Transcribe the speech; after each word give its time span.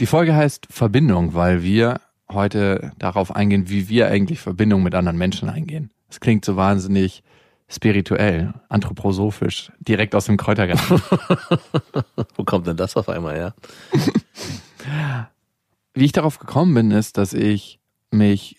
Die 0.00 0.06
Folge 0.06 0.34
heißt 0.34 0.66
Verbindung, 0.70 1.34
weil 1.34 1.62
wir 1.62 2.00
heute 2.30 2.92
darauf 2.98 3.36
eingehen, 3.36 3.68
wie 3.68 3.90
wir 3.90 4.08
eigentlich 4.08 4.40
Verbindung 4.40 4.82
mit 4.82 4.94
anderen 4.94 5.18
Menschen 5.18 5.50
eingehen. 5.50 5.90
Es 6.08 6.20
klingt 6.20 6.42
so 6.42 6.56
wahnsinnig 6.56 7.22
spirituell, 7.68 8.54
anthroposophisch, 8.70 9.70
direkt 9.78 10.14
aus 10.14 10.24
dem 10.24 10.38
Kräutergarten. 10.38 11.02
Wo 12.34 12.44
kommt 12.44 12.66
denn 12.66 12.78
das 12.78 12.96
auf 12.96 13.10
einmal 13.10 13.34
her? 13.34 13.54
wie 15.92 16.06
ich 16.06 16.12
darauf 16.12 16.38
gekommen 16.38 16.72
bin, 16.72 16.90
ist, 16.92 17.18
dass 17.18 17.34
ich 17.34 17.78
mich 18.10 18.56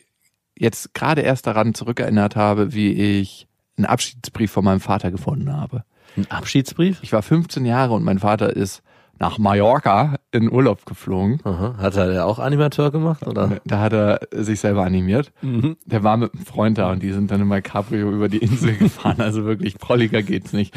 jetzt 0.56 0.94
gerade 0.94 1.22
erst 1.22 1.48
daran 1.48 1.74
zurückerinnert 1.74 2.36
habe, 2.36 2.74
wie 2.74 2.94
ich 2.94 3.48
einen 3.78 3.88
Abschiedsbrief 3.88 4.52
von 4.52 4.64
meinem 4.64 4.80
Vater 4.80 5.10
gefunden 5.10 5.52
habe. 5.52 5.86
Ein 6.16 6.30
Abschiedsbrief? 6.30 7.00
Ich 7.02 7.12
war 7.14 7.24
15 7.24 7.66
Jahre 7.66 7.94
und 7.94 8.04
mein 8.04 8.20
Vater 8.20 8.56
ist 8.56 8.84
nach 9.22 9.38
Mallorca 9.38 10.16
in 10.32 10.52
Urlaub 10.52 10.84
geflogen. 10.88 11.40
Aha. 11.44 11.76
Hat 11.78 11.96
er 11.96 12.12
ja 12.12 12.26
auch 12.26 12.40
Animateur 12.40 12.90
gemacht, 12.90 13.28
oder? 13.28 13.60
Da 13.66 13.80
hat 13.80 13.94
er 13.94 14.20
sich 14.32 14.60
selber 14.60 14.84
animiert. 14.84 15.32
Mhm. 15.44 15.78
Der 15.86 16.04
war 16.04 16.18
mit 16.18 16.34
einem 16.34 16.44
Freund 16.44 16.80
da 16.80 16.92
und 16.92 17.04
die 17.04 17.12
sind 17.12 17.30
dann 17.30 17.40
immer 17.40 17.62
Cabrio 17.62 18.12
über 18.12 18.30
die 18.30 18.40
Insel 18.40 18.76
gefahren. 18.80 19.22
Also 19.22 19.46
wirklich 19.46 19.78
prolliger 19.78 20.24
geht's 20.24 20.54
nicht. 20.54 20.74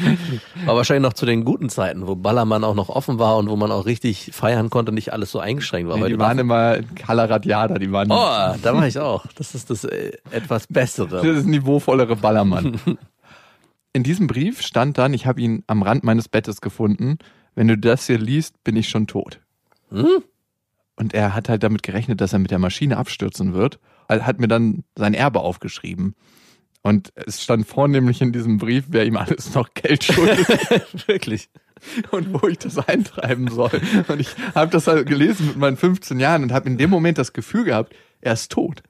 War 0.63 0.75
wahrscheinlich 0.75 1.01
noch 1.01 1.13
zu 1.13 1.25
den 1.25 1.43
guten 1.43 1.69
Zeiten, 1.69 2.05
wo 2.05 2.15
Ballermann 2.15 2.63
auch 2.63 2.75
noch 2.75 2.89
offen 2.89 3.17
war 3.17 3.37
und 3.37 3.49
wo 3.49 3.55
man 3.55 3.71
auch 3.71 3.87
richtig 3.87 4.29
feiern 4.31 4.69
konnte, 4.69 4.91
nicht 4.91 5.11
alles 5.11 5.31
so 5.31 5.39
eingeschränkt 5.39 5.89
war. 5.89 5.97
Nee, 5.97 6.03
Weil 6.03 6.09
die 6.11 6.19
waren 6.19 6.37
immer 6.37 6.75
in 6.75 6.93
Calaradiada, 6.93 7.79
die 7.79 7.91
waren 7.91 8.11
oh, 8.11 8.55
da 8.61 8.75
war 8.75 8.85
ich 8.85 8.99
auch. 8.99 9.25
Das 9.35 9.55
ist 9.55 9.71
das 9.71 9.85
äh, 9.85 10.11
etwas 10.29 10.67
Bessere. 10.67 11.25
das 11.25 11.37
ist 11.37 11.47
niveauvollere 11.47 12.15
Ballermann. 12.15 12.79
In 13.93 14.03
diesem 14.03 14.27
Brief 14.27 14.61
stand 14.61 14.97
dann, 14.97 15.13
ich 15.13 15.25
habe 15.25 15.39
ihn 15.39 15.63
am 15.67 15.81
Rand 15.81 16.03
meines 16.03 16.27
Bettes 16.27 16.59
gefunden, 16.59 17.17
wenn 17.55 17.67
du 17.67 17.77
das 17.77 18.07
hier 18.07 18.19
liest, 18.19 18.63
bin 18.63 18.75
ich 18.75 18.89
schon 18.89 19.07
tot. 19.07 19.39
Hm? 19.89 20.23
Und 20.95 21.13
er 21.13 21.35
hat 21.35 21.49
halt 21.49 21.63
damit 21.63 21.83
gerechnet, 21.83 22.21
dass 22.21 22.33
er 22.33 22.39
mit 22.39 22.51
der 22.51 22.59
Maschine 22.59 22.97
abstürzen 22.97 23.53
wird. 23.53 23.79
Er 24.07 24.25
hat 24.25 24.39
mir 24.39 24.47
dann 24.47 24.83
sein 24.95 25.13
Erbe 25.13 25.39
aufgeschrieben. 25.39 26.15
Und 26.81 27.11
es 27.15 27.43
stand 27.43 27.65
vornehmlich 27.65 28.21
in 28.21 28.31
diesem 28.31 28.59
Brief, 28.59 28.85
wer 28.89 29.05
ihm 29.05 29.17
alles 29.17 29.55
noch 29.55 29.73
Geld 29.73 30.03
schuldet 30.03 30.47
Wirklich. 31.07 31.49
und 32.11 32.31
wo 32.31 32.47
ich 32.47 32.59
das 32.59 32.77
eintreiben 32.77 33.49
soll. 33.49 33.81
Und 34.07 34.21
ich 34.21 34.29
habe 34.53 34.71
das 34.71 34.87
halt 34.87 35.07
gelesen 35.07 35.47
mit 35.47 35.57
meinen 35.57 35.77
15 35.77 36.19
Jahren 36.19 36.43
und 36.43 36.51
habe 36.51 36.69
in 36.69 36.77
dem 36.77 36.91
Moment 36.91 37.17
das 37.17 37.33
Gefühl 37.33 37.63
gehabt, 37.63 37.95
er 38.21 38.33
ist 38.33 38.51
tot. 38.51 38.83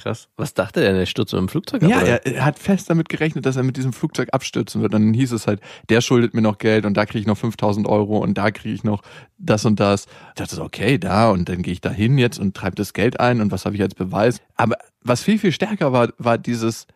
Krass. 0.00 0.28
Was 0.36 0.54
dachte 0.54 0.82
er? 0.82 0.94
Der 0.94 1.04
stürzt 1.04 1.34
mit 1.34 1.40
dem 1.40 1.48
Flugzeug 1.48 1.82
ab? 1.82 1.90
Ja, 1.90 1.98
oder? 1.98 2.06
er, 2.06 2.26
er 2.26 2.44
hat 2.46 2.58
fest 2.58 2.88
damit 2.88 3.10
gerechnet, 3.10 3.44
dass 3.44 3.56
er 3.56 3.62
mit 3.62 3.76
diesem 3.76 3.92
Flugzeug 3.92 4.30
abstürzen 4.32 4.80
wird. 4.80 4.94
Und 4.94 5.02
dann 5.02 5.12
hieß 5.12 5.32
es 5.32 5.46
halt, 5.46 5.60
der 5.90 6.00
schuldet 6.00 6.32
mir 6.32 6.40
noch 6.40 6.56
Geld 6.56 6.86
und 6.86 6.96
da 6.96 7.04
kriege 7.04 7.20
ich 7.20 7.26
noch 7.26 7.36
5000 7.36 7.86
Euro 7.86 8.18
und 8.18 8.38
da 8.38 8.50
kriege 8.50 8.74
ich 8.74 8.82
noch 8.82 9.02
das 9.36 9.66
und 9.66 9.78
das. 9.78 10.06
Ich 10.28 10.34
dachte 10.36 10.56
so, 10.56 10.62
okay, 10.62 10.96
da 10.96 11.30
und 11.30 11.50
dann 11.50 11.60
gehe 11.60 11.74
ich 11.74 11.82
da 11.82 11.90
hin 11.90 12.16
jetzt 12.16 12.38
und 12.38 12.56
treibe 12.56 12.76
das 12.76 12.94
Geld 12.94 13.20
ein 13.20 13.42
und 13.42 13.52
was 13.52 13.66
habe 13.66 13.76
ich 13.76 13.82
als 13.82 13.94
Beweis. 13.94 14.40
Aber 14.56 14.78
was 15.02 15.22
viel, 15.22 15.38
viel 15.38 15.52
stärker 15.52 15.92
war, 15.92 16.08
war 16.16 16.38
dieses 16.38 16.86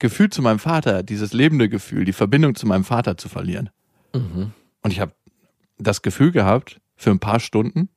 Gefühl 0.00 0.30
zu 0.30 0.42
meinem 0.42 0.58
Vater, 0.58 1.04
dieses 1.04 1.32
lebende 1.32 1.68
Gefühl, 1.68 2.04
die 2.04 2.12
Verbindung 2.12 2.56
zu 2.56 2.66
meinem 2.66 2.84
Vater 2.84 3.16
zu 3.16 3.28
verlieren. 3.28 3.70
Mhm. 4.12 4.52
Und 4.82 4.90
ich 4.90 4.98
habe 4.98 5.12
das 5.78 6.02
Gefühl 6.02 6.32
gehabt, 6.32 6.80
für 6.96 7.10
ein 7.10 7.20
paar 7.20 7.38
Stunden, 7.38 7.88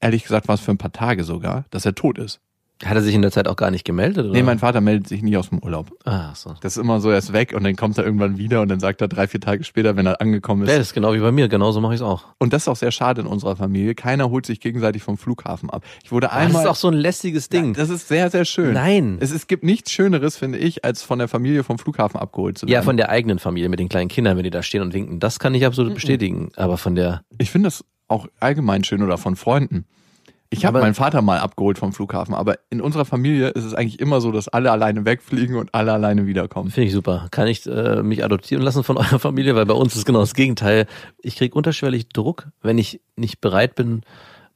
ehrlich 0.00 0.22
gesagt 0.22 0.48
war 0.48 0.54
es 0.54 0.60
für 0.60 0.70
ein 0.70 0.78
paar 0.78 0.92
Tage 0.92 1.24
sogar, 1.24 1.64
dass 1.70 1.86
er 1.86 1.94
tot 1.94 2.18
ist. 2.18 2.40
Hat 2.84 2.94
er 2.94 3.02
sich 3.02 3.14
in 3.14 3.22
der 3.22 3.32
Zeit 3.32 3.48
auch 3.48 3.56
gar 3.56 3.72
nicht 3.72 3.84
gemeldet? 3.84 4.24
Oder? 4.26 4.34
Nee, 4.34 4.44
mein 4.44 4.60
Vater 4.60 4.80
meldet 4.80 5.08
sich 5.08 5.20
nie 5.22 5.36
aus 5.36 5.48
dem 5.48 5.58
Urlaub. 5.58 5.90
Ah, 6.04 6.32
so. 6.34 6.54
Das 6.60 6.76
ist 6.76 6.80
immer 6.82 7.00
so, 7.00 7.10
er 7.10 7.18
ist 7.18 7.32
weg 7.32 7.52
und 7.52 7.64
dann 7.64 7.74
kommt 7.74 7.98
er 7.98 8.04
irgendwann 8.04 8.38
wieder 8.38 8.60
und 8.62 8.68
dann 8.68 8.78
sagt 8.78 9.00
er 9.00 9.08
drei, 9.08 9.26
vier 9.26 9.40
Tage 9.40 9.64
später, 9.64 9.96
wenn 9.96 10.06
er 10.06 10.20
angekommen 10.20 10.62
ist. 10.62 10.68
Ja, 10.70 10.78
das 10.78 10.88
ist 10.88 10.94
genau 10.94 11.12
wie 11.12 11.18
bei 11.18 11.32
mir. 11.32 11.48
Genauso 11.48 11.80
mache 11.80 11.94
ich 11.94 12.00
es 12.00 12.06
auch. 12.06 12.26
Und 12.38 12.52
das 12.52 12.62
ist 12.62 12.68
auch 12.68 12.76
sehr 12.76 12.92
schade 12.92 13.22
in 13.22 13.26
unserer 13.26 13.56
Familie. 13.56 13.94
Keiner 13.96 14.30
holt 14.30 14.46
sich 14.46 14.60
gegenseitig 14.60 15.02
vom 15.02 15.18
Flughafen 15.18 15.70
ab. 15.70 15.82
Ich 16.04 16.12
wurde 16.12 16.28
Das 16.28 16.36
einmal. 16.36 16.62
ist 16.62 16.68
auch 16.68 16.76
so 16.76 16.86
ein 16.88 16.94
lästiges 16.94 17.48
Ding. 17.48 17.74
Ja, 17.74 17.80
das 17.80 17.90
ist 17.90 18.06
sehr, 18.06 18.30
sehr 18.30 18.44
schön. 18.44 18.74
Nein. 18.74 19.18
Es, 19.20 19.32
es 19.32 19.48
gibt 19.48 19.64
nichts 19.64 19.90
Schöneres, 19.90 20.36
finde 20.36 20.58
ich, 20.58 20.84
als 20.84 21.02
von 21.02 21.18
der 21.18 21.26
Familie 21.28 21.64
vom 21.64 21.78
Flughafen 21.78 22.20
abgeholt 22.20 22.58
zu 22.58 22.66
werden. 22.66 22.72
Ja, 22.74 22.82
von 22.82 22.96
der 22.96 23.08
eigenen 23.08 23.38
Familie 23.40 23.68
mit 23.68 23.80
den 23.80 23.88
kleinen 23.88 24.08
Kindern, 24.08 24.36
wenn 24.36 24.44
die 24.44 24.50
da 24.50 24.62
stehen 24.62 24.82
und 24.82 24.94
winken. 24.94 25.18
Das 25.18 25.40
kann 25.40 25.52
ich 25.54 25.66
absolut 25.66 25.94
bestätigen. 25.94 26.50
Aber 26.56 26.78
von 26.78 26.94
der, 26.94 27.22
Ich 27.38 27.50
finde 27.50 27.66
das 27.66 27.84
auch 28.06 28.28
allgemein 28.38 28.84
schön 28.84 29.02
oder 29.02 29.18
von 29.18 29.34
Freunden. 29.34 29.84
Ich 30.50 30.64
habe 30.64 30.80
meinen 30.80 30.94
Vater 30.94 31.20
mal 31.20 31.40
abgeholt 31.40 31.78
vom 31.78 31.92
Flughafen, 31.92 32.34
aber 32.34 32.58
in 32.70 32.80
unserer 32.80 33.04
Familie 33.04 33.48
ist 33.48 33.64
es 33.64 33.74
eigentlich 33.74 34.00
immer 34.00 34.22
so, 34.22 34.32
dass 34.32 34.48
alle 34.48 34.72
alleine 34.72 35.04
wegfliegen 35.04 35.56
und 35.56 35.74
alle 35.74 35.92
alleine 35.92 36.26
wiederkommen. 36.26 36.70
finde 36.70 36.86
ich 36.86 36.94
super. 36.94 37.28
Kann 37.30 37.46
ich 37.46 37.66
äh, 37.66 38.02
mich 38.02 38.24
adoptieren 38.24 38.62
lassen 38.62 38.82
von 38.82 38.96
eurer 38.98 39.18
Familie? 39.18 39.54
Weil 39.56 39.66
bei 39.66 39.74
uns 39.74 39.94
ist 39.94 40.06
genau 40.06 40.20
das 40.20 40.34
Gegenteil. 40.34 40.86
Ich 41.20 41.36
krieg 41.36 41.54
unterschwellig 41.54 42.08
Druck, 42.08 42.48
wenn 42.62 42.78
ich 42.78 43.02
nicht 43.16 43.42
bereit 43.42 43.74
bin, 43.74 44.02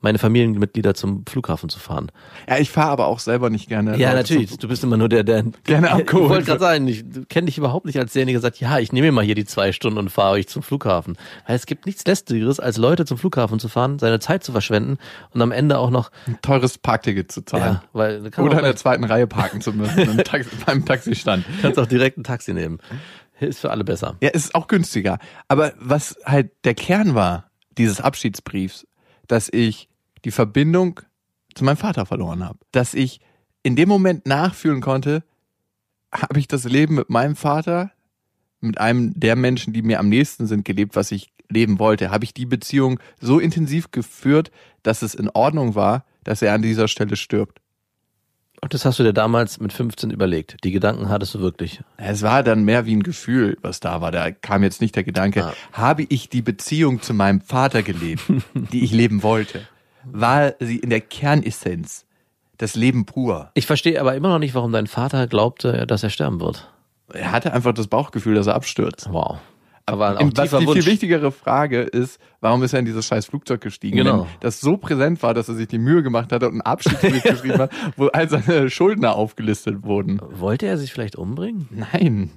meine 0.02 0.18
Familienmitglieder 0.18 0.94
zum 0.94 1.24
Flughafen 1.26 1.68
zu 1.68 1.78
fahren. 1.78 2.10
Ja, 2.48 2.58
ich 2.58 2.70
fahre 2.70 2.90
aber 2.90 3.06
auch 3.06 3.18
selber 3.18 3.50
nicht 3.50 3.68
gerne. 3.68 3.96
Ja, 3.96 4.12
natürlich. 4.14 4.56
Du 4.58 4.68
bist 4.68 4.84
immer 4.84 4.96
nur 4.96 5.08
der, 5.08 5.24
der 5.24 5.44
Gerne 5.64 5.86
Ich 5.86 5.92
abgeholt 5.92 6.28
wollte 6.28 6.44
gerade 6.44 6.60
sagen, 6.60 6.86
ich 6.88 7.04
kenne 7.28 7.46
dich 7.46 7.58
überhaupt 7.58 7.86
nicht 7.86 7.98
als 7.98 8.12
derjenige, 8.12 8.36
der 8.36 8.42
sagt, 8.42 8.60
ja, 8.60 8.78
ich 8.78 8.92
nehme 8.92 9.06
mir 9.08 9.12
mal 9.12 9.24
hier 9.24 9.34
die 9.34 9.44
zwei 9.44 9.72
Stunden 9.72 9.98
und 9.98 10.10
fahre 10.10 10.32
euch 10.32 10.48
zum 10.48 10.62
Flughafen. 10.62 11.16
Weil 11.46 11.56
es 11.56 11.66
gibt 11.66 11.86
nichts 11.86 12.04
lästigeres, 12.04 12.60
als 12.60 12.76
Leute 12.76 13.04
zum 13.04 13.16
Flughafen 13.18 13.58
zu 13.58 13.68
fahren, 13.68 13.98
seine 13.98 14.20
Zeit 14.20 14.44
zu 14.44 14.52
verschwenden 14.52 14.98
und 15.30 15.40
am 15.40 15.52
Ende 15.52 15.78
auch 15.78 15.90
noch, 15.90 16.10
Ein 16.26 16.38
teures 16.42 16.78
Parkticket 16.78 17.30
zu 17.32 17.42
zahlen. 17.44 17.74
ja, 17.74 17.82
weil 17.92 18.22
du 18.22 18.30
kannst 18.30 18.38
Oder 18.50 18.58
in 18.58 18.64
der 18.64 18.76
zweiten 18.76 19.04
Reihe 19.04 19.26
parken 19.26 19.60
zu 19.60 19.72
müssen 19.72 19.98
im 19.98 20.16
Taxi, 20.24 20.50
beim 20.66 20.84
Taxistand. 20.84 21.44
kannst 21.62 21.78
auch 21.78 21.86
direkt 21.86 22.18
ein 22.18 22.24
Taxi 22.24 22.52
nehmen. 22.52 22.78
Ist 23.40 23.60
für 23.60 23.70
alle 23.70 23.82
besser. 23.82 24.16
Ja, 24.20 24.30
es 24.32 24.44
ist 24.46 24.54
auch 24.54 24.68
günstiger. 24.68 25.18
Aber 25.48 25.72
was 25.78 26.16
halt 26.24 26.50
der 26.64 26.74
Kern 26.74 27.14
war 27.16 27.50
dieses 27.76 28.00
Abschiedsbriefs, 28.00 28.86
dass 29.26 29.48
ich 29.52 29.88
die 30.24 30.30
Verbindung 30.30 31.00
zu 31.54 31.64
meinem 31.64 31.76
Vater 31.76 32.06
verloren 32.06 32.44
habe. 32.44 32.58
Dass 32.72 32.94
ich 32.94 33.20
in 33.62 33.76
dem 33.76 33.88
Moment 33.88 34.26
nachfühlen 34.26 34.80
konnte, 34.80 35.22
habe 36.12 36.38
ich 36.38 36.48
das 36.48 36.64
Leben 36.64 36.94
mit 36.96 37.10
meinem 37.10 37.36
Vater, 37.36 37.90
mit 38.60 38.78
einem 38.78 39.18
der 39.18 39.36
Menschen, 39.36 39.72
die 39.72 39.82
mir 39.82 39.98
am 39.98 40.08
nächsten 40.08 40.46
sind, 40.46 40.64
gelebt, 40.64 40.94
was 40.96 41.10
ich 41.12 41.32
leben 41.48 41.78
wollte. 41.78 42.10
Habe 42.10 42.24
ich 42.24 42.34
die 42.34 42.46
Beziehung 42.46 42.98
so 43.20 43.38
intensiv 43.38 43.90
geführt, 43.90 44.50
dass 44.82 45.02
es 45.02 45.14
in 45.14 45.28
Ordnung 45.30 45.74
war, 45.74 46.04
dass 46.24 46.42
er 46.42 46.54
an 46.54 46.62
dieser 46.62 46.88
Stelle 46.88 47.16
stirbt. 47.16 47.60
Und 48.60 48.74
das 48.74 48.84
hast 48.84 49.00
du 49.00 49.02
dir 49.02 49.12
damals 49.12 49.58
mit 49.58 49.72
15 49.72 50.10
überlegt. 50.10 50.56
Die 50.62 50.70
Gedanken 50.70 51.08
hattest 51.08 51.34
du 51.34 51.40
wirklich. 51.40 51.80
Es 51.96 52.22
war 52.22 52.44
dann 52.44 52.62
mehr 52.62 52.86
wie 52.86 52.94
ein 52.94 53.02
Gefühl, 53.02 53.58
was 53.60 53.80
da 53.80 54.00
war. 54.00 54.12
Da 54.12 54.30
kam 54.30 54.62
jetzt 54.62 54.80
nicht 54.80 54.94
der 54.94 55.02
Gedanke, 55.02 55.46
Ah. 55.46 55.54
habe 55.72 56.04
ich 56.08 56.28
die 56.28 56.42
Beziehung 56.42 57.02
zu 57.02 57.12
meinem 57.12 57.40
Vater 57.40 57.82
gelebt, 57.82 58.22
die 58.54 58.84
ich 58.84 58.92
leben 58.92 59.24
wollte? 59.24 59.66
War 60.04 60.54
sie 60.60 60.78
in 60.78 60.90
der 60.90 61.00
Kernessenz 61.00 62.06
das 62.58 62.74
Leben 62.76 63.04
pur? 63.06 63.50
Ich 63.54 63.66
verstehe 63.66 64.00
aber 64.00 64.14
immer 64.14 64.28
noch 64.28 64.38
nicht, 64.38 64.54
warum 64.54 64.72
dein 64.72 64.86
Vater 64.86 65.26
glaubte, 65.26 65.86
dass 65.86 66.02
er 66.02 66.10
sterben 66.10 66.40
wird. 66.40 66.70
Er 67.12 67.32
hatte 67.32 67.52
einfach 67.52 67.72
das 67.74 67.88
Bauchgefühl, 67.88 68.34
dass 68.34 68.46
er 68.46 68.54
abstürzt. 68.54 69.08
Wow. 69.12 69.38
Aber 69.84 70.16
auch 70.16 70.20
Im- 70.20 70.36
Was 70.36 70.44
tiefer 70.50 70.60
die 70.60 70.66
viel 70.72 70.86
wichtigere 70.86 71.32
Frage 71.32 71.82
ist, 71.82 72.20
warum 72.40 72.62
ist 72.62 72.72
er 72.72 72.78
in 72.78 72.84
dieses 72.84 73.04
scheiß 73.06 73.26
Flugzeug 73.26 73.60
gestiegen? 73.60 73.96
Genau. 73.96 74.20
Wenn 74.22 74.26
das 74.40 74.60
so 74.60 74.76
präsent 74.76 75.22
war, 75.24 75.34
dass 75.34 75.48
er 75.48 75.54
sich 75.56 75.66
die 75.66 75.78
Mühe 75.78 76.02
gemacht 76.04 76.30
hat 76.32 76.42
und 76.44 76.50
einen 76.50 76.60
Abschiedsbrief 76.60 77.22
geschrieben 77.24 77.58
hat, 77.58 77.72
wo 77.96 78.06
all 78.06 78.28
seine 78.28 78.70
Schuldner 78.70 79.16
aufgelistet 79.16 79.82
wurden. 79.82 80.20
Wollte 80.22 80.66
er 80.66 80.78
sich 80.78 80.92
vielleicht 80.92 81.16
umbringen? 81.16 81.68
Nein. 81.70 82.30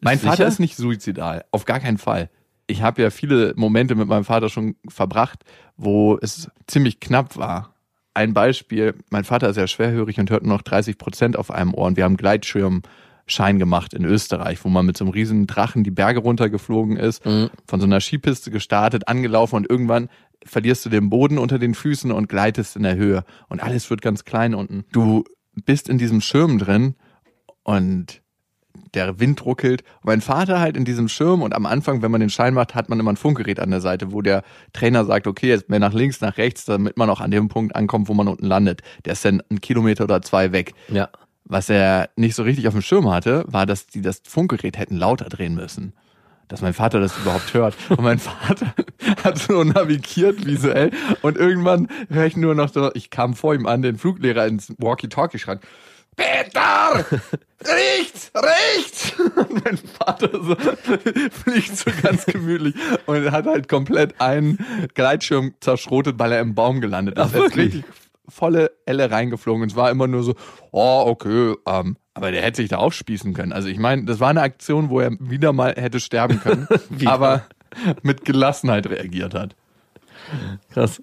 Mein 0.00 0.18
Sicher? 0.18 0.30
Vater 0.32 0.46
ist 0.46 0.58
nicht 0.58 0.76
suizidal, 0.76 1.44
auf 1.52 1.64
gar 1.66 1.80
keinen 1.80 1.98
Fall. 1.98 2.30
Ich 2.70 2.82
habe 2.82 3.02
ja 3.02 3.10
viele 3.10 3.52
Momente 3.56 3.94
mit 3.94 4.08
meinem 4.08 4.24
Vater 4.24 4.48
schon 4.48 4.76
verbracht, 4.88 5.44
wo 5.76 6.18
es 6.20 6.50
ziemlich 6.66 7.00
knapp 7.00 7.36
war. 7.36 7.74
Ein 8.14 8.32
Beispiel, 8.34 8.94
mein 9.10 9.24
Vater 9.24 9.48
ist 9.48 9.56
ja 9.56 9.66
schwerhörig 9.66 10.18
und 10.18 10.30
hört 10.30 10.44
nur 10.44 10.56
noch 10.56 10.62
30 10.62 10.98
Prozent 10.98 11.36
auf 11.36 11.50
einem 11.50 11.74
Ohr 11.74 11.86
und 11.86 11.96
wir 11.96 12.04
haben 12.04 12.16
Gleitschirmschein 12.16 13.58
gemacht 13.58 13.94
in 13.94 14.04
Österreich, 14.04 14.64
wo 14.64 14.68
man 14.68 14.86
mit 14.86 14.96
so 14.96 15.04
einem 15.04 15.12
riesen 15.12 15.46
Drachen 15.46 15.84
die 15.84 15.90
Berge 15.90 16.20
runtergeflogen 16.20 16.96
ist, 16.96 17.24
Mhm. 17.24 17.50
von 17.66 17.80
so 17.80 17.86
einer 17.86 18.00
Skipiste 18.00 18.50
gestartet, 18.50 19.08
angelaufen 19.08 19.56
und 19.56 19.70
irgendwann 19.70 20.08
verlierst 20.44 20.84
du 20.86 20.90
den 20.90 21.10
Boden 21.10 21.38
unter 21.38 21.58
den 21.58 21.74
Füßen 21.74 22.10
und 22.12 22.28
gleitest 22.28 22.76
in 22.76 22.82
der 22.82 22.96
Höhe 22.96 23.24
und 23.48 23.62
alles 23.62 23.90
wird 23.90 24.02
ganz 24.02 24.24
klein 24.24 24.54
unten. 24.54 24.84
Du 24.92 25.24
bist 25.64 25.88
in 25.88 25.98
diesem 25.98 26.20
Schirm 26.20 26.58
drin 26.58 26.94
und 27.62 28.22
der 28.94 29.20
Wind 29.20 29.44
ruckelt. 29.44 29.82
Mein 30.02 30.20
Vater 30.20 30.60
halt 30.60 30.76
in 30.76 30.84
diesem 30.84 31.08
Schirm 31.08 31.42
und 31.42 31.54
am 31.54 31.66
Anfang, 31.66 32.02
wenn 32.02 32.10
man 32.10 32.20
den 32.20 32.30
Schein 32.30 32.54
macht, 32.54 32.74
hat 32.74 32.88
man 32.88 32.98
immer 33.00 33.12
ein 33.12 33.16
Funkgerät 33.16 33.60
an 33.60 33.70
der 33.70 33.80
Seite, 33.80 34.12
wo 34.12 34.22
der 34.22 34.42
Trainer 34.72 35.04
sagt, 35.04 35.26
okay, 35.26 35.48
jetzt 35.48 35.68
mehr 35.68 35.78
nach 35.78 35.92
links, 35.92 36.20
nach 36.20 36.36
rechts, 36.38 36.64
damit 36.64 36.96
man 36.96 37.10
auch 37.10 37.20
an 37.20 37.30
dem 37.30 37.48
Punkt 37.48 37.76
ankommt, 37.76 38.08
wo 38.08 38.14
man 38.14 38.28
unten 38.28 38.46
landet. 38.46 38.82
Der 39.04 39.12
ist 39.12 39.24
dann 39.24 39.42
einen 39.50 39.60
Kilometer 39.60 40.04
oder 40.04 40.22
zwei 40.22 40.52
weg. 40.52 40.74
Ja. 40.88 41.08
Was 41.44 41.68
er 41.68 42.10
nicht 42.16 42.34
so 42.34 42.42
richtig 42.42 42.68
auf 42.68 42.74
dem 42.74 42.82
Schirm 42.82 43.10
hatte, 43.10 43.44
war, 43.48 43.66
dass 43.66 43.86
die 43.86 44.02
das 44.02 44.22
Funkgerät 44.26 44.78
hätten 44.78 44.96
lauter 44.96 45.28
drehen 45.28 45.54
müssen. 45.54 45.94
Dass 46.46 46.62
mein 46.62 46.74
Vater 46.74 47.00
das 47.00 47.16
überhaupt 47.16 47.54
hört. 47.54 47.76
Und 47.90 48.02
mein 48.02 48.18
Vater 48.18 48.74
hat 49.24 49.38
so 49.38 49.64
navigiert 49.64 50.44
visuell 50.44 50.90
und 51.22 51.36
irgendwann 51.36 51.88
höre 52.08 52.26
ich 52.26 52.36
nur 52.36 52.54
noch 52.54 52.72
so, 52.72 52.92
ich 52.94 53.10
kam 53.10 53.34
vor 53.34 53.54
ihm 53.54 53.66
an, 53.66 53.82
den 53.82 53.98
Fluglehrer 53.98 54.46
ins 54.46 54.72
Walkie-Talkie 54.78 55.38
schreibt, 55.38 55.64
Peter! 56.20 57.04
Rechts! 57.64 58.30
Rechts! 58.34 59.12
Und 59.18 59.64
mein 59.64 59.78
Vater 59.78 60.30
so 60.32 60.54
fliegt 61.30 61.76
so 61.76 61.90
ganz 62.02 62.26
gemütlich 62.26 62.74
und 63.06 63.30
hat 63.30 63.46
halt 63.46 63.68
komplett 63.68 64.20
einen 64.20 64.58
Gleitschirm 64.94 65.54
zerschrotet, 65.60 66.18
weil 66.18 66.32
er 66.32 66.40
im 66.40 66.54
Baum 66.54 66.80
gelandet 66.80 67.18
ist. 67.18 67.34
Er 67.34 67.46
ist 67.46 67.56
richtig 67.56 67.84
volle 68.28 68.70
Elle 68.86 69.10
reingeflogen 69.10 69.62
und 69.62 69.70
es 69.70 69.76
war 69.76 69.90
immer 69.90 70.06
nur 70.06 70.22
so, 70.22 70.34
oh, 70.70 71.04
okay, 71.06 71.54
ähm, 71.66 71.96
aber 72.14 72.30
der 72.30 72.42
hätte 72.42 72.62
sich 72.62 72.68
da 72.68 72.76
aufspießen 72.76 73.34
können. 73.34 73.52
Also 73.52 73.68
ich 73.68 73.78
meine, 73.78 74.04
das 74.04 74.20
war 74.20 74.30
eine 74.30 74.42
Aktion, 74.42 74.88
wo 74.88 75.00
er 75.00 75.10
wieder 75.18 75.52
mal 75.52 75.74
hätte 75.74 76.00
sterben 76.00 76.40
können, 76.40 76.68
aber 77.06 77.46
mit 78.02 78.24
Gelassenheit 78.24 78.88
reagiert 78.88 79.34
hat. 79.34 79.56
Krass. 80.72 81.00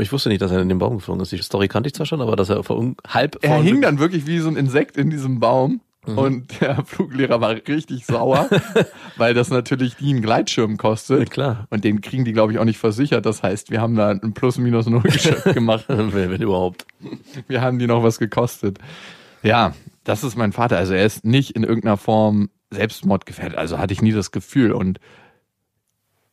Ich 0.00 0.12
wusste 0.12 0.28
nicht, 0.28 0.42
dass 0.42 0.50
er 0.50 0.60
in 0.60 0.68
den 0.68 0.78
Baum 0.78 0.96
geflogen 0.96 1.22
ist. 1.22 1.32
Die 1.32 1.38
Story 1.38 1.68
kannte 1.68 1.88
ich 1.88 1.94
zwar 1.94 2.06
schon, 2.06 2.20
aber 2.20 2.36
dass 2.36 2.48
er 2.48 2.62
vor, 2.62 2.94
halb 3.06 3.38
Er 3.42 3.60
hing 3.62 3.80
dann 3.82 3.98
wirklich 3.98 4.26
wie 4.26 4.38
so 4.38 4.48
ein 4.48 4.56
Insekt 4.56 4.96
in 4.96 5.10
diesem 5.10 5.40
Baum. 5.40 5.80
Und 6.04 6.60
der 6.60 6.84
Fluglehrer 6.84 7.40
war 7.40 7.50
richtig 7.50 8.04
sauer, 8.06 8.48
weil 9.16 9.34
das 9.34 9.50
natürlich 9.50 9.94
die 9.96 10.10
einen 10.10 10.20
Gleitschirm 10.20 10.72
Ja, 10.72 10.76
kostet. 10.76 11.30
klar. 11.30 11.68
Und 11.70 11.84
den 11.84 12.00
kriegen 12.00 12.24
die, 12.24 12.32
glaube 12.32 12.52
ich, 12.52 12.58
auch 12.58 12.64
nicht 12.64 12.78
versichert. 12.78 13.24
Das 13.24 13.42
heißt, 13.44 13.70
wir 13.70 13.80
haben 13.80 13.94
da 13.94 14.10
ein 14.10 14.34
Plus-Minus-Null-Geschäft 14.34 15.44
gemacht. 15.54 15.84
wenn, 15.86 16.12
wenn 16.12 16.42
überhaupt. 16.42 16.86
Wir 17.46 17.60
haben 17.60 17.78
die 17.78 17.86
noch 17.86 18.02
was 18.02 18.18
gekostet. 18.18 18.78
Ja, 19.44 19.74
das 20.02 20.24
ist 20.24 20.36
mein 20.36 20.52
Vater. 20.52 20.76
Also 20.76 20.92
er 20.94 21.06
ist 21.06 21.24
nicht 21.24 21.52
in 21.54 21.62
irgendeiner 21.62 21.96
Form 21.96 22.50
Selbstmordgefährdet. 22.70 23.56
Also 23.56 23.78
hatte 23.78 23.92
ich 23.92 24.02
nie 24.02 24.12
das 24.12 24.32
Gefühl. 24.32 24.72
Und 24.72 24.98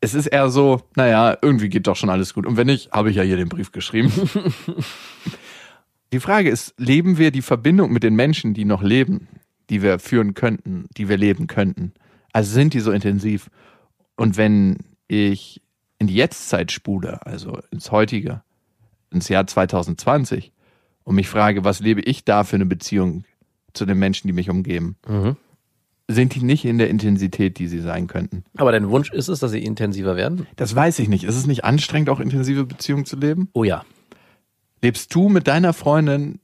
es 0.01 0.13
ist 0.13 0.28
eher 0.28 0.50
so, 0.50 0.81
naja, 0.96 1.38
irgendwie 1.42 1.69
geht 1.69 1.88
doch 1.88 1.96
schon 1.96 2.10
alles 2.10 2.34
gut. 2.34 2.46
Und 2.46 2.57
wenn 2.57 2.68
nicht, 2.68 2.92
habe 2.92 3.10
ich 3.10 3.18
ja 3.18 3.24
hier 3.24 3.38
den 3.38 3.50
Brief 3.50 3.72
geschrieben. 3.72 4.12
die 6.13 6.19
Frage 6.19 6.50
ist, 6.50 6.74
leben 6.78 7.18
wir 7.18 7.31
die 7.31 7.42
Verbindung 7.42 7.92
mit 7.92 8.04
den 8.04 8.16
Menschen, 8.16 8.54
die 8.54 8.66
noch 8.66 8.81
leben, 8.81 9.28
die 9.69 9.81
wir 9.81 10.00
führen 10.00 10.34
könnten, 10.34 10.88
die 10.98 11.10
wir 11.10 11.18
leben 11.18 11.48
könnten? 11.48 11.94
Also 12.31 12.54
sind 12.54 12.74
die 12.74 12.80
so 12.80 12.92
intensiv? 12.92 13.50
Und 14.16 14.38
wenn 14.38 14.78
ich 15.07 15.62
in 15.98 16.07
die 16.07 16.16
Jetztzeit 16.16 16.72
spule, 16.72 17.25
also 17.25 17.60
ins 17.72 17.92
heutige, 17.92 18.42
ins 19.12 19.28
Jahr 19.28 19.48
2020 19.48 20.54
und 21.04 21.16
mich 21.16 21.28
frage, 21.28 21.66
was 21.66 21.81
lebe 21.81 22.01
ich 22.01 22.24
da 22.24 22.44
für 22.44 22.56
eine 22.56 22.66
Beziehung 22.66 23.25
zu 23.74 23.86
den 23.86 24.00
Menschen, 24.00 24.28
die 24.28 24.34
mich 24.34 24.50
umgeben, 24.50 24.96
Mhm. 25.07 25.36
Sind 26.12 26.34
die 26.34 26.42
nicht 26.42 26.66
in 26.66 26.80
der 26.80 26.90
Intensität, 26.90 27.60
die 27.60 27.68
sie 27.68 27.80
sein 27.80 28.08
könnten. 28.08 28.44
Aber 28.58 28.72
dein 28.72 28.90
Wunsch 28.90 29.12
ist 29.12 29.28
es, 29.28 29.40
dass 29.40 29.52
sie 29.52 29.64
intensiver 29.64 30.16
werden? 30.16 30.48
Das 30.56 30.76
weiß 30.76 30.98
ich 31.00 31.08
nicht. 31.08 31.24
Ist 31.24 31.36
es 31.36 31.46
nicht 31.46 31.64
anstrengend, 31.64 32.10
auch 32.10 32.20
intensive 32.20 32.66
Beziehungen 32.66 33.06
zu 33.06 33.16
leben? 33.16 33.50
Oh 33.54 33.64
ja. 33.64 33.86
Lebst 34.82 35.14
du 35.14 35.30
mit 35.30 35.48
deiner 35.48 35.72
Freundin 35.72 36.40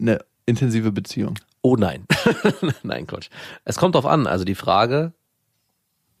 eine 0.00 0.20
intensive 0.46 0.92
Beziehung? 0.92 1.34
Oh 1.62 1.74
nein. 1.74 2.06
nein, 2.84 3.08
Quatsch. 3.08 3.28
Es 3.64 3.76
kommt 3.76 3.96
drauf 3.96 4.06
an. 4.06 4.28
Also 4.28 4.44
die 4.44 4.54
Frage, 4.54 5.12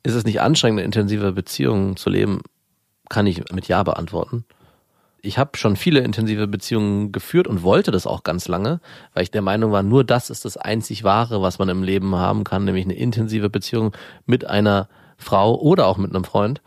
ist 0.02 0.14
es 0.14 0.24
nicht 0.24 0.40
anstrengend, 0.40 0.80
eine 0.80 0.86
intensive 0.86 1.30
Beziehung 1.30 1.96
zu 1.96 2.10
leben, 2.10 2.40
kann 3.08 3.28
ich 3.28 3.48
mit 3.52 3.68
Ja 3.68 3.84
beantworten. 3.84 4.44
Ich 5.24 5.38
habe 5.38 5.56
schon 5.56 5.76
viele 5.76 6.00
intensive 6.00 6.48
Beziehungen 6.48 7.12
geführt 7.12 7.46
und 7.46 7.62
wollte 7.62 7.92
das 7.92 8.08
auch 8.08 8.24
ganz 8.24 8.48
lange, 8.48 8.80
weil 9.14 9.22
ich 9.22 9.30
der 9.30 9.40
Meinung 9.40 9.70
war, 9.70 9.84
nur 9.84 10.02
das 10.02 10.30
ist 10.30 10.44
das 10.44 10.56
einzig 10.56 11.04
Wahre, 11.04 11.40
was 11.40 11.60
man 11.60 11.68
im 11.68 11.84
Leben 11.84 12.16
haben 12.16 12.42
kann, 12.42 12.64
nämlich 12.64 12.84
eine 12.84 12.94
intensive 12.94 13.48
Beziehung 13.48 13.92
mit 14.26 14.44
einer 14.44 14.88
Frau 15.16 15.54
oder 15.54 15.86
auch 15.86 15.96
mit 15.96 16.12
einem 16.12 16.24
Freund. 16.24 16.60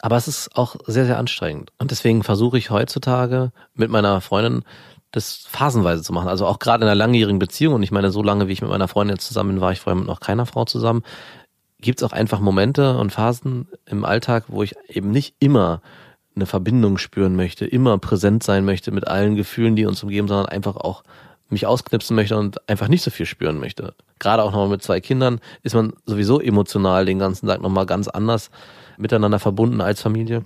Aber 0.00 0.16
es 0.16 0.26
ist 0.26 0.56
auch 0.56 0.76
sehr, 0.86 1.06
sehr 1.06 1.18
anstrengend. 1.18 1.70
Und 1.78 1.92
deswegen 1.92 2.24
versuche 2.24 2.58
ich 2.58 2.70
heutzutage 2.70 3.52
mit 3.74 3.88
meiner 3.88 4.20
Freundin 4.20 4.64
das 5.12 5.46
phasenweise 5.48 6.02
zu 6.02 6.12
machen. 6.12 6.28
Also 6.28 6.46
auch 6.46 6.58
gerade 6.58 6.82
in 6.82 6.88
einer 6.88 6.96
langjährigen 6.96 7.38
Beziehung, 7.38 7.74
und 7.74 7.82
ich 7.84 7.92
meine, 7.92 8.10
so 8.10 8.22
lange 8.22 8.48
wie 8.48 8.52
ich 8.52 8.62
mit 8.62 8.70
meiner 8.70 8.88
Freundin 8.88 9.16
jetzt 9.16 9.28
zusammen 9.28 9.50
bin, 9.50 9.60
war 9.60 9.70
ich 9.70 9.80
vorher 9.80 9.98
mit 9.98 10.08
noch 10.08 10.20
keiner 10.20 10.46
Frau 10.46 10.64
zusammen, 10.64 11.02
gibt 11.80 12.00
es 12.00 12.08
auch 12.08 12.12
einfach 12.12 12.40
Momente 12.40 12.98
und 12.98 13.12
Phasen 13.12 13.68
im 13.86 14.04
Alltag, 14.04 14.44
wo 14.48 14.62
ich 14.62 14.74
eben 14.88 15.10
nicht 15.10 15.34
immer 15.38 15.82
eine 16.40 16.46
Verbindung 16.46 16.98
spüren 16.98 17.36
möchte, 17.36 17.66
immer 17.66 17.98
präsent 17.98 18.42
sein 18.42 18.64
möchte 18.64 18.90
mit 18.90 19.06
allen 19.06 19.36
Gefühlen, 19.36 19.76
die 19.76 19.86
uns 19.86 20.02
umgeben, 20.02 20.26
sondern 20.26 20.46
einfach 20.46 20.76
auch 20.76 21.04
mich 21.50 21.66
ausknipsen 21.66 22.16
möchte 22.16 22.36
und 22.36 22.68
einfach 22.68 22.88
nicht 22.88 23.02
so 23.02 23.10
viel 23.10 23.26
spüren 23.26 23.58
möchte. 23.58 23.94
Gerade 24.18 24.42
auch 24.42 24.52
nochmal 24.52 24.68
mit 24.68 24.82
zwei 24.82 25.00
Kindern 25.00 25.40
ist 25.62 25.74
man 25.74 25.92
sowieso 26.06 26.40
emotional 26.40 27.04
den 27.04 27.18
ganzen 27.18 27.46
Tag 27.46 27.60
nochmal 27.60 27.86
ganz 27.86 28.08
anders 28.08 28.50
miteinander 28.96 29.38
verbunden 29.38 29.80
als 29.80 30.00
Familie, 30.00 30.44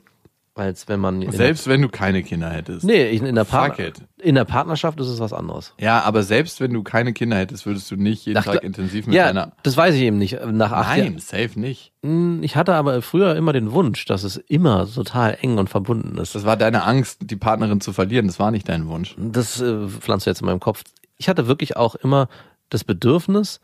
als 0.56 0.86
wenn 0.88 1.00
man 1.00 1.28
Selbst 1.32 1.66
wenn 1.66 1.82
du 1.82 1.88
keine 1.88 2.22
Kinder 2.22 2.48
hättest. 2.48 2.84
nee, 2.84 3.10
in, 3.16 3.24
der 3.34 3.42
it. 3.78 4.00
in 4.22 4.34
der 4.36 4.44
Partnerschaft 4.44 5.00
ist 5.00 5.08
es 5.08 5.18
was 5.18 5.32
anderes. 5.32 5.74
Ja, 5.80 6.02
aber 6.02 6.22
selbst 6.22 6.60
wenn 6.60 6.72
du 6.72 6.82
keine 6.84 7.12
Kinder 7.12 7.36
hättest, 7.36 7.66
würdest 7.66 7.90
du 7.90 7.96
nicht 7.96 8.24
jeden 8.26 8.38
Ach, 8.38 8.44
Tag 8.44 8.62
intensiv 8.62 9.06
mit 9.06 9.16
Ja, 9.16 9.26
deiner. 9.26 9.52
das 9.64 9.76
weiß 9.76 9.94
ich 9.96 10.02
eben 10.02 10.18
nicht. 10.18 10.38
Nach 10.46 10.70
acht 10.70 10.90
Nein, 10.90 11.04
Jahren. 11.04 11.18
safe 11.18 11.58
nicht. 11.58 11.92
Hm, 12.04 12.40
Ich 12.42 12.54
hatte 12.54 12.74
aber 12.74 13.02
früher 13.02 13.34
immer 13.34 13.52
den 13.52 13.72
Wunsch, 13.72 14.04
dass 14.04 14.22
es 14.22 14.36
immer 14.36 14.86
total 14.88 15.36
eng 15.40 15.58
und 15.58 15.68
verbunden 15.70 16.16
ist. 16.18 16.34
Das 16.36 16.44
war 16.44 16.56
deine 16.56 16.84
Angst, 16.84 17.18
die 17.22 17.36
Partnerin 17.36 17.80
zu 17.80 17.92
verlieren. 17.92 18.28
Das 18.28 18.38
war 18.38 18.50
nicht 18.52 18.68
dein 18.68 18.86
Wunsch. 18.86 19.16
Das 19.18 19.60
äh, 19.60 19.88
pflanzt 19.88 20.26
du 20.26 20.30
jetzt 20.30 20.40
in 20.40 20.46
meinem 20.46 20.60
Kopf. 20.60 20.84
Ich 21.16 21.28
hatte 21.28 21.48
wirklich 21.48 21.76
auch 21.76 21.94
immer 21.96 22.28
das 22.70 22.84
Bedürfnis, 22.84 23.60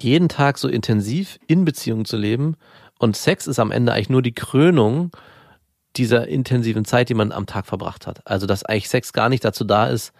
jeden 0.00 0.28
Tag 0.28 0.58
so 0.58 0.68
intensiv 0.68 1.38
in 1.46 1.64
Beziehung 1.64 2.04
zu 2.04 2.16
leben. 2.16 2.56
Und 2.98 3.16
Sex 3.16 3.46
ist 3.46 3.58
am 3.58 3.70
Ende 3.70 3.92
eigentlich 3.92 4.10
nur 4.10 4.22
die 4.22 4.34
Krönung 4.34 5.10
dieser 5.96 6.28
intensiven 6.28 6.84
Zeit, 6.84 7.08
die 7.08 7.14
man 7.14 7.32
am 7.32 7.46
Tag 7.46 7.66
verbracht 7.66 8.06
hat. 8.06 8.20
Also, 8.24 8.46
dass 8.46 8.64
eigentlich 8.64 8.88
Sex 8.88 9.12
gar 9.12 9.28
nicht 9.28 9.44
dazu 9.44 9.64
da 9.64 9.86
ist, 9.88 10.12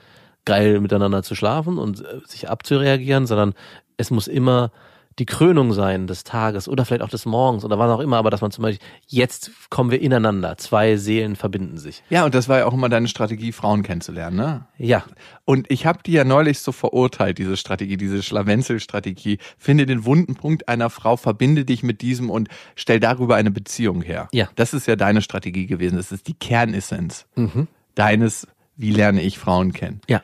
geil 0.44 0.80
miteinander 0.80 1.22
zu 1.22 1.34
schlafen 1.34 1.78
und 1.78 2.00
äh, 2.00 2.20
sich 2.26 2.48
abzureagieren, 2.48 3.26
sondern 3.26 3.54
es 3.96 4.10
muss 4.10 4.28
immer 4.28 4.72
die 5.18 5.26
Krönung 5.26 5.72
sein 5.72 6.06
des 6.06 6.22
Tages 6.24 6.68
oder 6.68 6.84
vielleicht 6.84 7.02
auch 7.02 7.08
des 7.08 7.26
Morgens 7.26 7.64
oder 7.64 7.78
was 7.78 7.90
auch 7.90 8.00
immer, 8.00 8.16
aber 8.18 8.30
dass 8.30 8.40
man 8.40 8.50
zum 8.50 8.62
Beispiel, 8.62 8.86
jetzt 9.06 9.50
kommen 9.68 9.90
wir 9.90 10.00
ineinander, 10.00 10.56
zwei 10.58 10.96
Seelen 10.96 11.34
verbinden 11.36 11.76
sich. 11.78 12.02
Ja, 12.08 12.24
und 12.24 12.34
das 12.34 12.48
war 12.48 12.58
ja 12.58 12.66
auch 12.66 12.72
immer 12.74 12.88
deine 12.88 13.08
Strategie, 13.08 13.52
Frauen 13.52 13.82
kennenzulernen, 13.82 14.36
ne? 14.36 14.66
Ja, 14.78 15.04
Und 15.44 15.70
ich 15.70 15.86
habe 15.86 16.00
die 16.04 16.12
ja 16.12 16.24
neulich 16.24 16.60
so 16.60 16.72
verurteilt, 16.72 17.38
diese 17.38 17.56
Strategie, 17.56 17.96
diese 17.96 18.22
Schlawenzel-Strategie. 18.22 19.38
Finde 19.56 19.86
den 19.86 20.04
wunden 20.04 20.34
Punkt 20.34 20.68
einer 20.68 20.90
Frau, 20.90 21.16
verbinde 21.16 21.64
dich 21.64 21.82
mit 21.82 22.00
diesem 22.02 22.30
und 22.30 22.48
stell 22.76 23.00
darüber 23.00 23.36
eine 23.36 23.50
Beziehung 23.50 24.02
her. 24.02 24.28
Ja. 24.32 24.48
Das 24.56 24.74
ist 24.74 24.86
ja 24.86 24.96
deine 24.96 25.22
Strategie 25.22 25.66
gewesen. 25.66 25.96
Das 25.96 26.12
ist 26.12 26.28
die 26.28 26.34
Kernessenz 26.34 27.26
Mhm. 27.34 27.66
deines, 27.94 28.46
wie 28.76 28.90
lerne 28.90 29.22
ich 29.22 29.38
Frauen 29.38 29.72
kennen. 29.72 30.00
ja. 30.08 30.22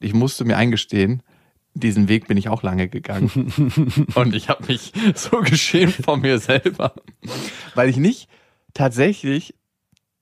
Ich 0.00 0.12
musste 0.12 0.44
mir 0.44 0.58
eingestehen, 0.58 1.22
diesen 1.74 2.08
Weg 2.08 2.28
bin 2.28 2.36
ich 2.36 2.48
auch 2.48 2.62
lange 2.62 2.88
gegangen. 2.88 3.52
und 4.14 4.34
ich 4.34 4.48
habe 4.48 4.64
mich 4.66 4.92
so 5.14 5.40
geschämt 5.40 5.94
vor 5.94 6.16
mir 6.16 6.38
selber, 6.38 6.94
weil 7.74 7.88
ich 7.88 7.96
nicht 7.96 8.28
tatsächlich 8.74 9.54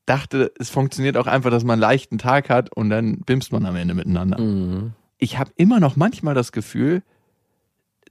dachte, 0.06 0.52
es 0.58 0.70
funktioniert 0.70 1.16
auch 1.16 1.26
einfach, 1.26 1.50
dass 1.50 1.62
man 1.64 1.74
einen 1.74 1.82
leichten 1.82 2.18
Tag 2.18 2.50
hat 2.50 2.74
und 2.74 2.90
dann 2.90 3.20
bimst 3.20 3.52
man 3.52 3.64
am 3.66 3.76
Ende 3.76 3.94
miteinander. 3.94 4.40
Mhm. 4.40 4.92
Ich 5.18 5.38
habe 5.38 5.52
immer 5.56 5.78
noch 5.78 5.94
manchmal 5.96 6.34
das 6.34 6.50
Gefühl, 6.52 7.02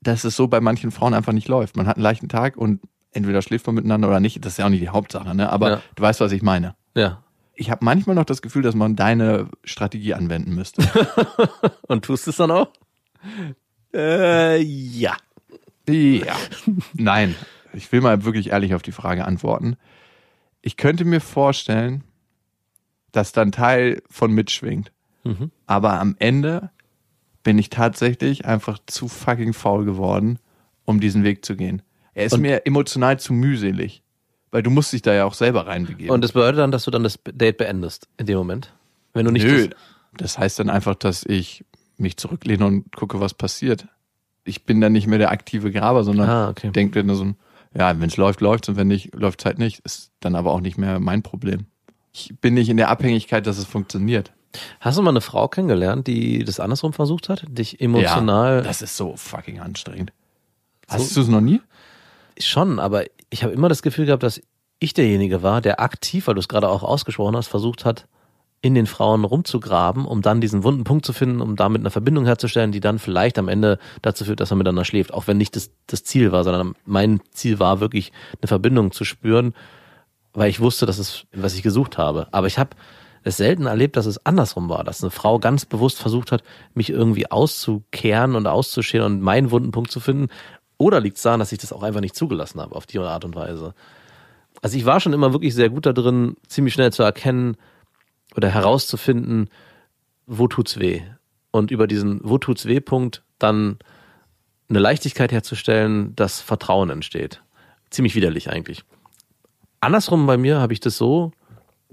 dass 0.01 0.23
es 0.23 0.35
so 0.35 0.47
bei 0.47 0.61
manchen 0.61 0.91
Frauen 0.91 1.13
einfach 1.13 1.33
nicht 1.33 1.47
läuft. 1.47 1.75
Man 1.75 1.87
hat 1.87 1.97
einen 1.97 2.03
leichten 2.03 2.29
Tag 2.29 2.55
und 2.57 2.79
entweder 3.11 3.41
schläft 3.41 3.65
man 3.67 3.75
miteinander 3.75 4.07
oder 4.07 4.19
nicht. 4.19 4.43
Das 4.45 4.53
ist 4.53 4.57
ja 4.57 4.65
auch 4.65 4.69
nicht 4.69 4.81
die 4.81 4.89
Hauptsache, 4.89 5.35
ne? 5.35 5.49
Aber 5.51 5.69
Ja. 5.69 5.81
du 5.95 6.01
weißt, 6.03 6.21
was 6.21 6.31
ich 6.31 6.41
meine. 6.41 6.75
Ja. 6.95 7.23
Ich 7.53 7.69
habe 7.69 7.83
manchmal 7.83 8.15
noch 8.15 8.23
das 8.25 8.41
Gefühl, 8.41 8.61
dass 8.63 8.73
man 8.73 8.95
deine 8.95 9.49
Strategie 9.63 10.13
anwenden 10.13 10.55
müsste. 10.55 10.81
Und 11.87 12.05
tust 12.05 12.27
es 12.27 12.37
dann 12.37 12.49
auch? 12.49 12.69
Äh, 13.93 14.61
ja. 14.61 15.15
Ja. 15.89 16.35
Nein, 16.93 17.35
ich 17.73 17.91
will 17.91 18.01
mal 18.01 18.23
wirklich 18.23 18.51
ehrlich 18.51 18.73
auf 18.75 18.81
die 18.81 18.91
Frage 18.91 19.25
antworten. 19.25 19.75
Ich 20.61 20.77
könnte 20.77 21.05
mir 21.05 21.19
vorstellen, 21.21 22.03
dass 23.11 23.31
dann 23.31 23.51
Teil 23.51 24.01
von 24.09 24.31
mitschwingt. 24.31 24.91
Mhm. 25.23 25.51
Aber 25.65 25.99
am 25.99 26.15
Ende 26.19 26.69
bin 27.43 27.57
ich 27.57 27.69
tatsächlich 27.69 28.45
einfach 28.45 28.79
zu 28.85 29.07
fucking 29.07 29.53
faul 29.53 29.83
geworden, 29.85 30.39
um 30.85 30.99
diesen 30.99 31.23
Weg 31.23 31.43
zu 31.43 31.55
gehen. 31.55 31.81
Er 32.13 32.25
ist 32.25 32.33
Und- 32.33 32.41
mir 32.41 32.65
emotional 32.65 33.19
zu 33.19 33.33
mühselig. 33.33 34.03
Weil 34.51 34.63
du 34.63 34.69
musst 34.69 34.91
dich 34.91 35.01
da 35.01 35.13
ja 35.13 35.23
auch 35.23 35.33
selber 35.33 35.65
reinbegeben. 35.65 36.11
Und 36.11 36.21
das 36.21 36.33
bedeutet 36.33 36.59
dann, 36.59 36.71
dass 36.71 36.83
du 36.83 36.91
dann 36.91 37.03
das 37.03 37.17
Date 37.25 37.57
beendest 37.57 38.09
in 38.17 38.25
dem 38.25 38.37
Moment. 38.37 38.73
Wenn 39.13 39.25
du 39.25 39.31
nicht 39.31 39.45
Nö, 39.45 39.67
das, 39.69 39.77
das 40.17 40.37
heißt 40.37 40.59
dann 40.59 40.69
einfach, 40.69 40.95
dass 40.95 41.23
ich 41.23 41.63
mich 42.01 42.17
zurücklehne 42.17 42.65
und 42.65 42.95
gucke, 42.95 43.19
was 43.19 43.33
passiert. 43.33 43.87
Ich 44.43 44.65
bin 44.65 44.81
dann 44.81 44.91
nicht 44.91 45.07
mehr 45.07 45.19
der 45.19 45.31
aktive 45.31 45.71
Graber, 45.71 46.03
sondern 46.03 46.29
Ah, 46.29 46.49
okay. 46.49 46.71
denke 46.71 47.03
dann 47.03 47.15
so, 47.15 47.33
ja, 47.77 47.99
wenn 47.99 48.09
es 48.09 48.17
läuft, 48.17 48.41
läuft 48.41 48.67
und 48.69 48.75
wenn 48.75 48.87
nicht, 48.87 49.13
läuft 49.15 49.41
es 49.41 49.45
halt 49.45 49.59
nicht. 49.59 49.79
Ist 49.85 50.11
dann 50.19 50.35
aber 50.35 50.51
auch 50.51 50.61
nicht 50.61 50.77
mehr 50.77 50.99
mein 50.99 51.21
Problem. 51.23 51.67
Ich 52.13 52.33
bin 52.41 52.55
nicht 52.55 52.69
in 52.69 52.77
der 52.77 52.89
Abhängigkeit, 52.89 53.47
dass 53.47 53.57
es 53.57 53.65
funktioniert. 53.65 54.33
Hast 54.81 54.97
du 54.97 55.01
mal 55.01 55.11
eine 55.11 55.21
Frau 55.21 55.47
kennengelernt, 55.47 56.07
die 56.07 56.43
das 56.43 56.59
andersrum 56.59 56.91
versucht 56.91 57.29
hat? 57.29 57.45
Dich 57.47 57.79
emotional. 57.79 58.57
Ja, 58.57 58.61
das 58.61 58.81
ist 58.81 58.97
so 58.97 59.15
fucking 59.15 59.59
anstrengend. 59.61 60.11
Hast 60.89 61.15
du 61.15 61.21
es 61.21 61.27
noch 61.29 61.39
nie? 61.39 61.61
Schon, 62.37 62.79
aber 62.79 63.05
ich 63.29 63.43
habe 63.43 63.53
immer 63.53 63.69
das 63.69 63.81
Gefühl 63.81 64.07
gehabt, 64.07 64.23
dass 64.23 64.41
ich 64.79 64.93
derjenige 64.93 65.41
war, 65.43 65.61
der 65.61 65.79
aktiv, 65.79 66.27
weil 66.27 66.33
du 66.33 66.39
es 66.39 66.49
gerade 66.49 66.67
auch 66.67 66.83
ausgesprochen 66.83 67.35
hast, 67.37 67.47
versucht 67.47 67.85
hat, 67.85 68.07
in 68.61 68.75
den 68.75 68.85
Frauen 68.85 69.23
rumzugraben, 69.23 70.05
um 70.05 70.21
dann 70.21 70.39
diesen 70.39 70.63
wunden 70.63 70.83
Punkt 70.83 71.03
zu 71.05 71.13
finden, 71.13 71.41
um 71.41 71.55
damit 71.55 71.81
eine 71.81 71.89
Verbindung 71.89 72.25
herzustellen, 72.25 72.71
die 72.71 72.79
dann 72.79 72.99
vielleicht 72.99 73.39
am 73.39 73.47
Ende 73.47 73.79
dazu 74.03 74.23
führt, 74.23 74.39
dass 74.39 74.51
man 74.51 74.59
miteinander 74.59 74.85
schläft. 74.85 75.13
Auch 75.13 75.25
wenn 75.27 75.37
nicht 75.37 75.55
das, 75.55 75.71
das 75.87 76.03
Ziel 76.03 76.31
war, 76.31 76.43
sondern 76.43 76.75
mein 76.85 77.21
Ziel 77.31 77.59
war 77.59 77.79
wirklich 77.79 78.11
eine 78.39 78.47
Verbindung 78.47 78.91
zu 78.91 79.03
spüren, 79.03 79.53
weil 80.33 80.49
ich 80.49 80.59
wusste, 80.59 80.85
dass 80.85 80.99
es, 80.99 81.25
was 81.33 81.55
ich 81.55 81.63
gesucht 81.63 81.97
habe. 81.97 82.27
Aber 82.31 82.45
ich 82.45 82.59
habe 82.59 82.71
es 83.23 83.37
selten 83.37 83.65
erlebt, 83.65 83.97
dass 83.97 84.05
es 84.05 84.25
andersrum 84.25 84.69
war, 84.69 84.83
dass 84.83 85.03
eine 85.03 85.11
Frau 85.11 85.39
ganz 85.39 85.65
bewusst 85.65 85.99
versucht 85.99 86.31
hat, 86.31 86.43
mich 86.75 86.91
irgendwie 86.91 87.29
auszukehren 87.29 88.35
und 88.35 88.45
auszuscheren 88.45 89.13
und 89.13 89.21
meinen 89.21 89.49
wunden 89.49 89.71
Punkt 89.71 89.91
zu 89.91 89.99
finden. 89.99 90.27
Oder 90.77 90.99
liegt 90.99 91.17
es 91.17 91.23
daran, 91.23 91.39
dass 91.39 91.51
ich 91.51 91.59
das 91.59 91.73
auch 91.73 91.83
einfach 91.83 92.01
nicht 92.01 92.15
zugelassen 92.15 92.61
habe 92.61 92.75
auf 92.75 92.85
die 92.85 92.99
Art 92.99 93.25
und 93.25 93.35
Weise? 93.35 93.73
Also 94.61 94.77
ich 94.77 94.85
war 94.85 94.99
schon 94.99 95.13
immer 95.13 95.33
wirklich 95.33 95.55
sehr 95.55 95.69
gut 95.69 95.87
da 95.87 95.93
drin, 95.93 96.35
ziemlich 96.47 96.75
schnell 96.75 96.91
zu 96.91 97.01
erkennen 97.01 97.57
oder 98.35 98.49
herauszufinden, 98.49 99.49
wo 100.25 100.47
tut's 100.47 100.79
weh. 100.79 101.01
Und 101.51 101.71
über 101.71 101.87
diesen 101.87 102.21
Wo 102.23 102.37
tut's 102.37 102.65
weh 102.65 102.79
Punkt 102.79 103.23
dann 103.39 103.79
eine 104.69 104.79
Leichtigkeit 104.79 105.31
herzustellen, 105.31 106.15
dass 106.15 106.39
Vertrauen 106.39 106.89
entsteht. 106.89 107.43
Ziemlich 107.89 108.15
widerlich 108.15 108.49
eigentlich. 108.49 108.83
Andersrum 109.81 110.25
bei 110.27 110.37
mir 110.37 110.59
habe 110.59 110.73
ich 110.73 110.79
das 110.79 110.95
so 110.95 111.31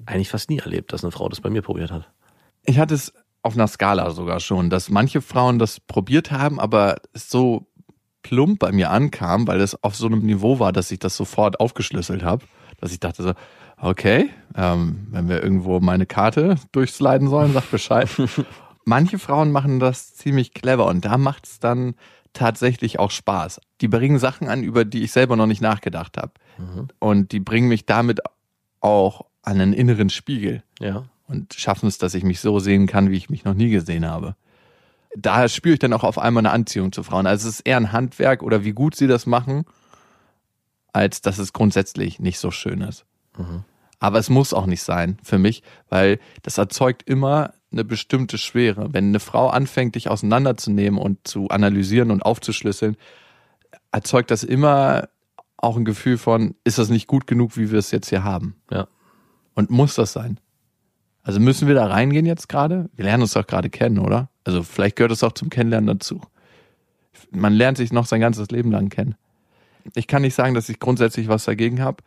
eigentlich 0.06 0.30
fast 0.30 0.48
nie 0.48 0.58
erlebt, 0.58 0.92
dass 0.92 1.02
eine 1.02 1.10
Frau 1.10 1.28
das 1.28 1.40
bei 1.40 1.50
mir 1.50 1.62
probiert 1.62 1.90
hat. 1.90 2.08
Ich 2.64 2.78
hatte 2.78 2.94
es 2.94 3.12
auf 3.42 3.54
einer 3.54 3.66
Skala 3.66 4.10
sogar 4.10 4.40
schon, 4.40 4.70
dass 4.70 4.90
manche 4.90 5.20
Frauen 5.20 5.58
das 5.58 5.80
probiert 5.80 6.30
haben, 6.30 6.60
aber 6.60 6.96
es 7.12 7.30
so 7.30 7.66
plump 8.22 8.58
bei 8.58 8.72
mir 8.72 8.90
ankam, 8.90 9.46
weil 9.46 9.60
es 9.60 9.82
auf 9.82 9.96
so 9.96 10.06
einem 10.06 10.20
Niveau 10.20 10.58
war, 10.58 10.72
dass 10.72 10.90
ich 10.90 10.98
das 10.98 11.16
sofort 11.16 11.60
aufgeschlüsselt 11.60 12.22
habe, 12.22 12.44
dass 12.80 12.92
ich 12.92 13.00
dachte 13.00 13.22
so, 13.22 13.32
okay, 13.80 14.30
ähm, 14.54 15.06
wenn 15.10 15.28
wir 15.28 15.42
irgendwo 15.42 15.80
meine 15.80 16.06
Karte 16.06 16.56
durchsliden 16.72 17.28
sollen, 17.28 17.52
sag 17.52 17.70
Bescheid. 17.70 18.08
manche 18.84 19.18
Frauen 19.18 19.52
machen 19.52 19.80
das 19.80 20.14
ziemlich 20.14 20.54
clever 20.54 20.86
und 20.86 21.04
da 21.04 21.18
macht 21.18 21.46
es 21.46 21.60
dann 21.60 21.94
tatsächlich 22.32 22.98
auch 22.98 23.10
Spaß. 23.10 23.60
Die 23.80 23.88
bringen 23.88 24.18
Sachen 24.18 24.48
an, 24.48 24.62
über 24.62 24.84
die 24.84 25.02
ich 25.02 25.12
selber 25.12 25.36
noch 25.36 25.46
nicht 25.46 25.60
nachgedacht 25.62 26.16
habe. 26.16 26.32
Und 26.98 27.32
die 27.32 27.40
bringen 27.40 27.68
mich 27.68 27.86
damit 27.86 28.20
auch 28.80 29.26
an 29.42 29.60
einen 29.60 29.72
inneren 29.72 30.10
Spiegel 30.10 30.62
Ja. 30.80 31.04
und 31.26 31.54
schaffen 31.54 31.86
es, 31.88 31.98
dass 31.98 32.14
ich 32.14 32.24
mich 32.24 32.40
so 32.40 32.58
sehen 32.58 32.86
kann, 32.86 33.10
wie 33.10 33.16
ich 33.16 33.30
mich 33.30 33.44
noch 33.44 33.54
nie 33.54 33.70
gesehen 33.70 34.06
habe. 34.06 34.34
Da 35.16 35.48
spüre 35.48 35.74
ich 35.74 35.78
dann 35.78 35.92
auch 35.94 36.04
auf 36.04 36.18
einmal 36.18 36.42
eine 36.42 36.50
Anziehung 36.50 36.92
zu 36.92 37.02
Frauen. 37.02 37.26
Also 37.26 37.48
es 37.48 37.60
ist 37.60 37.66
eher 37.66 37.76
ein 37.78 37.92
Handwerk 37.92 38.42
oder 38.42 38.64
wie 38.64 38.72
gut 38.72 38.94
sie 38.94 39.06
das 39.06 39.24
machen, 39.26 39.64
als 40.92 41.20
dass 41.22 41.38
es 41.38 41.52
grundsätzlich 41.52 42.18
nicht 42.20 42.38
so 42.38 42.50
schön 42.50 42.80
ist. 42.82 43.04
Aber 44.00 44.18
es 44.18 44.30
muss 44.30 44.54
auch 44.54 44.66
nicht 44.66 44.82
sein 44.82 45.18
für 45.22 45.38
mich, 45.38 45.62
weil 45.88 46.18
das 46.42 46.58
erzeugt 46.58 47.02
immer 47.08 47.52
eine 47.72 47.84
bestimmte 47.84 48.38
Schwere. 48.38 48.92
Wenn 48.92 49.08
eine 49.08 49.20
Frau 49.20 49.48
anfängt, 49.48 49.94
dich 49.94 50.08
auseinanderzunehmen 50.08 50.98
und 50.98 51.26
zu 51.26 51.48
analysieren 51.48 52.10
und 52.10 52.22
aufzuschlüsseln, 52.22 52.96
erzeugt 53.92 54.30
das 54.30 54.44
immer 54.44 55.08
auch 55.56 55.76
ein 55.76 55.84
Gefühl 55.84 56.18
von, 56.18 56.54
ist 56.64 56.78
das 56.78 56.88
nicht 56.88 57.06
gut 57.06 57.26
genug, 57.26 57.56
wie 57.56 57.70
wir 57.70 57.78
es 57.78 57.90
jetzt 57.90 58.08
hier 58.08 58.24
haben? 58.24 58.56
Ja. 58.70 58.86
Und 59.54 59.70
muss 59.70 59.96
das 59.96 60.12
sein? 60.12 60.38
Also 61.22 61.40
müssen 61.40 61.68
wir 61.68 61.74
da 61.74 61.86
reingehen 61.86 62.24
jetzt 62.24 62.48
gerade? 62.48 62.88
Wir 62.94 63.04
lernen 63.04 63.22
uns 63.22 63.32
doch 63.32 63.46
gerade 63.46 63.68
kennen, 63.68 63.98
oder? 63.98 64.30
Also 64.44 64.62
vielleicht 64.62 64.96
gehört 64.96 65.12
es 65.12 65.24
auch 65.24 65.32
zum 65.32 65.50
Kennenlernen 65.50 65.98
dazu. 65.98 66.22
Man 67.32 67.52
lernt 67.52 67.76
sich 67.76 67.92
noch 67.92 68.06
sein 68.06 68.20
ganzes 68.20 68.48
Leben 68.50 68.70
lang 68.70 68.88
kennen. 68.88 69.16
Ich 69.94 70.06
kann 70.06 70.22
nicht 70.22 70.34
sagen, 70.34 70.54
dass 70.54 70.68
ich 70.68 70.78
grundsätzlich 70.78 71.28
was 71.28 71.44
dagegen 71.44 71.82
habe, 71.82 72.02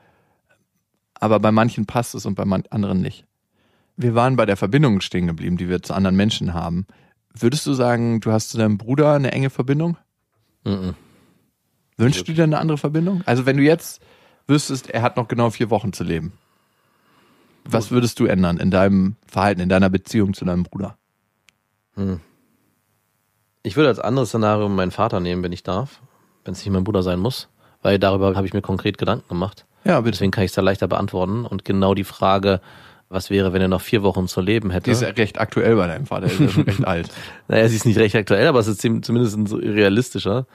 aber 1.22 1.40
bei 1.40 1.52
manchen 1.52 1.86
passt 1.86 2.16
es 2.16 2.26
und 2.26 2.36
bei 2.36 2.44
anderen 2.44 3.00
nicht. 3.00 3.26
Wir 3.96 4.16
waren 4.16 4.36
bei 4.36 4.46
der 4.46 4.58
Verbindung 4.58 5.00
stehen 5.00 5.28
geblieben, 5.28 5.56
die 5.56 5.70
wir 5.70 5.82
zu 5.82 5.94
anderen 5.94 6.16
Menschen 6.16 6.54
haben. 6.54 6.88
Würdest 7.34 7.66
du 7.66 7.74
sagen, 7.74 8.20
du 8.20 8.32
hast 8.32 8.50
zu 8.50 8.58
deinem 8.58 8.78
Bruder 8.78 9.14
eine 9.14 9.32
enge 9.32 9.50
Verbindung? 9.50 9.98
Mhm. 10.66 10.96
Wünschst 11.98 12.28
du 12.28 12.34
dir 12.34 12.44
eine 12.44 12.58
andere 12.58 12.78
Verbindung? 12.78 13.22
Also 13.26 13.46
wenn 13.46 13.58
du 13.58 13.64
jetzt 13.64 14.02
wüsstest, 14.48 14.90
er 14.90 15.04
hat 15.04 15.16
noch 15.16 15.28
genau 15.28 15.52
vier 15.52 15.70
Wochen 15.70 15.94
zu 15.94 16.04
leben. 16.04 16.34
Was 17.64 17.92
würdest 17.92 18.20
du 18.20 18.26
ändern 18.26 18.58
in 18.58 18.72
deinem 18.72 19.16
Verhalten, 19.28 19.62
in 19.62 19.70
deiner 19.70 19.90
Beziehung 19.92 20.34
zu 20.34 20.46
deinem 20.46 20.64
Bruder? 20.64 20.98
Ich 23.62 23.76
würde 23.76 23.90
als 23.90 24.00
anderes 24.00 24.30
Szenario 24.30 24.68
meinen 24.68 24.90
Vater 24.90 25.20
nehmen, 25.20 25.44
wenn 25.44 25.52
ich 25.52 25.62
darf, 25.62 26.02
wenn 26.44 26.54
es 26.54 26.66
nicht 26.66 26.74
mein 26.74 26.84
Bruder 26.84 27.04
sein 27.04 27.20
muss, 27.20 27.50
weil 27.84 28.00
darüber 28.00 28.36
habe 28.36 28.48
ich 28.48 28.54
mir 28.54 28.64
konkret 28.64 28.98
Gedanken 28.98 29.28
gemacht. 29.30 29.68
Ja, 29.84 30.00
bitte. 30.02 30.12
Deswegen 30.12 30.32
kann 30.32 30.44
ich 30.44 30.52
es 30.52 30.56
da 30.56 30.62
leichter 30.62 30.88
beantworten. 30.88 31.46
Und 31.46 31.66
genau 31.66 31.94
die 31.94 32.04
Frage, 32.04 32.62
was 33.10 33.30
wäre, 33.30 33.54
wenn 33.54 33.62
er 33.62 33.68
noch 33.68 33.82
vier 33.82 34.04
Wochen 34.04 34.28
zu 34.28 34.42
leben 34.42 34.72
hätte? 34.72 34.86
Die 34.86 34.92
ist 34.92 35.02
ja 35.02 35.10
recht 35.10 35.40
aktuell 35.40 35.76
bei 35.76 35.88
deinem 35.88 36.06
Vater, 36.06 36.28
der 36.28 36.34
ist 36.34 36.40
ja 36.40 36.50
schon 36.50 36.64
recht 36.68 36.86
alt. 36.86 37.10
Naja, 37.48 37.68
sie 37.68 37.76
ist 37.76 37.86
nicht 37.86 37.98
recht 37.98 38.16
aktuell, 38.16 38.48
aber 38.48 38.60
es 38.60 38.68
ist 38.68 38.82
zumindest 38.82 39.38
so 39.48 39.58
realistischer. 39.58 40.46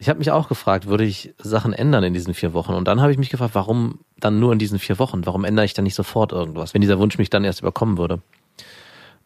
Ich 0.00 0.08
habe 0.08 0.18
mich 0.18 0.30
auch 0.30 0.48
gefragt, 0.48 0.86
würde 0.86 1.04
ich 1.04 1.34
Sachen 1.38 1.72
ändern 1.72 2.04
in 2.04 2.14
diesen 2.14 2.34
vier 2.34 2.54
Wochen? 2.54 2.72
Und 2.72 2.86
dann 2.86 3.00
habe 3.00 3.12
ich 3.12 3.18
mich 3.18 3.30
gefragt, 3.30 3.54
warum 3.54 4.00
dann 4.18 4.38
nur 4.38 4.52
in 4.52 4.58
diesen 4.58 4.78
vier 4.78 4.98
Wochen? 4.98 5.26
Warum 5.26 5.44
ändere 5.44 5.64
ich 5.64 5.74
dann 5.74 5.84
nicht 5.84 5.94
sofort 5.94 6.32
irgendwas, 6.32 6.74
wenn 6.74 6.80
dieser 6.80 6.98
Wunsch 6.98 7.18
mich 7.18 7.30
dann 7.30 7.44
erst 7.44 7.60
überkommen 7.60 7.98
würde? 7.98 8.20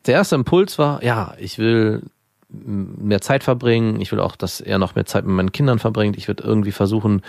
Der 0.06 0.14
erste 0.14 0.34
Impuls 0.34 0.78
war, 0.78 1.02
ja, 1.04 1.34
ich 1.38 1.58
will 1.58 2.02
mehr 2.48 3.20
Zeit 3.20 3.44
verbringen. 3.44 4.00
Ich 4.00 4.12
will 4.12 4.20
auch, 4.20 4.36
dass 4.36 4.60
er 4.60 4.78
noch 4.78 4.94
mehr 4.94 5.06
Zeit 5.06 5.24
mit 5.24 5.34
meinen 5.34 5.52
Kindern 5.52 5.78
verbringt. 5.78 6.16
Ich 6.16 6.28
würde 6.28 6.42
irgendwie 6.42 6.72
versuchen, 6.72 7.22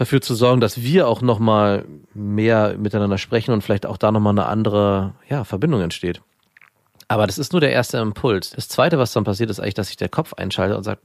dafür 0.00 0.22
zu 0.22 0.34
sorgen, 0.34 0.62
dass 0.62 0.80
wir 0.82 1.06
auch 1.06 1.20
noch 1.20 1.38
mal 1.40 1.84
mehr 2.14 2.74
miteinander 2.78 3.18
sprechen 3.18 3.52
und 3.52 3.60
vielleicht 3.60 3.84
auch 3.84 3.98
da 3.98 4.10
noch 4.10 4.20
mal 4.20 4.30
eine 4.30 4.46
andere 4.46 5.12
ja, 5.28 5.44
Verbindung 5.44 5.82
entsteht. 5.82 6.22
Aber 7.06 7.26
das 7.26 7.36
ist 7.36 7.52
nur 7.52 7.60
der 7.60 7.72
erste 7.72 7.98
Impuls. 7.98 8.52
Das 8.52 8.68
zweite, 8.68 8.98
was 8.98 9.12
dann 9.12 9.24
passiert, 9.24 9.50
ist 9.50 9.60
eigentlich, 9.60 9.74
dass 9.74 9.88
sich 9.88 9.98
der 9.98 10.08
Kopf 10.08 10.32
einschaltet 10.32 10.78
und 10.78 10.84
sagt, 10.84 11.02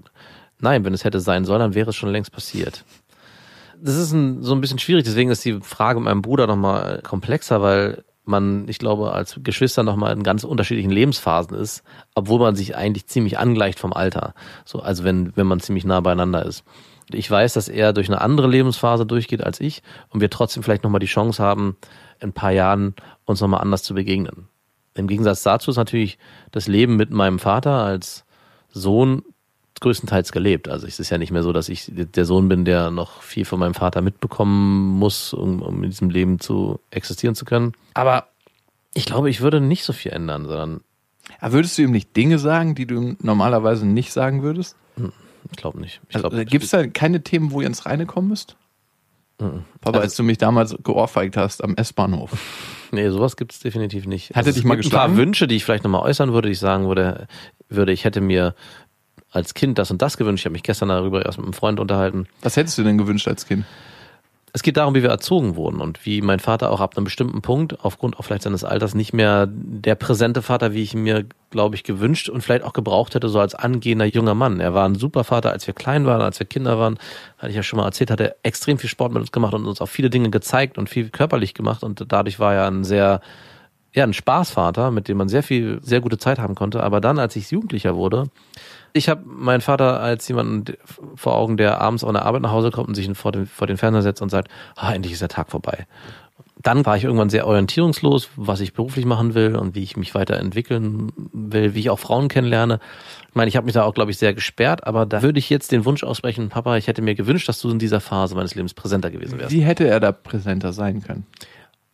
nein, 0.59 0.85
wenn 0.85 0.93
es 0.93 1.03
hätte 1.03 1.19
sein 1.19 1.43
sollen, 1.43 1.59
dann 1.59 1.75
wäre 1.75 1.89
es 1.89 1.95
schon 1.97 2.09
längst 2.09 2.31
passiert. 2.31 2.85
Das 3.81 3.97
ist 3.97 4.13
ein, 4.13 4.41
so 4.43 4.55
ein 4.55 4.61
bisschen 4.61 4.79
schwierig, 4.79 5.03
deswegen 5.03 5.29
ist 5.29 5.43
die 5.43 5.59
Frage 5.59 5.99
mit 5.99 6.05
meinem 6.05 6.21
Bruder 6.21 6.47
nochmal 6.47 7.01
komplexer, 7.01 7.61
weil 7.61 8.05
man, 8.23 8.65
ich 8.69 8.79
glaube, 8.79 9.11
als 9.11 9.41
Geschwister 9.43 9.83
nochmal 9.83 10.13
in 10.13 10.23
ganz 10.23 10.45
unterschiedlichen 10.45 10.89
Lebensphasen 10.89 11.57
ist, 11.57 11.83
obwohl 12.13 12.39
man 12.39 12.55
sich 12.55 12.77
eigentlich 12.77 13.07
ziemlich 13.07 13.39
angleicht 13.39 13.77
vom 13.77 13.91
Alter. 13.91 14.35
So, 14.63 14.79
also 14.79 15.03
wenn, 15.03 15.35
wenn 15.35 15.47
man 15.47 15.59
ziemlich 15.59 15.83
nah 15.83 15.99
beieinander 15.99 16.45
ist. 16.45 16.63
Ich 17.11 17.29
weiß, 17.29 17.53
dass 17.53 17.67
er 17.67 17.93
durch 17.93 18.07
eine 18.07 18.21
andere 18.21 18.47
Lebensphase 18.47 19.05
durchgeht 19.05 19.43
als 19.43 19.59
ich 19.59 19.83
und 20.09 20.21
wir 20.21 20.29
trotzdem 20.29 20.63
vielleicht 20.63 20.83
nochmal 20.83 20.99
die 20.99 21.05
Chance 21.05 21.41
haben, 21.41 21.77
in 22.19 22.29
ein 22.29 22.33
paar 22.33 22.51
Jahren 22.51 22.95
uns 23.25 23.41
nochmal 23.41 23.61
anders 23.61 23.83
zu 23.83 23.93
begegnen. 23.93 24.47
Im 24.95 25.07
Gegensatz 25.07 25.43
dazu 25.43 25.71
ist 25.71 25.77
natürlich 25.77 26.17
das 26.51 26.67
Leben 26.67 26.95
mit 26.95 27.11
meinem 27.11 27.37
Vater 27.37 27.83
als 27.83 28.25
Sohn 28.69 29.23
größtenteils 29.81 30.31
gelebt. 30.31 30.69
Also 30.69 30.87
es 30.87 30.99
ist 30.99 31.09
ja 31.09 31.17
nicht 31.17 31.31
mehr 31.31 31.43
so, 31.43 31.51
dass 31.51 31.69
ich 31.69 31.91
der 31.93 32.25
Sohn 32.25 32.47
bin, 32.47 32.65
der 32.65 32.91
noch 32.91 33.21
viel 33.21 33.45
von 33.45 33.59
meinem 33.59 33.73
Vater 33.73 34.01
mitbekommen 34.01 34.97
muss, 34.97 35.33
um, 35.33 35.61
um 35.61 35.83
in 35.83 35.89
diesem 35.89 36.09
Leben 36.09 36.39
zu 36.39 36.79
existieren 36.91 37.35
zu 37.35 37.45
können. 37.45 37.73
Aber 37.93 38.27
ich 38.93 39.05
glaube, 39.05 39.29
ich 39.29 39.41
würde 39.41 39.59
nicht 39.59 39.83
so 39.83 39.91
viel 39.91 40.13
ändern, 40.13 40.45
sondern 40.45 40.81
würdest 41.41 41.77
du 41.77 41.81
ihm 41.81 41.91
nicht 41.91 42.15
Dinge 42.15 42.39
sagen, 42.39 42.75
die 42.75 42.85
du 42.85 43.15
normalerweise 43.21 43.85
nicht 43.85 44.13
sagen 44.13 44.43
würdest? 44.43 44.77
Ich 45.51 45.57
glaube 45.57 45.79
nicht. 45.79 46.01
Ich 46.09 46.15
Also, 46.15 46.29
glaube, 46.29 46.45
Gibt 46.45 46.63
es 46.65 46.71
da 46.71 46.85
keine 46.87 47.23
Themen, 47.23 47.51
wo 47.51 47.61
ihr 47.61 47.67
ins 47.67 47.85
Reine 47.85 48.05
kommen 48.05 48.29
müsst? 48.29 48.55
Papa, 49.81 49.99
als 49.99 50.15
du 50.15 50.23
mich 50.23 50.37
damals 50.37 50.77
geohrfeigt 50.81 51.35
hast 51.35 51.63
am 51.63 51.75
S-Bahnhof. 51.75 52.31
Nee, 52.91 53.09
sowas 53.09 53.35
gibt 53.35 53.51
es 53.51 53.59
definitiv 53.59 54.05
nicht. 54.05 54.29
Hat 54.35 54.45
er 54.45 54.49
es 54.49 54.55
dich 54.55 54.63
mal 54.63 54.75
gibt 54.75 54.85
Ein 54.85 54.91
paar 54.91 55.07
geschlagen? 55.07 55.17
Wünsche, 55.17 55.47
die 55.47 55.55
ich 55.55 55.65
vielleicht 55.65 55.83
nochmal 55.83 56.03
äußern 56.03 56.31
würde, 56.31 56.47
die 56.47 56.53
ich 56.53 56.59
sagen 56.59 56.87
würde, 56.87 57.27
würde, 57.67 57.91
ich 57.91 58.05
hätte 58.05 58.21
mir 58.21 58.55
als 59.31 59.53
Kind 59.53 59.79
das 59.79 59.91
und 59.91 60.01
das 60.01 60.15
gewünscht. 60.15 60.43
Ich 60.43 60.45
habe 60.45 60.53
mich 60.53 60.63
gestern 60.63 60.87
darüber 60.89 61.25
erst 61.25 61.37
mit 61.39 61.45
einem 61.45 61.53
Freund 61.53 61.79
unterhalten. 61.81 62.27
Was 62.41 62.55
hättest 62.55 62.77
du 62.77 62.83
denn 62.83 62.97
gewünscht 62.97 63.27
als 63.27 63.47
Kind? 63.47 63.65
Es 64.55 64.63
geht 64.63 64.77
darum, 64.77 64.95
wie 64.95 65.03
wir 65.03 65.09
erzogen 65.09 65.57
wurden 65.57 65.81
und 65.81 66.05
wie 66.05 66.21
mein 66.21 66.39
Vater 66.39 66.71
auch 66.71 66.79
ab 66.79 66.95
einem 66.95 67.03
bestimmten 67.03 67.41
Punkt, 67.41 67.83
aufgrund 67.83 68.17
auch 68.17 68.21
vielleicht 68.21 68.43
seines 68.43 68.63
Alters, 68.63 68.95
nicht 68.95 69.11
mehr 69.11 69.49
der 69.51 69.95
präsente 69.95 70.41
Vater, 70.41 70.73
wie 70.73 70.81
ich 70.81 70.93
mir, 70.93 71.25
glaube 71.49 71.75
ich, 71.75 71.83
gewünscht 71.83 72.29
und 72.29 72.39
vielleicht 72.39 72.63
auch 72.63 72.71
gebraucht 72.71 73.15
hätte, 73.15 73.27
so 73.27 73.41
als 73.41 73.53
angehender 73.53 74.05
junger 74.05 74.33
Mann. 74.33 74.61
Er 74.61 74.73
war 74.73 74.87
ein 74.87 74.95
super 74.95 75.25
Vater, 75.25 75.51
als 75.51 75.67
wir 75.67 75.73
klein 75.73 76.05
waren, 76.05 76.21
als 76.21 76.39
wir 76.39 76.47
Kinder 76.47 76.79
waren, 76.79 76.97
hatte 77.37 77.49
ich 77.49 77.57
ja 77.57 77.63
schon 77.63 77.79
mal 77.79 77.85
erzählt, 77.85 78.11
hat 78.11 78.21
er 78.21 78.37
extrem 78.43 78.77
viel 78.77 78.89
Sport 78.89 79.11
mit 79.11 79.19
uns 79.19 79.33
gemacht 79.33 79.53
und 79.53 79.65
uns 79.65 79.81
auch 79.81 79.89
viele 79.89 80.09
Dinge 80.09 80.29
gezeigt 80.29 80.77
und 80.77 80.89
viel 80.89 81.09
körperlich 81.09 81.53
gemacht 81.53 81.83
und 81.83 82.05
dadurch 82.07 82.39
war 82.39 82.53
er 82.53 82.67
ein 82.67 82.85
sehr 82.85 83.19
ja, 83.93 84.05
ein 84.05 84.13
Spaßvater, 84.13 84.89
mit 84.89 85.09
dem 85.09 85.17
man 85.17 85.27
sehr 85.27 85.43
viel, 85.43 85.79
sehr 85.81 85.99
gute 85.99 86.17
Zeit 86.17 86.39
haben 86.39 86.55
konnte. 86.55 86.81
Aber 86.81 86.99
dann, 87.01 87.19
als 87.19 87.35
ich 87.35 87.51
Jugendlicher 87.51 87.95
wurde, 87.95 88.29
ich 88.95 89.09
habe 89.09 89.23
meinen 89.25 89.59
Vater 89.59 89.99
als 89.99 90.25
jemanden 90.29 90.63
vor 91.15 91.35
Augen, 91.35 91.57
der 91.57 91.81
abends 91.81 92.03
auf 92.05 92.13
der 92.13 92.23
Arbeit 92.23 92.41
nach 92.41 92.51
Hause 92.51 92.71
kommt 92.71 92.87
und 92.87 92.95
sich 92.95 93.09
vor 93.17 93.33
den, 93.33 93.45
vor 93.45 93.67
den 93.67 93.75
Fernseher 93.75 94.01
setzt 94.01 94.21
und 94.21 94.29
sagt, 94.29 94.47
ah, 94.77 94.93
endlich 94.93 95.11
ist 95.11 95.21
der 95.21 95.27
Tag 95.27 95.51
vorbei. 95.51 95.85
Dann 96.61 96.85
war 96.85 96.95
ich 96.95 97.03
irgendwann 97.03 97.29
sehr 97.29 97.45
orientierungslos, 97.45 98.29
was 98.37 98.61
ich 98.61 98.73
beruflich 98.73 99.05
machen 99.05 99.33
will 99.33 99.57
und 99.57 99.75
wie 99.75 99.83
ich 99.83 99.97
mich 99.97 100.15
weiterentwickeln 100.15 101.11
will, 101.33 101.75
wie 101.75 101.81
ich 101.81 101.89
auch 101.89 101.99
Frauen 101.99 102.29
kennenlerne. 102.29 102.79
Ich 103.29 103.35
meine, 103.35 103.49
ich 103.49 103.57
habe 103.57 103.65
mich 103.65 103.73
da 103.73 103.83
auch, 103.83 103.93
glaube 103.93 104.11
ich, 104.11 104.17
sehr 104.17 104.33
gesperrt, 104.33 104.87
aber 104.87 105.05
da 105.05 105.21
würde 105.21 105.39
ich 105.39 105.49
jetzt 105.49 105.73
den 105.73 105.83
Wunsch 105.83 106.05
aussprechen, 106.05 106.47
Papa, 106.47 106.77
ich 106.77 106.87
hätte 106.87 107.01
mir 107.01 107.15
gewünscht, 107.15 107.49
dass 107.49 107.59
du 107.59 107.69
in 107.69 107.79
dieser 107.79 107.99
Phase 107.99 108.33
meines 108.33 108.55
Lebens 108.55 108.73
präsenter 108.73 109.11
gewesen 109.11 109.37
wärst. 109.37 109.51
Wie 109.51 109.61
hätte 109.61 109.85
er 109.85 109.99
da 109.99 110.13
präsenter 110.13 110.71
sein 110.71 111.01
können? 111.03 111.25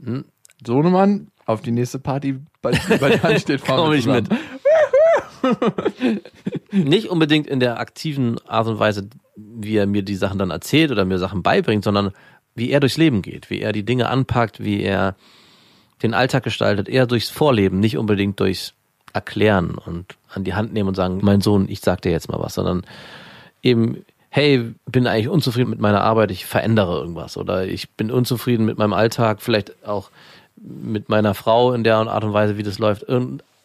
Hm? 0.03 0.25
Sohnemann 0.65 1.31
auf 1.48 1.62
die 1.62 1.72
nächste 1.72 1.98
Party, 1.98 2.39
bei, 2.62 2.79
bei 3.00 3.10
der 3.10 3.25
ansteht, 3.25 3.62
fahren 3.62 3.86
Komm 3.86 3.93
ich 3.93 4.05
mit. 4.05 4.29
Nicht 6.72 7.10
unbedingt 7.10 7.48
in 7.48 7.60
der 7.60 7.80
aktiven 7.80 8.40
Art 8.48 8.68
und 8.68 8.80
Weise, 8.80 9.10
wie 9.36 9.76
er 9.76 9.88
mir 9.88 10.04
die 10.04 10.16
Sachen 10.16 10.40
dann 10.40 10.52
erzählt 10.52 10.92
oder 10.92 11.06
mir 11.06 11.20
Sachen 11.20 11.44
beibringt, 11.44 11.84
sondern 11.84 12.12
wie 12.56 12.70
er 12.70 12.80
durchs 12.80 12.98
Leben 12.98 13.22
geht, 13.22 13.50
wie 13.50 13.62
er 13.62 13.72
die 13.72 13.84
Dinge 13.84 14.10
anpackt, 14.10 14.64
wie 14.64 14.82
er 14.82 15.16
den 16.04 16.14
Alltag 16.14 16.44
gestaltet, 16.44 16.90
eher 16.90 17.06
durchs 17.06 17.30
Vorleben, 17.30 17.80
nicht 17.80 17.98
unbedingt 17.98 18.40
durchs 18.40 18.74
Erklären 19.14 19.76
und 19.76 20.16
an 20.34 20.44
die 20.44 20.54
Hand 20.54 20.74
nehmen 20.74 20.90
und 20.90 20.96
sagen, 20.96 21.20
mein 21.22 21.42
Sohn, 21.42 21.68
ich 21.70 21.82
sag 21.82 22.02
dir 22.02 22.12
jetzt 22.12 22.30
mal 22.30 22.40
was, 22.40 22.56
sondern 22.56 22.84
eben, 23.62 24.06
hey, 24.30 24.74
bin 24.86 25.08
eigentlich 25.08 25.28
unzufrieden 25.28 25.70
mit 25.70 25.80
meiner 25.80 26.02
Arbeit, 26.02 26.32
ich 26.32 26.46
verändere 26.46 27.00
irgendwas 27.00 27.38
oder 27.38 27.66
ich 27.66 27.90
bin 27.92 28.12
unzufrieden 28.12 28.66
mit 28.66 28.78
meinem 28.78 28.94
Alltag, 28.94 29.42
vielleicht 29.42 29.86
auch 29.86 30.10
mit 30.56 31.10
meiner 31.10 31.34
Frau 31.34 31.74
in 31.74 31.84
der 31.84 31.98
Art 31.98 32.24
und 32.24 32.34
Weise, 32.34 32.58
wie 32.58 32.64
das 32.64 32.80
läuft. 32.80 33.06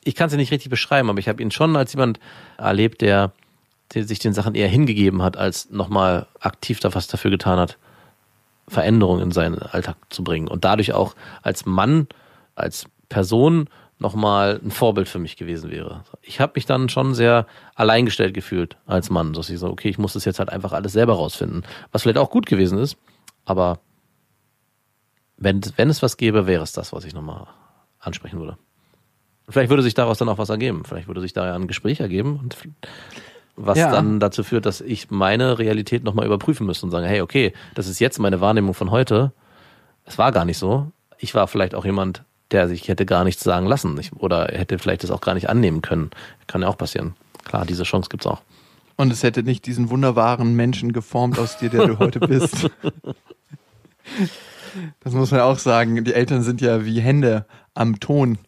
Ich 0.07 0.15
kann 0.15 0.29
es 0.29 0.33
ja 0.33 0.37
nicht 0.37 0.53
richtig 0.53 0.71
beschreiben, 0.71 1.11
aber 1.11 1.19
ich 1.19 1.29
habe 1.29 1.43
ihn 1.43 1.51
schon 1.51 1.75
als 1.75 1.93
jemand 1.93 2.21
erlebt, 2.59 3.01
der, 3.01 3.33
der 3.93 4.05
sich 4.05 4.21
den 4.21 4.33
Sachen 4.33 4.55
eher 4.55 4.69
hingegeben 4.69 5.21
hat, 5.21 5.37
als 5.37 5.71
nochmal 5.71 6.29
aktiv 6.39 6.79
da 6.79 6.95
was 6.95 7.09
dafür 7.09 7.33
getan 7.33 7.59
hat, 7.59 7.77
Veränderungen 8.69 9.21
in 9.21 9.31
seinen 9.33 9.59
Alltag 9.59 9.97
zu 10.11 10.23
bringen 10.23 10.47
und 10.47 10.65
dadurch 10.65 10.93
auch 10.93 11.17
als 11.43 11.67
Mann, 11.67 12.07
als 12.55 12.87
Person 13.09 13.69
nochmal 13.99 14.61
ein 14.63 14.71
Vorbild 14.71 15.09
für 15.09 15.19
mich 15.19 15.37
gewesen 15.37 15.73
wäre. 15.73 16.05
Ich 16.23 16.41
habe 16.41 16.53
mich 16.55 16.67
dann 16.67 16.89
schon 16.89 17.15
sehr 17.15 17.47
alleingestellt 17.75 18.33
gefühlt 18.33 18.77
als 18.87 19.11
Mann, 19.11 19.33
dass 19.33 19.51
ich 19.51 19.59
so, 19.59 19.69
okay, 19.69 19.89
ich 19.89 19.99
muss 19.99 20.13
das 20.13 20.25
jetzt 20.25 20.39
halt 20.39 20.51
einfach 20.51 20.73
alles 20.73 20.93
selber 20.93 21.15
rausfinden, 21.15 21.65
was 21.91 22.03
vielleicht 22.03 22.19
auch 22.19 22.31
gut 22.31 22.47
gewesen 22.47 22.79
ist, 22.79 22.97
aber 23.45 23.81
wenn, 25.37 25.63
wenn 25.75 25.91
es 25.91 26.01
was 26.01 26.17
gäbe, 26.17 26.47
wäre 26.47 26.63
es 26.63 26.73
das, 26.73 26.93
was 26.93 27.05
ich 27.05 27.13
nochmal 27.13 27.49
ansprechen 27.99 28.39
würde. 28.39 28.57
Vielleicht 29.49 29.71
würde 29.71 29.83
sich 29.83 29.95
daraus 29.95 30.19
dann 30.19 30.29
auch 30.29 30.39
was 30.39 30.49
ergeben. 30.49 30.83
Vielleicht 30.85 31.07
würde 31.07 31.21
sich 31.21 31.33
da 31.33 31.47
ja 31.47 31.55
ein 31.55 31.69
Gespräch 31.69 32.01
ergeben 32.01 32.41
und 32.43 32.57
was 33.55 33.79
Ja. 33.79 33.91
dann 33.91 34.21
dazu 34.21 34.43
führt, 34.45 34.67
dass 34.67 34.81
ich 34.81 35.11
meine 35.11 35.59
Realität 35.59 36.05
nochmal 36.05 36.27
überprüfen 36.27 36.67
müsste 36.67 36.85
und 36.87 36.93
sagen, 36.93 37.07
hey, 37.07 37.21
okay, 37.21 37.53
das 37.75 37.87
ist 37.89 38.01
jetzt 38.01 38.19
meine 38.19 38.41
Wahrnehmung 38.41 38.75
von 38.75 38.91
heute. 38.91 39.33
Es 40.05 40.19
war 40.19 40.33
gar 40.33 40.45
nicht 40.45 40.59
so. 40.59 40.91
Ich 41.19 41.35
war 41.35 41.49
vielleicht 41.49 41.75
auch 41.75 41.85
jemand, 41.85 42.23
der 42.51 42.69
sich 42.69 42.87
hätte 42.89 43.07
gar 43.07 43.25
nichts 43.25 43.43
sagen 43.43 43.67
lassen 43.67 43.99
ich, 43.99 44.13
oder 44.13 44.47
hätte 44.53 44.79
vielleicht 44.79 45.03
das 45.03 45.11
auch 45.11 45.21
gar 45.21 45.35
nicht 45.35 45.49
annehmen 45.49 45.81
können. 45.81 46.11
Kann 46.47 46.63
ja 46.63 46.69
auch 46.69 46.77
passieren. 46.79 47.15
Klar, 47.45 47.65
diese 47.65 47.85
Chance 47.85 48.09
gibt's 48.11 48.27
auch. 48.27 48.43
Und 48.97 49.13
es 49.13 49.23
hätte 49.23 49.43
nicht 49.43 49.67
diesen 49.67 49.91
wunderbaren 49.91 50.55
Menschen 50.55 50.93
geformt 50.93 51.39
aus 51.39 51.59
dir, 51.59 51.71
der 51.71 51.87
du 51.87 51.99
heute 51.99 52.21
bist. 52.21 52.69
Das 55.01 55.15
muss 55.15 55.31
man 55.31 55.41
auch 55.41 55.59
sagen. 55.59 56.05
Die 56.05 56.13
Eltern 56.13 56.43
sind 56.43 56.61
ja 56.61 56.85
wie 56.85 57.01
Hände 57.01 57.47
am 57.75 57.99
Ton. 57.99 58.39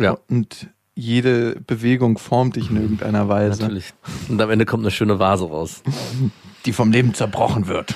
Ja. 0.00 0.18
Und 0.28 0.68
jede 0.94 1.60
Bewegung 1.66 2.18
formt 2.18 2.56
dich 2.56 2.70
in 2.70 2.76
irgendeiner 2.76 3.28
Weise, 3.28 3.62
Natürlich. 3.62 3.94
Und 4.28 4.40
am 4.40 4.50
Ende 4.50 4.66
kommt 4.66 4.82
eine 4.82 4.90
schöne 4.90 5.18
Vase 5.18 5.44
raus. 5.44 5.82
die 6.66 6.72
vom 6.72 6.90
Leben 6.90 7.14
zerbrochen 7.14 7.68
wird. 7.68 7.94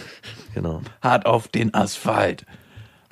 Genau. 0.55 0.83
Hart 1.01 1.27
auf 1.27 1.49
den 1.49 1.75
Asphalt. 1.75 2.47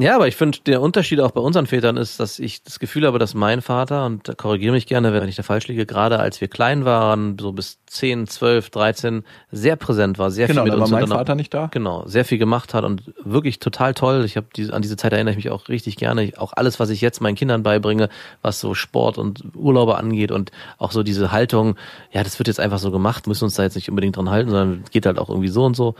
Ja, 0.01 0.17
aber 0.17 0.27
ich 0.29 0.35
finde, 0.37 0.59
der 0.67 0.81
Unterschied 0.81 1.21
auch 1.21 1.31
bei 1.33 1.41
unseren 1.41 1.67
Vätern 1.67 1.97
ist, 1.97 2.19
dass 2.21 2.39
ich 2.39 2.63
das 2.63 2.79
Gefühl 2.79 3.07
habe, 3.07 3.19
dass 3.19 3.35
mein 3.35 3.61
Vater, 3.61 4.07
und 4.07 4.27
da 4.29 4.35
korrigiere 4.35 4.73
mich 4.73 4.87
gerne, 4.87 5.13
wenn 5.13 5.29
ich 5.29 5.37
da 5.37 5.43
falsch 5.43 5.69
liege, 5.69 5.85
gerade 5.85 6.19
als 6.19 6.41
wir 6.41 6.49
klein 6.49 6.85
waren, 6.85 7.37
so 7.39 7.53
bis 7.53 7.79
10, 7.87 8.27
12, 8.27 8.71
13, 8.71 9.25
sehr 9.53 9.77
präsent 9.77 10.19
war, 10.19 10.31
sehr 10.31 10.47
Genau, 10.47 10.63
viel 10.63 10.65
mit 10.65 10.73
da 10.73 10.77
war 10.79 10.83
uns 10.85 10.91
mein 10.91 11.03
unternommen- 11.03 11.19
Vater 11.21 11.35
nicht 11.35 11.53
da. 11.53 11.67
Genau, 11.71 12.07
sehr 12.07 12.25
viel 12.25 12.39
gemacht 12.39 12.73
hat 12.73 12.85
und 12.85 13.13
wirklich 13.23 13.59
total 13.59 13.93
toll. 13.95 14.25
Ich 14.25 14.37
habe 14.37 14.47
diese, 14.57 14.73
an 14.73 14.81
diese 14.83 14.97
Zeit 14.97 15.13
erinnere 15.13 15.33
ich 15.33 15.37
mich 15.45 15.51
auch 15.51 15.69
richtig 15.69 15.97
gerne. 15.97 16.25
Ich- 16.25 16.39
Auch 16.39 16.53
alles, 16.55 16.81
was 16.81 16.89
ich 16.91 17.01
jetzt 17.03 17.21
meinen 17.21 17.35
Kindern 17.35 17.63
beibringe, 17.63 18.09
was 18.43 18.59
so 18.59 18.75
Sport 18.75 19.19
und 19.19 19.43
Urlaube 19.55 19.99
angeht 19.99 20.33
und 20.33 20.51
auch 20.79 20.93
so 20.93 21.03
diese 21.03 21.31
Haltung, 21.31 21.77
ja, 22.13 22.23
das 22.25 22.39
wird 22.39 22.49
jetzt 22.49 22.61
einfach 22.61 22.79
so 22.79 22.91
gemacht, 22.91 23.27
müssen 23.27 23.45
uns 23.45 23.55
da 23.55 23.65
jetzt 23.65 23.75
nicht 23.75 23.91
unbedingt 23.91 24.17
dran 24.17 24.31
halten, 24.31 24.49
sondern 24.51 24.85
geht 24.91 25.05
halt 25.05 25.19
auch 25.19 25.29
irgendwie 25.29 25.49
so 25.49 25.65
und 25.65 25.77
so. 25.77 25.95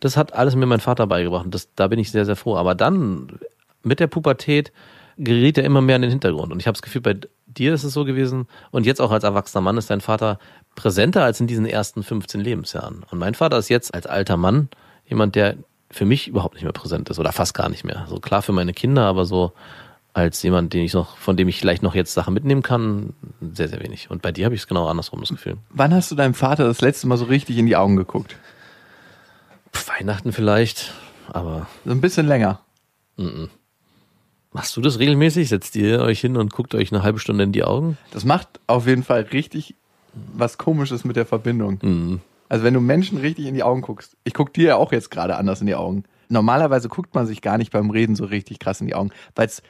Das 0.00 0.16
hat 0.16 0.34
alles 0.34 0.56
mir 0.56 0.66
mein 0.66 0.80
Vater 0.80 1.06
beigebracht 1.06 1.46
das, 1.50 1.68
da 1.74 1.88
bin 1.88 1.98
ich 1.98 2.10
sehr, 2.10 2.24
sehr 2.24 2.36
froh. 2.36 2.56
Aber 2.56 2.74
dann 2.74 3.38
mit 3.82 4.00
der 4.00 4.06
Pubertät 4.06 4.72
geriet 5.18 5.58
er 5.58 5.64
immer 5.64 5.80
mehr 5.80 5.96
in 5.96 6.02
den 6.02 6.10
Hintergrund. 6.10 6.52
Und 6.52 6.60
ich 6.60 6.66
habe 6.66 6.74
das 6.74 6.82
Gefühl, 6.82 7.02
bei 7.02 7.16
dir 7.46 7.74
ist 7.74 7.84
es 7.84 7.92
so 7.92 8.04
gewesen 8.04 8.46
und 8.70 8.86
jetzt 8.86 9.00
auch 9.00 9.10
als 9.10 9.24
erwachsener 9.24 9.62
Mann 9.62 9.76
ist 9.76 9.90
dein 9.90 10.00
Vater 10.00 10.38
präsenter 10.74 11.24
als 11.24 11.40
in 11.40 11.46
diesen 11.46 11.66
ersten 11.66 12.02
15 12.02 12.40
Lebensjahren. 12.40 13.04
Und 13.10 13.18
mein 13.18 13.34
Vater 13.34 13.58
ist 13.58 13.68
jetzt 13.68 13.92
als 13.92 14.06
alter 14.06 14.36
Mann 14.36 14.68
jemand, 15.06 15.34
der 15.34 15.56
für 15.90 16.04
mich 16.04 16.28
überhaupt 16.28 16.54
nicht 16.54 16.62
mehr 16.62 16.72
präsent 16.72 17.10
ist 17.10 17.18
oder 17.18 17.32
fast 17.32 17.54
gar 17.54 17.68
nicht 17.68 17.84
mehr. 17.84 18.06
So 18.08 18.20
klar 18.20 18.42
für 18.42 18.52
meine 18.52 18.72
Kinder, 18.72 19.02
aber 19.02 19.24
so 19.24 19.52
als 20.12 20.42
jemand, 20.42 20.72
den 20.72 20.84
ich 20.84 20.92
noch, 20.92 21.16
von 21.16 21.36
dem 21.36 21.48
ich 21.48 21.58
vielleicht 21.58 21.82
noch 21.82 21.94
jetzt 21.94 22.14
Sachen 22.14 22.34
mitnehmen 22.34 22.62
kann, 22.62 23.14
sehr, 23.52 23.68
sehr 23.68 23.80
wenig. 23.80 24.10
Und 24.10 24.22
bei 24.22 24.32
dir 24.32 24.44
habe 24.44 24.54
ich 24.54 24.62
es 24.62 24.66
genau 24.66 24.88
andersrum 24.88 25.20
das 25.20 25.30
Gefühl. 25.30 25.56
Wann 25.70 25.94
hast 25.94 26.10
du 26.10 26.14
deinem 26.14 26.34
Vater 26.34 26.64
das 26.64 26.80
letzte 26.80 27.06
Mal 27.06 27.16
so 27.16 27.26
richtig 27.26 27.58
in 27.58 27.66
die 27.66 27.76
Augen 27.76 27.96
geguckt? 27.96 28.36
Weihnachten 29.72 30.32
vielleicht, 30.32 30.92
aber 31.32 31.66
So 31.84 31.90
ein 31.90 32.00
bisschen 32.00 32.26
länger. 32.26 32.60
machst 34.52 34.76
du 34.76 34.80
das 34.80 34.98
regelmäßig? 34.98 35.48
Setzt 35.48 35.76
ihr 35.76 36.00
euch 36.00 36.20
hin 36.20 36.36
und 36.36 36.52
guckt 36.52 36.74
euch 36.74 36.92
eine 36.92 37.02
halbe 37.02 37.18
Stunde 37.18 37.44
in 37.44 37.52
die 37.52 37.64
Augen? 37.64 37.98
Das 38.12 38.24
macht 38.24 38.48
auf 38.66 38.86
jeden 38.86 39.02
Fall 39.02 39.22
richtig 39.22 39.74
was 40.34 40.58
Komisches 40.58 41.04
mit 41.04 41.16
der 41.16 41.26
Verbindung. 41.26 41.78
Mhm. 41.82 42.20
Also 42.48 42.64
wenn 42.64 42.74
du 42.74 42.80
Menschen 42.80 43.18
richtig 43.18 43.46
in 43.46 43.54
die 43.54 43.62
Augen 43.62 43.80
guckst, 43.80 44.16
ich 44.24 44.34
guck 44.34 44.52
dir 44.52 44.68
ja 44.68 44.76
auch 44.76 44.90
jetzt 44.92 45.10
gerade 45.10 45.36
anders 45.36 45.60
in 45.60 45.68
die 45.68 45.76
Augen. 45.76 46.04
Normalerweise 46.28 46.88
guckt 46.88 47.14
man 47.14 47.26
sich 47.26 47.42
gar 47.42 47.58
nicht 47.58 47.70
beim 47.72 47.90
Reden 47.90 48.16
so 48.16 48.24
richtig 48.24 48.58
krass 48.58 48.80
in 48.80 48.88
die 48.88 48.94
Augen, 48.94 49.10
weil 49.36 49.46
es 49.46 49.62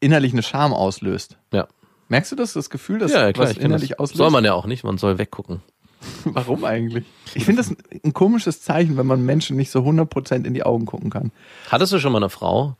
innerlich 0.00 0.32
eine 0.32 0.42
Scham 0.42 0.72
auslöst. 0.72 1.38
Ja. 1.52 1.68
Merkst 2.08 2.32
du 2.32 2.36
das, 2.36 2.52
das 2.52 2.70
Gefühl, 2.70 2.98
dass 2.98 3.12
ja, 3.12 3.32
klar, 3.32 3.48
was 3.48 3.56
innerlich 3.56 3.90
das. 3.90 3.98
auslöst? 3.98 4.18
Soll 4.18 4.30
man 4.30 4.44
ja 4.44 4.52
auch 4.54 4.66
nicht, 4.66 4.84
man 4.84 4.98
soll 4.98 5.18
weggucken. 5.18 5.62
Warum 6.24 6.64
eigentlich? 6.64 7.04
Ich 7.34 7.44
finde 7.44 7.62
das 7.62 7.74
ein, 8.02 8.12
komisches 8.12 8.62
Zeichen, 8.62 8.96
wenn 8.96 9.06
man 9.06 9.24
Menschen 9.24 9.56
nicht 9.56 9.70
so 9.70 9.80
100% 9.80 10.44
in 10.44 10.54
die 10.54 10.62
Augen 10.62 10.86
gucken 10.86 11.10
kann. 11.10 11.32
Hattest 11.70 11.92
du 11.92 11.98
schon 11.98 12.12
mal 12.12 12.18
eine 12.18 12.30
Frau, 12.30 12.76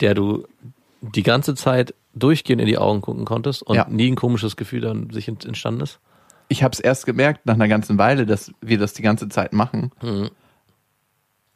der 0.00 0.14
du 0.14 0.46
die 1.00 1.22
ganze 1.22 1.54
Zeit 1.54 1.94
durchgehend 2.14 2.60
in 2.60 2.66
die 2.66 2.78
Augen 2.78 3.00
gucken 3.00 3.24
konntest 3.24 3.62
und 3.62 3.76
Ja. 3.76 3.86
nie 3.88 4.10
ein 4.10 4.16
komisches 4.16 4.56
Gefühl 4.56 4.80
dann 4.80 5.10
sich 5.10 5.28
ent- 5.28 5.44
entstanden 5.44 5.80
ist? 5.82 6.00
Ich 6.48 6.62
habe 6.62 6.72
es 6.72 6.80
erst 6.80 7.06
gemerkt 7.06 7.46
nach 7.46 7.54
einer 7.54 7.68
ganzen 7.68 7.98
Weile, 7.98 8.26
dass 8.26 8.50
wir 8.60 8.78
das 8.78 8.94
die 8.94 9.02
ganze 9.02 9.28
Zeit 9.28 9.52
machen 9.52 9.92
Mhm. 10.02 10.30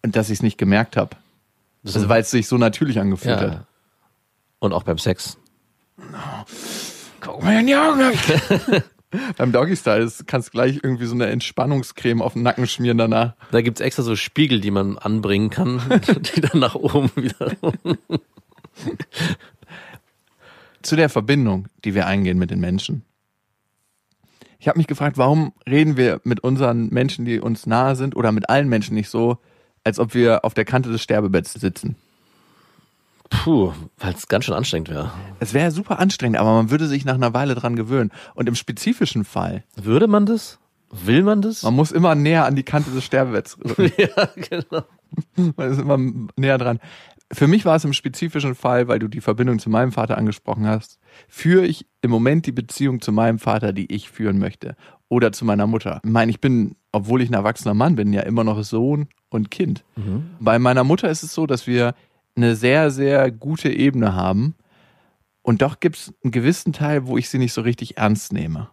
und 0.04 0.16
dass 0.16 0.28
ich 0.28 0.38
es 0.38 0.42
nicht 0.42 0.58
gemerkt 0.58 0.96
habe. 0.96 1.16
Also 1.84 2.08
weil 2.08 2.20
es 2.20 2.30
sich 2.30 2.46
so 2.46 2.58
natürlich 2.58 3.00
angefühlt 3.00 3.40
ja. 3.40 3.50
hat. 3.50 3.66
Und 4.60 4.72
auch 4.72 4.84
beim 4.84 4.98
Sex. 4.98 5.36
Guck 7.20 7.42
mir 7.42 7.58
in 7.60 7.66
die 7.66 7.74
Augen. 7.76 8.12
Beim 9.36 9.52
Doggy 9.52 9.76
Style 9.76 10.10
kannst 10.26 10.48
du 10.48 10.52
gleich 10.52 10.80
irgendwie 10.82 11.06
so 11.06 11.14
eine 11.14 11.26
Entspannungscreme 11.26 12.22
auf 12.22 12.32
den 12.34 12.42
Nacken 12.42 12.66
schmieren 12.66 12.98
danach. 12.98 13.34
Da 13.50 13.60
gibt's 13.62 13.80
extra 13.80 14.02
so 14.02 14.16
Spiegel, 14.16 14.60
die 14.60 14.70
man 14.70 14.98
anbringen 14.98 15.50
kann, 15.50 15.80
die 16.34 16.40
dann 16.40 16.60
nach 16.60 16.74
oben 16.74 17.10
wieder. 17.16 17.52
Zu 20.82 20.96
der 20.96 21.08
Verbindung, 21.08 21.68
die 21.84 21.94
wir 21.94 22.06
eingehen 22.06 22.38
mit 22.38 22.50
den 22.50 22.60
Menschen. 22.60 23.04
Ich 24.58 24.68
habe 24.68 24.78
mich 24.78 24.86
gefragt, 24.86 25.18
warum 25.18 25.52
reden 25.68 25.96
wir 25.96 26.20
mit 26.24 26.40
unseren 26.40 26.88
Menschen, 26.88 27.24
die 27.24 27.40
uns 27.40 27.66
nahe 27.66 27.96
sind, 27.96 28.16
oder 28.16 28.32
mit 28.32 28.48
allen 28.48 28.68
Menschen 28.68 28.94
nicht 28.94 29.08
so, 29.08 29.38
als 29.84 29.98
ob 29.98 30.14
wir 30.14 30.44
auf 30.44 30.54
der 30.54 30.64
Kante 30.64 30.90
des 30.90 31.02
Sterbebetts 31.02 31.52
sitzen. 31.54 31.96
Puh, 33.44 33.72
weil 33.98 34.12
es 34.14 34.28
ganz 34.28 34.44
schön 34.44 34.54
anstrengend 34.54 34.88
wäre. 34.90 35.10
Es 35.40 35.54
wäre 35.54 35.70
super 35.70 35.98
anstrengend, 35.98 36.38
aber 36.38 36.52
man 36.54 36.70
würde 36.70 36.86
sich 36.86 37.04
nach 37.04 37.14
einer 37.14 37.34
Weile 37.34 37.54
dran 37.54 37.76
gewöhnen. 37.76 38.10
Und 38.34 38.48
im 38.48 38.54
spezifischen 38.54 39.24
Fall, 39.24 39.64
Würde 39.76 40.06
man 40.06 40.26
das? 40.26 40.58
Will 40.90 41.22
man 41.22 41.40
das? 41.40 41.62
man 41.62 41.74
muss 41.74 41.90
immer 41.90 42.14
näher 42.14 42.44
an 42.44 42.54
die 42.54 42.62
Kante 42.64 42.90
des 42.90 43.04
Sterbebetts 43.04 43.56
rücken. 43.64 43.90
ja, 43.96 44.28
genau. 44.48 44.82
Man 45.56 45.70
ist 45.70 45.80
immer 45.80 45.98
näher 46.36 46.58
dran. 46.58 46.78
Für 47.32 47.46
mich 47.46 47.64
war 47.64 47.76
es 47.76 47.84
im 47.84 47.94
spezifischen 47.94 48.54
Fall, 48.54 48.88
weil 48.88 48.98
du 48.98 49.08
die 49.08 49.22
Verbindung 49.22 49.58
zu 49.58 49.70
meinem 49.70 49.90
Vater 49.92 50.18
angesprochen 50.18 50.66
hast, 50.66 50.98
führe 51.28 51.64
ich 51.64 51.86
im 52.02 52.10
Moment 52.10 52.44
die 52.44 52.52
Beziehung 52.52 53.00
zu 53.00 53.10
meinem 53.10 53.38
Vater, 53.38 53.72
die 53.72 53.90
ich 53.90 54.10
führen 54.10 54.38
möchte. 54.38 54.76
Oder 55.08 55.32
zu 55.32 55.46
meiner 55.46 55.66
Mutter. 55.66 56.00
Ich 56.04 56.10
meine, 56.10 56.30
ich 56.30 56.40
bin, 56.40 56.76
obwohl 56.92 57.22
ich 57.22 57.30
ein 57.30 57.34
erwachsener 57.34 57.72
Mann 57.74 57.96
bin, 57.96 58.12
ja 58.12 58.20
immer 58.22 58.44
noch 58.44 58.62
Sohn 58.62 59.08
und 59.30 59.50
Kind. 59.50 59.82
Bei 60.40 60.58
meiner 60.58 60.84
Mutter 60.84 61.08
ist 61.08 61.22
es 61.22 61.32
so, 61.32 61.46
dass 61.46 61.66
wir 61.66 61.94
eine 62.36 62.56
sehr, 62.56 62.90
sehr 62.90 63.30
gute 63.30 63.70
Ebene 63.70 64.14
haben. 64.14 64.54
Und 65.42 65.62
doch 65.62 65.80
gibt 65.80 65.96
es 65.96 66.14
einen 66.22 66.30
gewissen 66.30 66.72
Teil, 66.72 67.06
wo 67.06 67.18
ich 67.18 67.28
sie 67.28 67.38
nicht 67.38 67.52
so 67.52 67.62
richtig 67.62 67.98
ernst 67.98 68.32
nehme. 68.32 68.68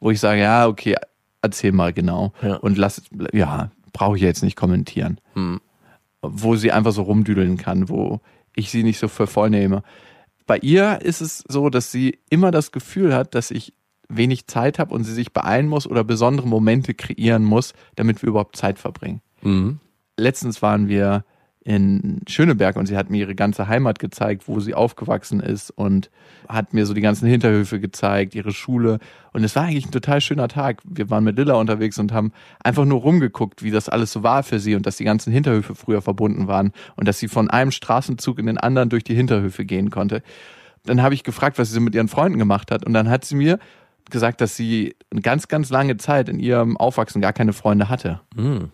Wo 0.00 0.10
ich 0.10 0.20
sage, 0.20 0.40
ja, 0.40 0.66
okay, 0.66 0.96
erzähl 1.42 1.72
mal 1.72 1.92
genau. 1.92 2.32
Ja. 2.42 2.56
Und 2.56 2.76
lass, 2.76 3.02
ja, 3.32 3.70
brauche 3.92 4.16
ich 4.16 4.22
jetzt 4.22 4.42
nicht 4.42 4.56
kommentieren. 4.56 5.20
Hm. 5.34 5.60
Wo 6.20 6.56
sie 6.56 6.72
einfach 6.72 6.92
so 6.92 7.02
rumdüdeln 7.02 7.56
kann, 7.56 7.88
wo 7.88 8.20
ich 8.54 8.70
sie 8.70 8.82
nicht 8.82 8.98
so 8.98 9.08
für 9.08 9.26
voll 9.26 9.50
nehme. 9.50 9.82
Bei 10.46 10.58
ihr 10.58 11.00
ist 11.02 11.20
es 11.20 11.44
so, 11.46 11.70
dass 11.70 11.92
sie 11.92 12.18
immer 12.30 12.50
das 12.50 12.72
Gefühl 12.72 13.14
hat, 13.14 13.34
dass 13.34 13.50
ich 13.50 13.74
wenig 14.08 14.46
Zeit 14.46 14.78
habe 14.78 14.94
und 14.94 15.04
sie 15.04 15.12
sich 15.12 15.32
beeilen 15.32 15.68
muss 15.68 15.86
oder 15.86 16.02
besondere 16.02 16.48
Momente 16.48 16.94
kreieren 16.94 17.44
muss, 17.44 17.74
damit 17.94 18.22
wir 18.22 18.30
überhaupt 18.30 18.56
Zeit 18.56 18.78
verbringen. 18.78 19.20
Mhm. 19.42 19.78
Letztens 20.16 20.62
waren 20.62 20.88
wir 20.88 21.24
in 21.64 22.22
Schöneberg 22.26 22.76
und 22.76 22.86
sie 22.86 22.96
hat 22.96 23.10
mir 23.10 23.18
ihre 23.18 23.34
ganze 23.34 23.68
Heimat 23.68 23.98
gezeigt, 23.98 24.44
wo 24.46 24.60
sie 24.60 24.74
aufgewachsen 24.74 25.40
ist 25.40 25.70
und 25.70 26.10
hat 26.48 26.72
mir 26.72 26.86
so 26.86 26.94
die 26.94 27.00
ganzen 27.00 27.28
Hinterhöfe 27.28 27.78
gezeigt, 27.80 28.34
ihre 28.34 28.52
Schule. 28.52 28.98
Und 29.32 29.44
es 29.44 29.54
war 29.54 29.64
eigentlich 29.64 29.86
ein 29.86 29.90
total 29.90 30.20
schöner 30.20 30.48
Tag. 30.48 30.80
Wir 30.84 31.10
waren 31.10 31.24
mit 31.24 31.36
Lilla 31.36 31.54
unterwegs 31.54 31.98
und 31.98 32.12
haben 32.12 32.32
einfach 32.62 32.84
nur 32.84 33.00
rumgeguckt, 33.00 33.62
wie 33.62 33.70
das 33.70 33.88
alles 33.88 34.12
so 34.12 34.22
war 34.22 34.42
für 34.42 34.60
sie 34.60 34.74
und 34.76 34.86
dass 34.86 34.96
die 34.96 35.04
ganzen 35.04 35.32
Hinterhöfe 35.32 35.74
früher 35.74 36.00
verbunden 36.00 36.46
waren 36.46 36.72
und 36.96 37.06
dass 37.06 37.18
sie 37.18 37.28
von 37.28 37.50
einem 37.50 37.70
Straßenzug 37.70 38.38
in 38.38 38.46
den 38.46 38.58
anderen 38.58 38.88
durch 38.88 39.04
die 39.04 39.14
Hinterhöfe 39.14 39.64
gehen 39.64 39.90
konnte. 39.90 40.22
Dann 40.84 41.02
habe 41.02 41.14
ich 41.14 41.24
gefragt, 41.24 41.58
was 41.58 41.70
sie 41.70 41.80
mit 41.80 41.94
ihren 41.94 42.08
Freunden 42.08 42.38
gemacht 42.38 42.70
hat 42.70 42.86
und 42.86 42.94
dann 42.94 43.10
hat 43.10 43.24
sie 43.24 43.34
mir 43.34 43.58
gesagt, 44.10 44.40
dass 44.40 44.56
sie 44.56 44.96
eine 45.10 45.20
ganz, 45.20 45.48
ganz 45.48 45.70
lange 45.70 45.96
Zeit 45.98 46.28
in 46.28 46.38
ihrem 46.38 46.76
Aufwachsen 46.76 47.20
gar 47.20 47.32
keine 47.32 47.52
Freunde 47.52 47.88
hatte. 47.88 48.20
Mhm. 48.34 48.70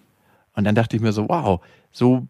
Und 0.56 0.64
dann 0.64 0.76
dachte 0.76 0.94
ich 0.94 1.02
mir 1.02 1.12
so, 1.12 1.28
wow, 1.28 1.60
so 1.90 2.28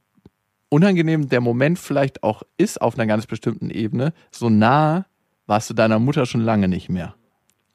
unangenehm 0.74 1.28
der 1.28 1.40
Moment 1.40 1.78
vielleicht 1.78 2.24
auch 2.24 2.42
ist 2.58 2.82
auf 2.82 2.98
einer 2.98 3.06
ganz 3.06 3.26
bestimmten 3.26 3.70
Ebene, 3.70 4.12
so 4.32 4.50
nah 4.50 5.06
warst 5.46 5.70
du 5.70 5.74
deiner 5.74 6.00
Mutter 6.00 6.26
schon 6.26 6.40
lange 6.40 6.66
nicht 6.66 6.88
mehr. 6.88 7.14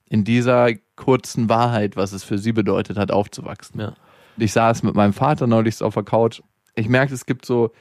In 0.09 0.25
dieser 0.25 0.73
kurzen 0.97 1.47
Wahrheit, 1.47 1.95
was 1.95 2.11
es 2.11 2.25
für 2.25 2.37
sie 2.37 2.51
bedeutet 2.51 2.97
hat, 2.97 3.11
aufzuwachsen. 3.11 3.79
Ja. 3.79 3.93
Ich 4.35 4.51
saß 4.51 4.83
mit 4.83 4.95
meinem 4.95 5.13
Vater 5.13 5.47
neulich 5.47 5.81
auf 5.81 5.93
der 5.93 6.03
Couch. 6.03 6.41
Ich 6.75 6.89
merke, 6.89 7.13
es 7.13 7.25
gibt 7.25 7.45
so 7.45 7.71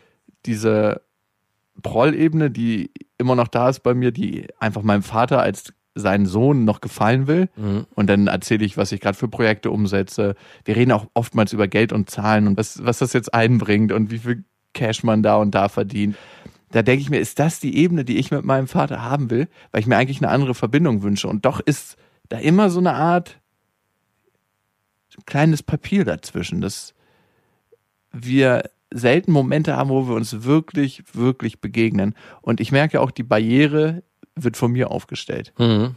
diese 0.46 1.00
Prollebene, 1.83 2.52
die 2.52 2.92
immer 3.16 3.35
noch 3.35 3.48
da 3.48 3.70
ist 3.70 3.81
bei 3.81 3.94
mir, 3.94 4.12
die 4.12 4.46
einfach 4.61 4.83
meinem 4.83 5.02
Vater 5.02 5.42
als 5.42 5.72
seinen 5.96 6.26
Sohn 6.26 6.64
noch 6.64 6.81
gefallen 6.81 7.26
will. 7.26 7.48
Mhm. 7.57 7.87
Und 7.96 8.09
dann 8.09 8.28
erzähle 8.28 8.64
ich, 8.64 8.76
was 8.76 8.92
ich 8.92 9.00
gerade 9.00 9.18
für 9.18 9.26
Projekte 9.26 9.72
umsetze. 9.72 10.37
Wir 10.64 10.76
reden 10.76 10.92
auch 10.92 11.07
oftmals 11.14 11.52
über 11.52 11.66
Geld 11.66 11.92
und 11.92 12.09
Zahlen 12.09 12.46
und 12.46 12.57
was, 12.57 12.85
was 12.85 12.98
das 12.98 13.14
jetzt 13.14 13.35
einbringt 13.35 13.90
und 13.90 14.12
wie 14.12 14.18
viel 14.18 14.44
Cash 14.79 15.03
man 15.03 15.23
da 15.25 15.37
und 15.37 15.55
da 15.55 15.69
verdient. 15.69 16.17
Da 16.71 16.83
denke 16.83 17.03
ich 17.03 17.11
mir, 17.11 17.19
ist 17.19 17.38
das 17.38 17.59
die 17.59 17.77
Ebene, 17.77 18.05
die 18.05 18.19
ich 18.19 18.31
mit 18.31 18.45
meinem 18.45 18.69
Vater 18.69 19.03
haben 19.03 19.29
will, 19.31 19.49
weil 19.73 19.81
ich 19.81 19.87
mir 19.87 19.97
eigentlich 19.97 20.19
eine 20.19 20.31
andere 20.31 20.55
Verbindung 20.55 21.03
wünsche. 21.03 21.27
Und 21.27 21.45
doch 21.45 21.59
ist 21.59 21.97
da 22.29 22.38
immer 22.38 22.71
so 22.71 22.79
eine 22.79 22.95
Art 22.95 23.41
kleines 25.27 25.64
Papier 25.64 26.05
dazwischen, 26.05 26.61
dass 26.61 26.95
wir 28.12 28.71
selten 28.93 29.33
Momente 29.33 29.77
haben, 29.77 29.91
wo 29.91 30.07
wir 30.07 30.14
uns 30.14 30.45
wirklich, 30.45 31.03
wirklich 31.12 31.61
begegnen. 31.61 32.14
Und 32.41 32.61
ich 32.61 32.71
merke 32.71 33.01
auch, 33.01 33.11
die 33.11 33.25
Barriere 33.25 34.05
wird 34.37 34.57
von 34.57 34.71
mir 34.73 34.91
aufgestellt 34.93 35.53
Mhm. 35.59 35.97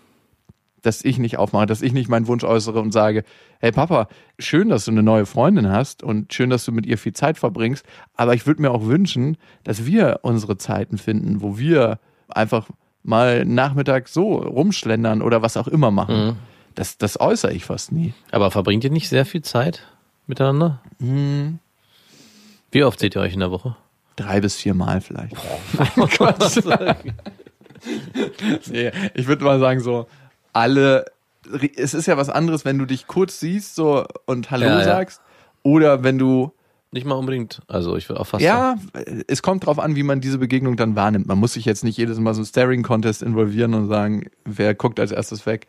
Dass 0.82 1.04
ich 1.04 1.18
nicht 1.18 1.38
aufmache, 1.38 1.66
dass 1.66 1.82
ich 1.82 1.94
nicht 1.94 2.10
meinen 2.10 2.28
Wunsch 2.28 2.44
äußere 2.44 2.80
und 2.80 2.92
sage, 2.92 3.24
hey 3.60 3.72
Papa, 3.72 4.08
schön, 4.40 4.70
dass 4.70 4.86
du 4.86 4.92
eine 4.92 5.04
neue 5.04 5.26
Freundin 5.26 5.70
hast 5.70 6.04
und 6.04 6.34
schön, 6.34 6.50
dass 6.50 6.66
du 6.66 6.72
mit 6.72 6.86
ihr 6.86 6.98
viel 6.98 7.14
Zeit 7.14 7.38
verbringst, 7.38 7.86
aber 8.16 8.34
ich 8.34 8.46
würde 8.48 8.62
mir 8.62 8.72
auch 8.72 8.86
wünschen, 8.86 9.38
dass 9.64 9.86
wir 9.86 10.20
unsere 10.24 10.58
Zeiten 10.58 10.98
finden, 10.98 11.42
wo 11.42 11.58
wir 11.58 12.00
einfach 12.28 12.70
mal 13.04 13.46
Nachmittag 13.46 14.08
so 14.08 14.36
rumschlendern 14.36 15.22
oder 15.22 15.42
was 15.42 15.58
auch 15.58 15.68
immer 15.68 15.92
machen. 15.92 16.28
Mhm. 16.28 16.36
Das, 16.76 16.98
das 16.98 17.20
äußere 17.20 17.54
ich 17.54 17.66
fast 17.66 17.92
nie. 17.92 18.14
Aber 18.32 18.52
verbringt 18.52 18.84
ihr 18.84 18.92
nicht 18.92 19.10
sehr 19.10 19.26
viel 19.26 19.42
Zeit 19.42 19.88
miteinander? 20.28 20.80
Hm, 21.00 21.60
Wie 22.72 22.84
oft 22.84 23.00
seht 23.00 23.16
ihr 23.16 23.22
euch 23.22 23.34
in 23.34 23.42
der 23.42 23.52
Woche? 23.52 23.76
drei 24.16 24.42
bis 24.42 24.56
vier 24.56 24.74
Mal 24.74 25.02
vielleicht. 25.02 25.36
nee, 28.72 28.92
ich 29.14 29.28
würde 29.28 29.44
mal 29.44 29.60
sagen, 29.60 29.80
so 29.80 30.08
alle. 30.54 31.06
Es 31.76 31.94
ist 31.94 32.06
ja 32.08 32.18
was 32.18 32.30
anderes, 32.30 32.66
wenn 32.66 32.78
du 32.78 32.86
dich 32.86 33.08
kurz 33.08 33.40
siehst 33.40 33.76
so 33.76 34.06
und 34.26 34.52
Hallo 34.52 34.66
Ja, 34.66 34.80
ja. 34.80 34.84
sagst. 34.84 35.22
Oder 35.64 36.04
wenn 36.04 36.18
du 36.18 36.52
Nicht 36.94 37.06
mal 37.06 37.16
unbedingt. 37.16 37.62
Also 37.68 37.96
ich 37.96 38.10
will 38.10 38.18
auch 38.18 38.26
fast 38.28 38.44
sagen. 38.44 38.82
Ja, 38.96 39.04
es 39.28 39.42
kommt 39.42 39.66
drauf 39.66 39.80
an, 39.80 39.96
wie 39.96 40.04
man 40.04 40.20
diese 40.20 40.38
Begegnung 40.40 40.76
dann 40.76 40.96
wahrnimmt. 40.98 41.26
Man 41.26 41.38
muss 41.40 41.54
sich 41.54 41.64
jetzt 41.64 41.84
nicht 41.86 41.98
jedes 41.98 42.20
Mal 42.20 42.34
so 42.34 42.40
einen 42.42 42.46
Staring-Contest 42.46 43.22
involvieren 43.24 43.74
und 43.74 43.88
sagen, 43.88 44.30
wer 44.44 44.76
guckt 44.76 45.00
als 45.00 45.12
erstes 45.12 45.46
weg. 45.46 45.68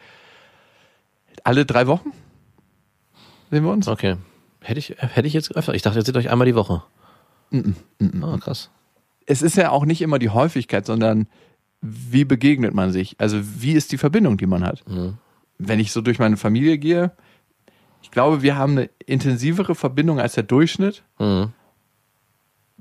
Alle 1.44 1.64
drei 1.64 1.86
Wochen 1.86 2.10
sehen 3.50 3.64
wir 3.64 3.70
uns? 3.70 3.86
Okay. 3.86 4.16
Hätte 4.60 4.78
ich, 4.80 4.96
hätte 4.98 5.26
ich 5.28 5.32
jetzt 5.32 5.54
öfter. 5.54 5.74
Ich 5.74 5.82
dachte, 5.82 5.98
ihr 6.00 6.04
seht 6.04 6.16
euch 6.16 6.28
einmal 6.30 6.46
die 6.46 6.54
Woche. 6.56 6.82
Ah, 7.52 8.38
krass. 8.38 8.70
Es 9.26 9.42
ist 9.42 9.56
ja 9.56 9.70
auch 9.70 9.84
nicht 9.84 10.02
immer 10.02 10.18
die 10.18 10.30
Häufigkeit, 10.30 10.86
sondern 10.86 11.28
wie 11.82 12.24
begegnet 12.24 12.72
man 12.72 12.92
sich? 12.92 13.16
Also 13.18 13.38
wie 13.42 13.72
ist 13.72 13.92
die 13.92 13.98
Verbindung, 13.98 14.38
die 14.38 14.46
man 14.46 14.64
hat? 14.64 14.88
Mhm. 14.88 15.18
Wenn 15.58 15.80
ich 15.80 15.92
so 15.92 16.00
durch 16.00 16.18
meine 16.18 16.36
Familie 16.36 16.78
gehe, 16.78 17.12
ich 18.02 18.10
glaube, 18.10 18.42
wir 18.42 18.56
haben 18.56 18.72
eine 18.72 18.90
intensivere 19.04 19.74
Verbindung 19.74 20.20
als 20.20 20.34
der 20.34 20.44
Durchschnitt. 20.44 21.02
Mhm. 21.18 21.52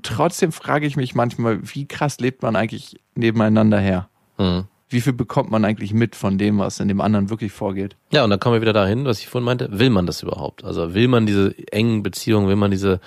Trotzdem 0.04 0.52
frage 0.52 0.86
ich 0.86 0.96
mich 0.96 1.14
manchmal, 1.16 1.60
wie 1.62 1.88
krass 1.88 2.20
lebt 2.20 2.42
man 2.42 2.56
eigentlich 2.56 3.00
nebeneinander 3.16 3.80
her? 3.80 4.08
Mhm. 4.38 4.66
Wie 4.90 5.02
viel 5.02 5.14
bekommt 5.14 5.50
man 5.50 5.64
eigentlich 5.64 5.94
mit 5.94 6.16
von 6.16 6.38
dem, 6.38 6.60
was 6.60 6.80
in 6.80 6.88
dem 6.88 7.02
anderen 7.02 7.30
wirklich 7.30 7.52
vorgeht? 7.52 7.96
Ja, 8.12 8.24
und 8.24 8.30
dann 8.30 8.40
kommen 8.40 8.56
wir 8.56 8.62
wieder 8.62 8.74
dahin, 8.74 9.06
was 9.06 9.20
ich 9.20 9.28
vorhin 9.28 9.46
meinte. 9.46 9.70
Will 9.72 9.90
man 9.90 10.06
das 10.06 10.22
überhaupt? 10.22 10.64
Also 10.64 10.94
will 10.94 11.08
man 11.08 11.26
diese 11.26 11.56
engen 11.72 12.04
Beziehungen, 12.04 12.48
will 12.48 12.56
man 12.56 12.72
diese, 12.72 13.00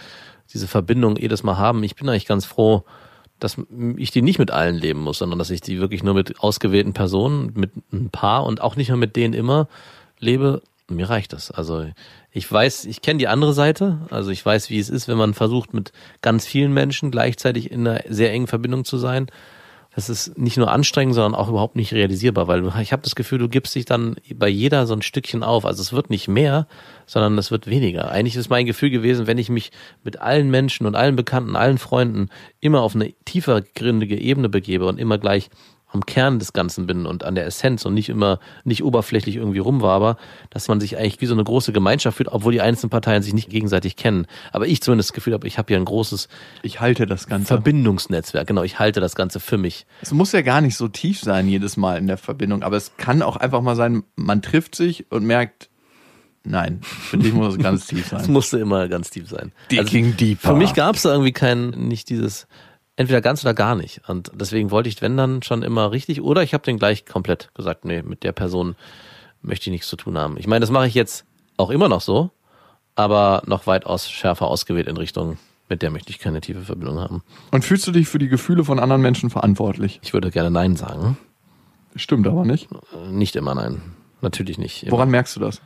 diese 0.53 0.67
Verbindung 0.67 1.17
jedes 1.17 1.43
Mal 1.43 1.59
haben? 1.59 1.83
Ich 1.85 1.95
bin 1.95 2.09
eigentlich 2.09 2.27
ganz 2.27 2.47
froh, 2.47 2.85
dass 3.39 3.57
ich 3.97 4.11
die 4.11 4.23
nicht 4.23 4.39
mit 4.39 4.51
allen 4.51 4.77
leben 4.77 5.01
muss, 5.01 5.19
sondern 5.19 5.39
dass 5.39 5.51
ich 5.51 5.61
die 5.61 5.81
wirklich 5.81 6.03
nur 6.03 6.15
mit 6.15 6.41
ausgewählten 6.41 6.93
Personen, 6.93 7.53
mit 7.55 7.73
ein 7.93 8.11
paar 8.11 8.45
und 8.45 8.61
auch 8.61 8.77
nicht 8.77 8.89
mehr 8.89 8.97
mit 8.97 9.17
denen 9.17 9.35
immer 9.35 9.69
lebe. 10.19 10.63
Mir 10.89 11.09
reicht 11.09 11.33
das. 11.33 11.51
Also 11.51 11.87
ich 12.31 12.51
weiß, 12.51 12.85
ich 12.85 13.01
kenne 13.01 13.19
die 13.19 13.29
andere 13.29 13.55
Seite. 13.55 14.01
Also 14.11 14.31
ich 14.31 14.45
weiß, 14.45 14.71
wie 14.71 14.79
es 14.79 14.91
ist, 14.91 15.09
wenn 15.09 15.17
man 15.17 15.35
versucht, 15.35 15.73
mit 15.73 15.93
ganz 16.21 16.47
vielen 16.47 16.73
Menschen 16.73 17.11
gleichzeitig 17.11 17.71
in 17.71 17.87
einer 17.87 18.03
sehr 18.09 18.33
engen 18.33 18.47
Verbindung 18.47 18.85
zu 18.85 18.99
sein. 18.99 19.29
Das 19.95 20.09
ist 20.09 20.37
nicht 20.37 20.57
nur 20.57 20.73
anstrengend, 20.73 21.15
sondern 21.15 21.35
auch 21.35 21.49
überhaupt 21.49 21.77
nicht 21.77 21.93
realisierbar, 21.93 22.49
weil 22.49 22.67
ich 22.83 22.93
habe 22.93 23.03
das 23.03 23.15
Gefühl, 23.15 23.39
du 23.39 23.49
gibst 23.49 23.75
dich 23.75 23.85
dann 23.85 24.17
bei 24.35 24.49
jeder 24.49 24.87
so 24.87 24.95
ein 24.95 25.03
Stückchen 25.03 25.45
auf. 25.45 25.65
Also 25.65 25.83
es 25.83 25.93
wird 25.93 26.11
nicht 26.11 26.27
mehr, 26.27 26.67
sondern 27.07 27.39
es 27.39 27.53
wird 27.53 27.69
weniger. 27.69 28.11
Eigentlich 28.11 28.35
ist 28.35 28.51
mein 28.51 28.67
Gefühl 28.67 28.91
gewesen, 28.91 29.27
wenn 29.29 29.39
ich 29.39 29.51
mich 29.51 29.71
mit 30.03 30.21
allen 30.21 30.51
Menschen 30.51 30.87
und 30.87 30.97
allen 30.97 31.15
Bekannten, 31.15 31.55
allen 31.55 31.79
Freunden 31.79 32.29
immer 32.61 32.83
auf 32.83 32.97
eine 32.97 33.13
tiefer 33.25 33.63
gründige 33.63 34.19
Ebene 34.19 34.49
begebe 34.49 34.87
und 34.87 34.99
immer 34.99 35.19
gleich 35.19 35.49
am 35.95 36.05
Kern 36.05 36.39
des 36.39 36.53
Ganzen 36.53 36.87
bin 36.87 37.07
und 37.07 37.25
an 37.25 37.35
der 37.35 37.47
Essenz 37.47 37.85
und 37.87 37.95
nicht 37.95 38.09
immer 38.09 38.39
nicht 38.65 38.85
oberflächlich 38.85 39.37
irgendwie 39.37 39.61
rumwaber, 39.61 40.17
dass 40.51 40.69
man 40.69 40.81
sich 40.81 40.99
eigentlich 40.99 41.21
wie 41.21 41.27
so 41.27 41.35
eine 41.35 41.45
große 41.45 41.73
Gemeinschaft 41.73 42.17
fühlt, 42.19 42.29
obwohl 42.31 42.53
die 42.53 42.61
einzelnen 42.61 42.91
Parteien 42.91 43.23
sich 43.23 43.33
nicht 43.33 43.49
gegenseitig 43.49 43.97
kennen. 43.97 44.27
Aber 44.53 44.67
ich 44.67 44.83
zumindest 44.83 45.11
das 45.11 45.15
Gefühl 45.15 45.33
habe, 45.33 45.47
ich 45.47 45.57
habe 45.57 45.69
hier 45.69 45.77
ein 45.79 45.85
großes 45.85 46.29
Ich 46.63 46.81
halte 46.81 47.07
das 47.07 47.27
Ganze. 47.27 47.47
Verbindungsnetzwerk. 47.47 48.47
Genau, 48.47 48.63
ich 48.63 48.79
halte 48.79 49.01
das 49.01 49.15
Ganze 49.15 49.41
für 49.41 49.57
mich. 49.57 49.87
es 50.03 50.13
muss 50.13 50.33
ja 50.33 50.43
gar 50.43 50.61
nicht 50.61 50.77
so 50.77 50.89
tief 50.89 51.21
sein 51.21 51.49
jedes 51.49 51.77
Mal 51.77 51.97
in 51.99 52.07
der 52.07 52.19
Verbindung, 52.19 52.63
aber 52.63 52.77
es 52.77 52.97
kann 52.97 53.23
auch 53.23 53.37
einfach 53.37 53.63
mal 53.63 53.77
sein, 53.77 54.03
man 54.17 54.43
trifft 54.43 54.75
sich 54.75 55.11
und 55.11 55.25
merkt, 55.25 55.71
nein, 56.45 56.81
für 56.83 57.19
dich 57.19 57.33
muss 57.33 57.55
es 57.55 57.59
ganz 57.63 57.87
tief 57.89 58.13
Es 58.13 58.25
sein. 58.25 58.33
musste 58.33 58.59
immer 58.59 58.89
ganz 58.89 59.11
tief 59.11 59.29
sein. 59.29 59.53
Digging 59.71 60.17
deeper. 60.17 60.49
Für 60.49 60.55
mich 60.57 60.75
gab 60.75 60.97
es 60.97 61.05
irgendwie 61.05 61.33
kein, 61.33 61.71
nicht 61.71 62.09
dieses, 62.11 62.47
entweder 62.97 63.21
ganz 63.21 63.45
oder 63.45 63.55
gar 63.55 63.75
nicht. 63.75 64.01
Und 64.09 64.31
deswegen 64.35 64.71
wollte 64.71 64.89
ich, 64.89 65.01
wenn 65.03 65.17
dann 65.17 65.43
schon 65.43 65.63
immer 65.63 65.91
richtig, 65.93 66.23
oder 66.23 66.43
ich 66.43 66.55
habe 66.55 66.65
den 66.65 66.79
gleich 66.79 67.07
komplett 67.07 67.51
gesagt, 67.55 67.85
nee, 67.85 68.03
mit 68.03 68.23
der 68.23 68.33
Person 68.33 68.77
möchte 69.43 69.69
ich 69.69 69.73
nichts 69.73 69.89
zu 69.89 69.97
tun 69.97 70.17
haben. 70.17 70.37
Ich 70.39 70.47
meine, 70.47 70.61
das 70.61 70.71
mache 70.71 70.87
ich 70.87 70.95
jetzt 70.95 71.25
auch 71.57 71.71
immer 71.71 71.89
noch 71.89 72.01
so, 72.01 72.31
aber 72.95 73.43
noch 73.47 73.67
weitaus 73.67 74.11
schärfer 74.11 74.47
ausgewählt 74.47 74.89
in 74.89 74.97
Richtung, 74.97 75.39
mit 75.69 75.83
der 75.83 75.91
möchte 75.91 76.11
ich 76.11 76.19
keine 76.19 76.41
tiefe 76.41 76.61
Verbindung 76.61 77.01
haben. 77.01 77.23
Und 77.51 77.65
fühlst 77.65 77.87
du 77.87 77.93
dich 77.93 78.09
für 78.09 78.19
die 78.19 78.29
Gefühle 78.29 78.65
von 78.65 78.79
anderen 78.79 79.03
Menschen 79.03 79.31
verantwortlich? 79.31 80.01
Ich 80.03 80.13
würde 80.13 80.31
gerne 80.31 80.51
Nein 80.51 80.77
sagen. 80.77 81.19
Stimmt 81.97 82.27
aber 82.27 82.45
nicht. 82.45 82.69
Nicht 83.11 83.37
immer 83.37 83.55
Nein. 83.55 83.83
Natürlich 84.21 84.59
nicht. 84.59 84.83
Immer. 84.83 84.93
Woran 84.93 85.11
merkst 85.11 85.37
du 85.37 85.41
das? 85.41 85.61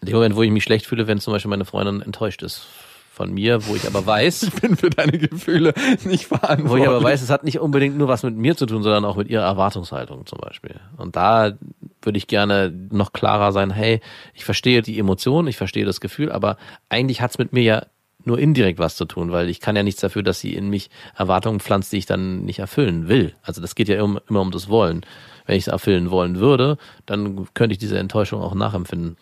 In 0.00 0.06
dem 0.06 0.14
Moment, 0.14 0.36
wo 0.36 0.42
ich 0.42 0.50
mich 0.50 0.64
schlecht 0.64 0.86
fühle, 0.86 1.06
wenn 1.06 1.20
zum 1.20 1.32
Beispiel 1.32 1.48
meine 1.48 1.64
Freundin 1.64 2.02
enttäuscht 2.02 2.42
ist 2.42 2.66
von 3.12 3.32
mir, 3.32 3.66
wo 3.66 3.76
ich 3.76 3.86
aber 3.86 4.04
weiß, 4.06 4.42
Ich 4.54 4.54
bin 4.54 4.76
für 4.76 4.90
deine 4.90 5.18
Gefühle 5.18 5.74
nicht 6.04 6.26
verantwortlich. 6.26 6.70
Wo 6.70 6.76
ich 6.76 6.88
aber 6.88 7.02
weiß, 7.02 7.20
es 7.20 7.30
hat 7.30 7.44
nicht 7.44 7.60
unbedingt 7.60 7.96
nur 7.96 8.08
was 8.08 8.22
mit 8.22 8.34
mir 8.36 8.56
zu 8.56 8.66
tun, 8.66 8.82
sondern 8.82 9.04
auch 9.04 9.16
mit 9.16 9.28
ihrer 9.28 9.44
Erwartungshaltung 9.44 10.26
zum 10.26 10.38
Beispiel. 10.38 10.76
Und 10.96 11.14
da 11.14 11.52
würde 12.00 12.18
ich 12.18 12.26
gerne 12.26 12.72
noch 12.90 13.12
klarer 13.12 13.52
sein, 13.52 13.70
hey, 13.70 14.00
ich 14.34 14.44
verstehe 14.44 14.82
die 14.82 14.98
Emotion, 14.98 15.46
ich 15.46 15.56
verstehe 15.56 15.84
das 15.84 16.00
Gefühl, 16.00 16.32
aber 16.32 16.56
eigentlich 16.88 17.20
hat's 17.20 17.38
mit 17.38 17.52
mir 17.52 17.62
ja 17.62 17.86
nur 18.24 18.38
indirekt 18.38 18.78
was 18.78 18.96
zu 18.96 19.04
tun, 19.04 19.32
weil 19.32 19.48
ich 19.48 19.60
kann 19.60 19.76
ja 19.76 19.82
nichts 19.82 20.00
dafür, 20.00 20.22
dass 20.22 20.40
sie 20.40 20.54
in 20.54 20.70
mich 20.70 20.90
Erwartungen 21.16 21.60
pflanzt, 21.60 21.92
die 21.92 21.98
ich 21.98 22.06
dann 22.06 22.44
nicht 22.44 22.60
erfüllen 22.60 23.08
will. 23.08 23.34
Also 23.42 23.60
das 23.60 23.74
geht 23.74 23.88
ja 23.88 24.02
immer, 24.02 24.22
immer 24.28 24.40
um 24.40 24.52
das 24.52 24.68
Wollen. 24.68 25.04
Wenn 25.44 25.56
ich 25.56 25.64
es 25.64 25.68
erfüllen 25.68 26.10
wollen 26.10 26.38
würde, 26.38 26.78
dann 27.04 27.48
könnte 27.52 27.72
ich 27.72 27.78
diese 27.78 27.98
Enttäuschung 27.98 28.40
auch 28.40 28.54
nachempfinden. 28.54 29.16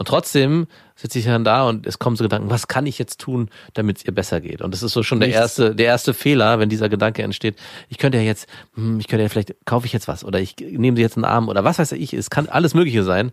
Und 0.00 0.08
trotzdem 0.08 0.66
sitze 0.96 1.18
ich 1.18 1.26
dann 1.26 1.44
da 1.44 1.68
und 1.68 1.86
es 1.86 1.98
kommen 1.98 2.16
so 2.16 2.24
Gedanken, 2.24 2.48
was 2.48 2.68
kann 2.68 2.86
ich 2.86 2.98
jetzt 2.98 3.20
tun, 3.20 3.50
damit 3.74 3.98
es 3.98 4.04
ihr 4.06 4.14
besser 4.14 4.40
geht? 4.40 4.62
Und 4.62 4.72
das 4.72 4.82
ist 4.82 4.94
so 4.94 5.02
schon 5.02 5.20
der 5.20 5.28
erste, 5.28 5.74
der 5.74 5.84
erste 5.84 6.14
Fehler, 6.14 6.58
wenn 6.58 6.70
dieser 6.70 6.88
Gedanke 6.88 7.22
entsteht. 7.22 7.56
Ich 7.90 7.98
könnte 7.98 8.16
ja 8.16 8.24
jetzt, 8.24 8.48
hm, 8.76 8.98
ich 8.98 9.08
könnte 9.08 9.24
ja 9.24 9.28
vielleicht, 9.28 9.54
kaufe 9.66 9.84
ich 9.84 9.92
jetzt 9.92 10.08
was 10.08 10.24
oder 10.24 10.40
ich 10.40 10.56
nehme 10.58 10.96
sie 10.96 11.02
jetzt 11.02 11.18
einen 11.18 11.26
Arm 11.26 11.50
oder 11.50 11.64
was 11.64 11.78
weiß 11.78 11.92
ich, 11.92 12.14
es 12.14 12.30
kann 12.30 12.48
alles 12.48 12.72
Mögliche 12.72 13.02
sein. 13.04 13.30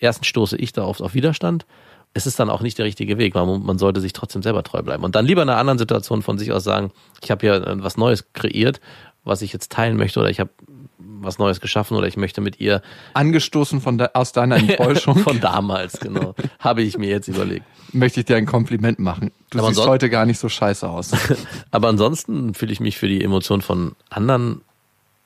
Erstens 0.00 0.26
stoße 0.26 0.56
ich 0.56 0.72
da 0.72 0.82
oft 0.82 1.02
auf 1.02 1.14
Widerstand. 1.14 1.66
Es 2.14 2.26
ist 2.26 2.40
dann 2.40 2.50
auch 2.50 2.62
nicht 2.62 2.78
der 2.78 2.86
richtige 2.86 3.16
Weg, 3.16 3.36
man, 3.36 3.62
man 3.62 3.78
sollte 3.78 4.00
sich 4.00 4.12
trotzdem 4.12 4.42
selber 4.42 4.64
treu 4.64 4.82
bleiben. 4.82 5.04
Und 5.04 5.14
dann 5.14 5.24
lieber 5.24 5.42
in 5.42 5.50
einer 5.50 5.60
anderen 5.60 5.78
Situation 5.78 6.22
von 6.22 6.36
sich 6.36 6.50
aus 6.50 6.64
sagen, 6.64 6.90
ich 7.22 7.30
habe 7.30 7.46
ja 7.46 7.80
was 7.80 7.96
Neues 7.96 8.32
kreiert, 8.32 8.80
was 9.22 9.40
ich 9.40 9.52
jetzt 9.52 9.70
teilen 9.70 9.96
möchte 9.96 10.18
oder 10.18 10.30
ich 10.30 10.40
habe 10.40 10.50
was 10.98 11.38
Neues 11.38 11.60
geschaffen 11.60 11.96
oder 11.96 12.06
ich 12.06 12.16
möchte 12.16 12.40
mit 12.40 12.60
ihr. 12.60 12.82
Angestoßen 13.14 13.80
von 13.80 13.98
de, 13.98 14.08
aus 14.14 14.32
deiner 14.32 14.56
Enttäuschung. 14.58 15.18
von 15.18 15.40
damals, 15.40 16.00
genau. 16.00 16.34
Habe 16.58 16.82
ich 16.82 16.98
mir 16.98 17.08
jetzt 17.08 17.28
überlegt. 17.28 17.64
Möchte 17.92 18.20
ich 18.20 18.26
dir 18.26 18.36
ein 18.36 18.46
Kompliment 18.46 18.98
machen. 18.98 19.30
Du 19.50 19.58
Aber 19.58 19.68
siehst 19.68 19.86
heute 19.86 20.10
gar 20.10 20.26
nicht 20.26 20.38
so 20.38 20.48
scheiße 20.48 20.88
aus. 20.88 21.12
Aber 21.70 21.88
ansonsten 21.88 22.54
fühle 22.54 22.72
ich 22.72 22.80
mich 22.80 22.98
für 22.98 23.08
die 23.08 23.22
Emotionen 23.22 23.62
von 23.62 23.92
anderen 24.10 24.62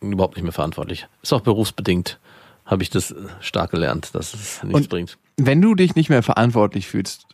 überhaupt 0.01 0.37
nicht 0.37 0.45
mehr 0.45 0.53
verantwortlich. 0.53 1.07
Ist 1.23 1.33
auch 1.33 1.41
berufsbedingt, 1.41 2.19
habe 2.67 2.83
ich 2.83 2.91
das 2.91 3.15
stark 3.41 3.71
gelernt, 3.71 4.11
dass 4.15 4.35
es 4.35 4.63
nichts 4.63 4.81
Und 4.81 4.89
bringt. 4.89 5.19
Wenn 5.37 5.63
du 5.63 5.75
dich 5.75 5.95
nicht 5.95 6.09
mehr 6.09 6.23
verantwortlich 6.23 6.87
fühlst, 6.87 7.27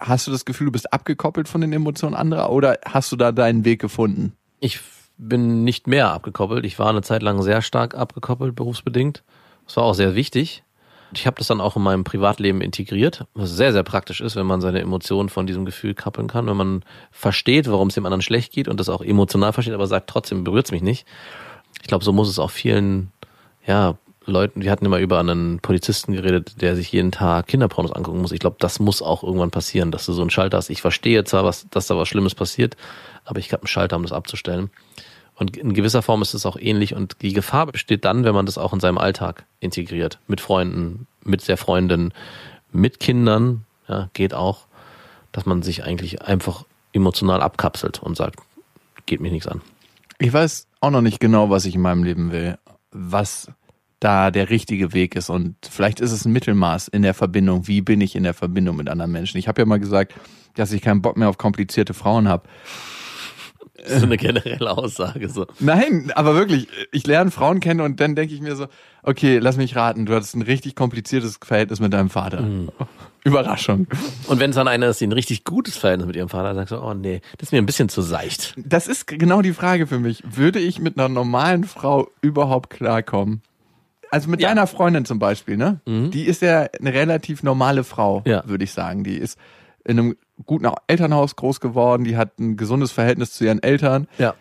hast 0.00 0.26
du 0.26 0.30
das 0.30 0.44
Gefühl, 0.44 0.66
du 0.66 0.72
bist 0.72 0.92
abgekoppelt 0.92 1.48
von 1.48 1.60
den 1.60 1.72
Emotionen 1.72 2.14
anderer 2.14 2.50
oder 2.50 2.78
hast 2.84 3.12
du 3.12 3.16
da 3.16 3.32
deinen 3.32 3.64
Weg 3.64 3.80
gefunden? 3.80 4.32
Ich 4.60 4.80
bin 5.18 5.64
nicht 5.64 5.86
mehr 5.86 6.10
abgekoppelt. 6.10 6.64
Ich 6.64 6.78
war 6.78 6.88
eine 6.88 7.02
Zeit 7.02 7.22
lang 7.22 7.42
sehr 7.42 7.62
stark 7.62 7.94
abgekoppelt, 7.94 8.54
berufsbedingt. 8.54 9.22
Das 9.66 9.76
war 9.76 9.84
auch 9.84 9.94
sehr 9.94 10.14
wichtig. 10.14 10.62
Ich 11.14 11.26
habe 11.26 11.36
das 11.38 11.46
dann 11.46 11.60
auch 11.60 11.76
in 11.76 11.82
meinem 11.82 12.04
Privatleben 12.04 12.60
integriert, 12.60 13.26
was 13.34 13.50
sehr, 13.50 13.72
sehr 13.72 13.84
praktisch 13.84 14.20
ist, 14.20 14.36
wenn 14.36 14.46
man 14.46 14.60
seine 14.60 14.80
Emotionen 14.80 15.28
von 15.28 15.46
diesem 15.46 15.64
Gefühl 15.64 15.94
kappeln 15.94 16.26
kann, 16.26 16.46
wenn 16.46 16.56
man 16.56 16.84
versteht, 17.12 17.70
warum 17.70 17.88
es 17.88 17.94
dem 17.94 18.06
anderen 18.06 18.22
schlecht 18.22 18.52
geht 18.52 18.68
und 18.68 18.80
das 18.80 18.88
auch 18.88 19.02
emotional 19.02 19.52
versteht, 19.52 19.74
aber 19.74 19.86
sagt, 19.86 20.10
trotzdem 20.10 20.44
berührt 20.44 20.66
es 20.66 20.72
mich 20.72 20.82
nicht. 20.82 21.06
Ich 21.80 21.88
glaube, 21.88 22.04
so 22.04 22.12
muss 22.12 22.28
es 22.28 22.38
auch 22.38 22.50
vielen, 22.50 23.12
ja, 23.66 23.96
Leuten, 24.26 24.62
wir 24.62 24.70
hatten 24.70 24.84
immer 24.84 24.98
über 24.98 25.20
einen 25.20 25.60
Polizisten 25.60 26.12
geredet, 26.12 26.60
der 26.60 26.76
sich 26.76 26.90
jeden 26.92 27.12
Tag 27.12 27.46
Kinderpornos 27.46 27.92
angucken 27.92 28.20
muss. 28.20 28.32
Ich 28.32 28.40
glaube, 28.40 28.56
das 28.58 28.80
muss 28.80 29.02
auch 29.02 29.22
irgendwann 29.22 29.50
passieren, 29.50 29.90
dass 29.90 30.06
du 30.06 30.12
so 30.12 30.20
einen 30.20 30.30
Schalter 30.30 30.56
hast. 30.56 30.70
Ich 30.70 30.82
verstehe 30.82 31.24
zwar, 31.24 31.44
was, 31.44 31.66
dass 31.70 31.86
da 31.86 31.96
was 31.96 32.08
Schlimmes 32.08 32.34
passiert, 32.34 32.76
aber 33.24 33.38
ich 33.38 33.52
habe 33.52 33.62
einen 33.62 33.68
Schalter, 33.68 33.96
um 33.96 34.02
das 34.02 34.12
abzustellen. 34.12 34.70
Und 35.36 35.56
in 35.56 35.74
gewisser 35.74 36.02
Form 36.02 36.22
ist 36.22 36.34
es 36.34 36.46
auch 36.46 36.56
ähnlich 36.58 36.94
und 36.94 37.16
die 37.22 37.32
Gefahr 37.32 37.66
besteht 37.66 38.04
dann, 38.04 38.24
wenn 38.24 38.34
man 38.34 38.46
das 38.46 38.58
auch 38.58 38.72
in 38.72 38.80
seinem 38.80 38.98
Alltag 38.98 39.44
integriert. 39.60 40.18
Mit 40.26 40.40
Freunden, 40.40 41.06
mit 41.22 41.46
der 41.46 41.58
Freundin, 41.58 42.12
mit 42.72 43.00
Kindern, 43.00 43.64
ja, 43.86 44.08
geht 44.14 44.34
auch, 44.34 44.66
dass 45.32 45.44
man 45.44 45.62
sich 45.62 45.84
eigentlich 45.84 46.22
einfach 46.22 46.64
emotional 46.92 47.42
abkapselt 47.42 48.02
und 48.02 48.16
sagt, 48.16 48.40
geht 49.04 49.20
mich 49.20 49.32
nichts 49.32 49.46
an. 49.46 49.60
Ich 50.18 50.32
weiß 50.32 50.66
auch 50.80 50.90
noch 50.90 51.02
nicht 51.02 51.20
genau, 51.20 51.50
was 51.50 51.66
ich 51.66 51.74
in 51.74 51.82
meinem 51.82 52.02
Leben 52.02 52.32
will. 52.32 52.58
Was 52.90 53.50
da 54.06 54.30
der 54.30 54.50
richtige 54.50 54.92
Weg 54.92 55.16
ist. 55.16 55.30
Und 55.30 55.56
vielleicht 55.68 55.98
ist 55.98 56.12
es 56.12 56.24
ein 56.24 56.32
Mittelmaß 56.32 56.86
in 56.86 57.02
der 57.02 57.12
Verbindung. 57.12 57.66
Wie 57.66 57.80
bin 57.80 58.00
ich 58.00 58.14
in 58.14 58.22
der 58.22 58.34
Verbindung 58.34 58.76
mit 58.76 58.88
anderen 58.88 59.10
Menschen? 59.10 59.36
Ich 59.38 59.48
habe 59.48 59.60
ja 59.60 59.66
mal 59.66 59.80
gesagt, 59.80 60.14
dass 60.54 60.70
ich 60.70 60.80
keinen 60.80 61.02
Bock 61.02 61.16
mehr 61.16 61.28
auf 61.28 61.38
komplizierte 61.38 61.92
Frauen 61.92 62.28
habe. 62.28 62.48
Das 63.76 63.90
ist 63.90 64.00
so 64.00 64.06
eine 64.06 64.16
generelle 64.16 64.70
Aussage. 64.70 65.28
So. 65.28 65.46
Nein, 65.58 66.12
aber 66.14 66.36
wirklich, 66.36 66.68
ich 66.92 67.04
lerne 67.04 67.32
Frauen 67.32 67.58
kennen 67.58 67.80
und 67.80 67.98
dann 67.98 68.14
denke 68.14 68.32
ich 68.32 68.40
mir 68.40 68.54
so, 68.54 68.68
okay, 69.02 69.38
lass 69.38 69.56
mich 69.56 69.74
raten, 69.74 70.06
du 70.06 70.14
hattest 70.14 70.36
ein 70.36 70.42
richtig 70.42 70.76
kompliziertes 70.76 71.40
Verhältnis 71.44 71.80
mit 71.80 71.92
deinem 71.92 72.08
Vater. 72.08 72.42
Mhm. 72.42 72.70
Überraschung. 73.24 73.88
Und 74.28 74.38
wenn 74.38 74.50
es 74.50 74.56
dann 74.56 74.68
einer 74.68 74.86
ist, 74.86 75.00
die 75.00 75.06
ein 75.08 75.12
richtig 75.12 75.42
gutes 75.42 75.76
Verhältnis 75.76 76.06
mit 76.06 76.14
ihrem 76.14 76.28
Vater, 76.28 76.50
hat, 76.50 76.54
sagst 76.54 76.70
du, 76.70 76.78
oh 76.78 76.94
nee, 76.94 77.22
das 77.38 77.48
ist 77.48 77.52
mir 77.52 77.58
ein 77.58 77.66
bisschen 77.66 77.88
zu 77.88 78.02
seicht. 78.02 78.54
Das 78.56 78.86
ist 78.86 79.08
genau 79.08 79.42
die 79.42 79.52
Frage 79.52 79.88
für 79.88 79.98
mich. 79.98 80.22
Würde 80.24 80.60
ich 80.60 80.78
mit 80.78 80.96
einer 80.96 81.08
normalen 81.08 81.64
Frau 81.64 82.08
überhaupt 82.22 82.70
klarkommen? 82.70 83.42
Also 84.10 84.28
mit 84.30 84.40
Ja. 84.40 84.48
deiner 84.48 84.66
Freundin 84.66 85.04
zum 85.04 85.18
Beispiel, 85.18 85.56
ne? 85.56 85.80
Die 85.86 86.24
ist 86.24 86.42
ja 86.42 86.66
eine 86.78 86.92
relativ 86.94 87.42
normale 87.42 87.84
Frau, 87.84 88.22
Ja. 88.26 88.42
würde 88.46 88.64
ich 88.64 88.72
sagen. 88.72 89.04
Die 89.04 89.16
ist 89.16 89.38
in 89.84 89.98
einem 89.98 90.16
guten 90.44 90.68
Elternhaus 90.86 91.36
groß 91.36 91.60
geworden, 91.60 92.04
die 92.04 92.16
hat 92.16 92.38
ein 92.38 92.56
gesundes 92.56 92.92
Verhältnis 92.92 93.32
zu 93.32 93.44
ihren 93.44 93.62
Eltern, 93.62 94.06
Ja. 94.18 94.34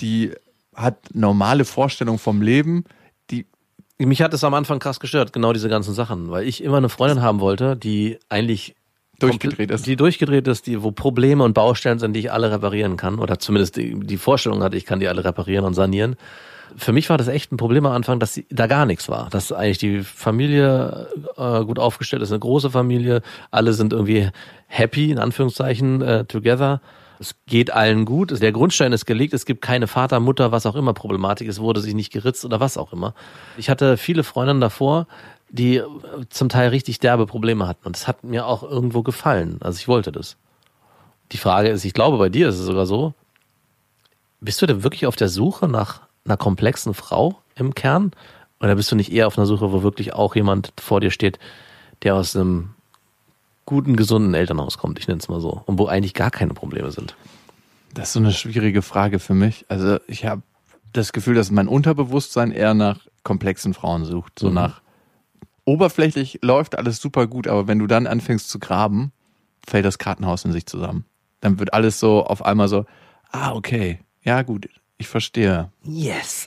die 0.00 0.32
hat 0.74 0.96
normale 1.14 1.64
Vorstellungen 1.64 2.18
vom 2.18 2.40
Leben, 2.42 2.84
die 3.30 3.46
Mich 3.98 4.22
hat 4.22 4.34
es 4.34 4.42
am 4.42 4.54
Anfang 4.54 4.78
krass 4.80 4.98
gestört, 5.00 5.32
genau 5.32 5.52
diese 5.52 5.68
ganzen 5.68 5.94
Sachen, 5.94 6.30
weil 6.30 6.48
ich 6.48 6.64
immer 6.64 6.78
eine 6.78 6.88
Freundin 6.88 7.22
haben 7.22 7.38
wollte, 7.40 7.76
die 7.76 8.18
eigentlich 8.28 8.74
durchgedreht 9.20 9.70
ist. 9.70 9.86
Die 9.86 9.94
durchgedreht 9.94 10.48
ist, 10.48 10.66
die, 10.66 10.82
wo 10.82 10.90
Probleme 10.90 11.44
und 11.44 11.52
Baustellen 11.54 12.00
sind, 12.00 12.14
die 12.14 12.20
ich 12.20 12.32
alle 12.32 12.50
reparieren 12.50 12.96
kann. 12.96 13.20
Oder 13.20 13.38
zumindest 13.38 13.76
die, 13.76 13.94
die 14.00 14.16
Vorstellung 14.16 14.64
hatte, 14.64 14.76
ich 14.76 14.84
kann 14.86 14.98
die 14.98 15.06
alle 15.06 15.22
reparieren 15.24 15.64
und 15.64 15.74
sanieren. 15.74 16.16
Für 16.76 16.92
mich 16.92 17.10
war 17.10 17.18
das 17.18 17.28
echt 17.28 17.52
ein 17.52 17.56
Problem 17.56 17.86
am 17.86 17.92
Anfang, 17.92 18.18
dass 18.18 18.40
da 18.50 18.66
gar 18.66 18.86
nichts 18.86 19.08
war. 19.08 19.28
Dass 19.30 19.52
eigentlich 19.52 19.78
die 19.78 20.00
Familie 20.02 21.08
äh, 21.36 21.64
gut 21.64 21.78
aufgestellt 21.78 22.22
ist, 22.22 22.30
eine 22.30 22.40
große 22.40 22.70
Familie, 22.70 23.22
alle 23.50 23.72
sind 23.72 23.92
irgendwie 23.92 24.30
happy, 24.66 25.10
in 25.10 25.18
Anführungszeichen, 25.18 26.02
äh, 26.02 26.24
together. 26.24 26.80
Es 27.18 27.36
geht 27.46 27.72
allen 27.72 28.04
gut. 28.04 28.40
Der 28.42 28.52
Grundstein 28.52 28.92
ist 28.92 29.06
gelegt. 29.06 29.32
Es 29.32 29.46
gibt 29.46 29.62
keine 29.62 29.86
Vater, 29.86 30.18
Mutter, 30.18 30.50
was 30.50 30.66
auch 30.66 30.74
immer 30.74 30.92
Problematik. 30.92 31.48
Es 31.48 31.60
wurde 31.60 31.80
sich 31.80 31.94
nicht 31.94 32.12
geritzt 32.12 32.44
oder 32.44 32.58
was 32.58 32.76
auch 32.76 32.92
immer. 32.92 33.14
Ich 33.56 33.70
hatte 33.70 33.96
viele 33.96 34.24
Freundinnen 34.24 34.60
davor, 34.60 35.06
die 35.48 35.76
äh, 35.76 35.86
zum 36.30 36.48
Teil 36.48 36.70
richtig 36.70 36.98
derbe 36.98 37.26
Probleme 37.26 37.68
hatten. 37.68 37.86
Und 37.86 37.96
es 37.96 38.08
hat 38.08 38.24
mir 38.24 38.46
auch 38.46 38.62
irgendwo 38.62 39.02
gefallen. 39.02 39.58
Also 39.60 39.78
ich 39.78 39.86
wollte 39.86 40.10
das. 40.10 40.36
Die 41.30 41.38
Frage 41.38 41.68
ist, 41.68 41.84
ich 41.84 41.94
glaube, 41.94 42.18
bei 42.18 42.28
dir 42.28 42.48
ist 42.48 42.58
es 42.58 42.66
sogar 42.66 42.86
so, 42.86 43.14
bist 44.40 44.60
du 44.60 44.66
denn 44.66 44.82
wirklich 44.82 45.06
auf 45.06 45.16
der 45.16 45.28
Suche 45.28 45.68
nach 45.68 46.00
einer 46.24 46.36
komplexen 46.36 46.94
Frau 46.94 47.40
im 47.54 47.74
Kern? 47.74 48.12
Oder 48.60 48.76
bist 48.76 48.90
du 48.92 48.96
nicht 48.96 49.12
eher 49.12 49.26
auf 49.26 49.36
einer 49.36 49.46
Suche, 49.46 49.72
wo 49.72 49.82
wirklich 49.82 50.12
auch 50.14 50.34
jemand 50.36 50.72
vor 50.80 51.00
dir 51.00 51.10
steht, 51.10 51.38
der 52.02 52.14
aus 52.14 52.36
einem 52.36 52.70
guten, 53.66 53.96
gesunden 53.96 54.34
Elternhaus 54.34 54.78
kommt, 54.78 54.98
ich 54.98 55.08
nenne 55.08 55.20
es 55.20 55.28
mal 55.28 55.40
so, 55.40 55.62
und 55.66 55.78
wo 55.78 55.86
eigentlich 55.86 56.14
gar 56.14 56.30
keine 56.30 56.54
Probleme 56.54 56.90
sind? 56.90 57.16
Das 57.94 58.08
ist 58.08 58.12
so 58.14 58.20
eine 58.20 58.32
schwierige 58.32 58.82
Frage 58.82 59.18
für 59.18 59.34
mich. 59.34 59.66
Also 59.68 59.98
ich 60.06 60.24
habe 60.24 60.42
das 60.92 61.12
Gefühl, 61.12 61.34
dass 61.34 61.50
mein 61.50 61.68
Unterbewusstsein 61.68 62.50
eher 62.52 62.74
nach 62.74 63.00
komplexen 63.22 63.74
Frauen 63.74 64.04
sucht. 64.04 64.38
So 64.38 64.48
Mhm. 64.48 64.54
nach 64.54 64.80
oberflächlich 65.64 66.40
läuft 66.42 66.76
alles 66.76 67.00
super 67.00 67.26
gut, 67.26 67.46
aber 67.46 67.68
wenn 67.68 67.78
du 67.78 67.86
dann 67.86 68.06
anfängst 68.06 68.48
zu 68.48 68.58
graben, 68.58 69.12
fällt 69.66 69.84
das 69.84 69.98
Kartenhaus 69.98 70.44
in 70.44 70.52
sich 70.52 70.66
zusammen. 70.66 71.04
Dann 71.40 71.58
wird 71.58 71.72
alles 71.72 72.00
so 72.00 72.24
auf 72.24 72.44
einmal 72.44 72.68
so, 72.68 72.84
ah, 73.30 73.52
okay, 73.52 74.00
ja 74.22 74.42
gut, 74.42 74.68
ich 75.02 75.08
verstehe. 75.08 75.70
Yes! 75.84 76.46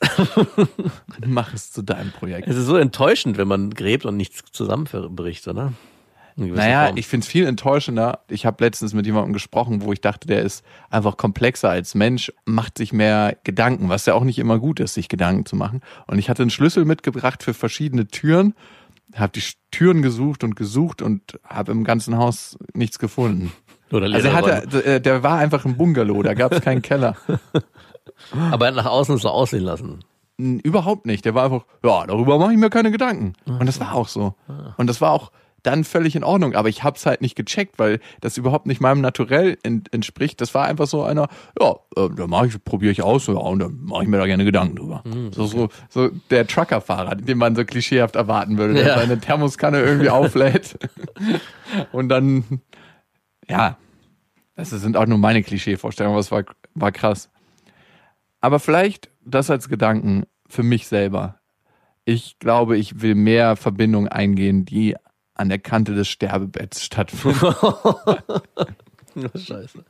Mach 1.25 1.53
es 1.53 1.71
zu 1.71 1.81
deinem 1.81 2.11
Projekt. 2.11 2.47
Es 2.47 2.57
ist 2.57 2.65
so 2.65 2.75
enttäuschend, 2.75 3.37
wenn 3.37 3.47
man 3.47 3.69
gräbt 3.69 4.05
und 4.05 4.17
nichts 4.17 4.43
zusammenbricht, 4.51 5.47
oder? 5.47 5.73
Naja, 6.37 6.87
Form. 6.87 6.97
ich 6.97 7.07
finde 7.07 7.23
es 7.23 7.31
viel 7.31 7.45
enttäuschender. 7.45 8.19
Ich 8.27 8.45
habe 8.45 8.63
letztens 8.63 8.93
mit 8.93 9.05
jemandem 9.05 9.31
gesprochen, 9.31 9.81
wo 9.83 9.93
ich 9.93 10.01
dachte, 10.01 10.27
der 10.27 10.41
ist 10.41 10.65
einfach 10.89 11.15
komplexer 11.15 11.69
als 11.69 11.95
Mensch, 11.95 12.31
macht 12.43 12.77
sich 12.77 12.91
mehr 12.91 13.37
Gedanken, 13.45 13.87
was 13.87 14.05
ja 14.05 14.15
auch 14.15 14.25
nicht 14.25 14.37
immer 14.39 14.59
gut 14.59 14.81
ist, 14.81 14.95
sich 14.95 15.07
Gedanken 15.07 15.45
zu 15.45 15.55
machen. 15.55 15.81
Und 16.07 16.19
ich 16.19 16.29
hatte 16.29 16.43
einen 16.43 16.49
Schlüssel 16.49 16.83
mitgebracht 16.83 17.41
für 17.41 17.53
verschiedene 17.53 18.07
Türen, 18.07 18.53
habe 19.15 19.31
die 19.31 19.43
Türen 19.71 20.01
gesucht 20.01 20.43
und 20.43 20.57
gesucht 20.57 21.01
und 21.01 21.39
habe 21.47 21.71
im 21.71 21.85
ganzen 21.85 22.17
Haus 22.17 22.57
nichts 22.73 22.99
gefunden. 22.99 23.53
Oder 23.91 24.13
Also 24.13 24.33
hatte, 24.33 24.83
äh, 24.83 24.99
der 24.99 25.23
war 25.23 25.37
einfach 25.37 25.63
ein 25.63 25.77
Bungalow, 25.77 26.21
da 26.21 26.33
gab 26.33 26.51
es 26.51 26.61
keinen 26.61 26.81
Keller. 26.81 27.15
Aber 28.51 28.65
er 28.65 28.69
hat 28.69 28.75
nach 28.75 28.85
außen 28.91 29.17
so 29.17 29.29
aussehen 29.29 29.63
lassen. 29.63 29.99
Überhaupt 30.37 31.05
nicht. 31.05 31.23
Der 31.25 31.33
war 31.33 31.45
einfach, 31.45 31.65
ja, 31.83 32.05
darüber 32.05 32.37
mache 32.39 32.51
ich 32.51 32.57
mir 32.57 32.69
keine 32.69 32.91
Gedanken. 32.91 33.33
Und 33.45 33.65
das 33.67 33.79
war 33.79 33.93
auch 33.95 34.07
so. 34.07 34.35
Und 34.77 34.87
das 34.87 34.99
war 35.01 35.11
auch 35.11 35.31
dann 35.63 35.83
völlig 35.83 36.15
in 36.15 36.23
Ordnung. 36.23 36.53
Aber 36.55 36.69
ich 36.69 36.83
hab's 36.83 37.05
halt 37.07 37.21
nicht 37.21 37.35
gecheckt, 37.35 37.79
weil 37.79 37.99
das 38.21 38.37
überhaupt 38.37 38.67
nicht 38.67 38.81
meinem 38.81 39.01
Naturell 39.01 39.57
ent 39.63 39.91
entspricht. 39.93 40.39
Das 40.41 40.53
war 40.53 40.65
einfach 40.65 40.85
so 40.87 41.03
einer, 41.03 41.27
ja, 41.59 41.71
äh, 41.95 42.09
da 42.15 42.27
mache 42.27 42.47
ich, 42.47 42.63
probiere 42.63 42.91
ich 42.91 43.01
aus, 43.01 43.25
ja, 43.27 43.33
und 43.33 43.59
dann 43.59 43.79
mache 43.85 44.03
ich 44.03 44.09
mir 44.09 44.17
da 44.17 44.25
gerne 44.27 44.45
Gedanken 44.45 44.75
drüber. 44.75 45.03
So, 45.31 45.47
so, 45.47 45.69
so 45.89 46.09
der 46.29 46.45
Truckerfahrer, 46.45 47.15
den 47.15 47.37
man 47.39 47.55
so 47.55 47.65
klischeehaft 47.65 48.15
erwarten 48.15 48.57
würde, 48.59 48.75
der 48.75 48.85
Ja. 48.87 48.99
seine 48.99 49.19
Thermoskanne 49.19 49.81
irgendwie 49.81 50.09
auflädt. 50.11 50.77
und 51.93 52.09
dann, 52.09 52.43
ja, 53.49 53.77
das 54.55 54.69
sind 54.69 54.97
auch 54.97 55.07
nur 55.07 55.17
meine 55.17 55.41
Klischeevorstellungen, 55.43 56.13
aber 56.15 56.21
es 56.21 56.31
war, 56.31 56.43
war 56.75 56.91
krass. 56.91 57.29
Aber 58.45 58.60
vielleicht 58.60 59.10
das 59.25 59.49
als 59.49 59.69
Gedanken 59.69 60.25
für 60.47 60.62
mich 60.62 60.86
selber. 60.86 61.39
Ich 62.03 62.38
glaube, 62.38 62.77
ich 62.77 63.01
will 63.01 63.15
mehr 63.15 63.55
Verbindungen 63.55 64.08
eingehen, 64.08 64.65
die 64.65 64.95
an 65.34 65.49
der 65.49 65.58
Kante 65.58 65.95
des 65.95 66.08
Sterbebetts 66.08 66.86
stattfinden. 66.86 67.39
Scheiße. 69.36 69.84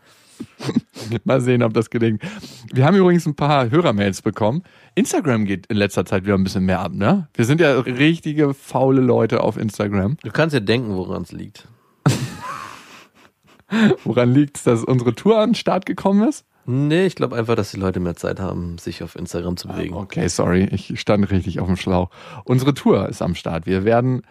Mal 1.26 1.42
sehen, 1.42 1.64
ob 1.64 1.74
das 1.74 1.90
gelingt. 1.90 2.24
Wir 2.72 2.86
haben 2.86 2.96
übrigens 2.96 3.26
ein 3.26 3.36
paar 3.36 3.70
Hörermails 3.70 4.22
bekommen. 4.22 4.64
Instagram 4.96 5.44
geht 5.44 5.66
in 5.66 5.76
letzter 5.76 6.06
Zeit 6.06 6.24
wieder 6.24 6.36
ein 6.36 6.46
bisschen 6.46 6.64
mehr 6.64 6.80
ab, 6.80 6.94
ne? 6.94 7.28
Wir 7.34 7.44
sind 7.44 7.60
ja 7.60 7.78
richtige 7.82 8.54
faule 8.54 9.02
Leute 9.02 9.42
auf 9.42 9.58
Instagram. 9.58 10.16
Du 10.24 10.32
kannst 10.32 10.54
ja 10.54 10.62
denken, 10.62 10.96
woran 10.96 11.24
es 11.24 11.34
liegt. 11.34 11.68
Woran 14.06 14.32
liegt 14.32 14.56
es, 14.56 14.64
dass 14.64 14.86
unsere 14.86 15.14
Tour 15.14 15.40
an 15.40 15.50
den 15.50 15.56
Start 15.56 15.86
gekommen 15.86 16.26
ist? 16.30 16.46
Nee, 16.66 17.06
ich 17.06 17.16
glaube 17.16 17.36
einfach, 17.36 17.56
dass 17.56 17.72
die 17.72 17.80
Leute 17.80 18.00
mehr 18.00 18.16
Zeit 18.16 18.40
haben, 18.40 18.78
sich 18.80 19.04
auf 19.04 19.16
Instagram 19.16 19.56
zu 19.56 19.68
bewegen. 19.68 19.94
Okay, 19.94 20.28
sorry, 20.28 20.68
ich 20.72 21.00
stand 21.00 21.30
richtig 21.30 21.60
auf 21.60 21.68
dem 21.68 21.78
Schlauch. 21.78 22.10
Unsere 22.44 22.74
Tour 22.74 23.08
ist 23.08 23.22
am 23.22 23.36
Start. 23.36 23.68
Wir 23.68 23.86
werden, 23.86 24.24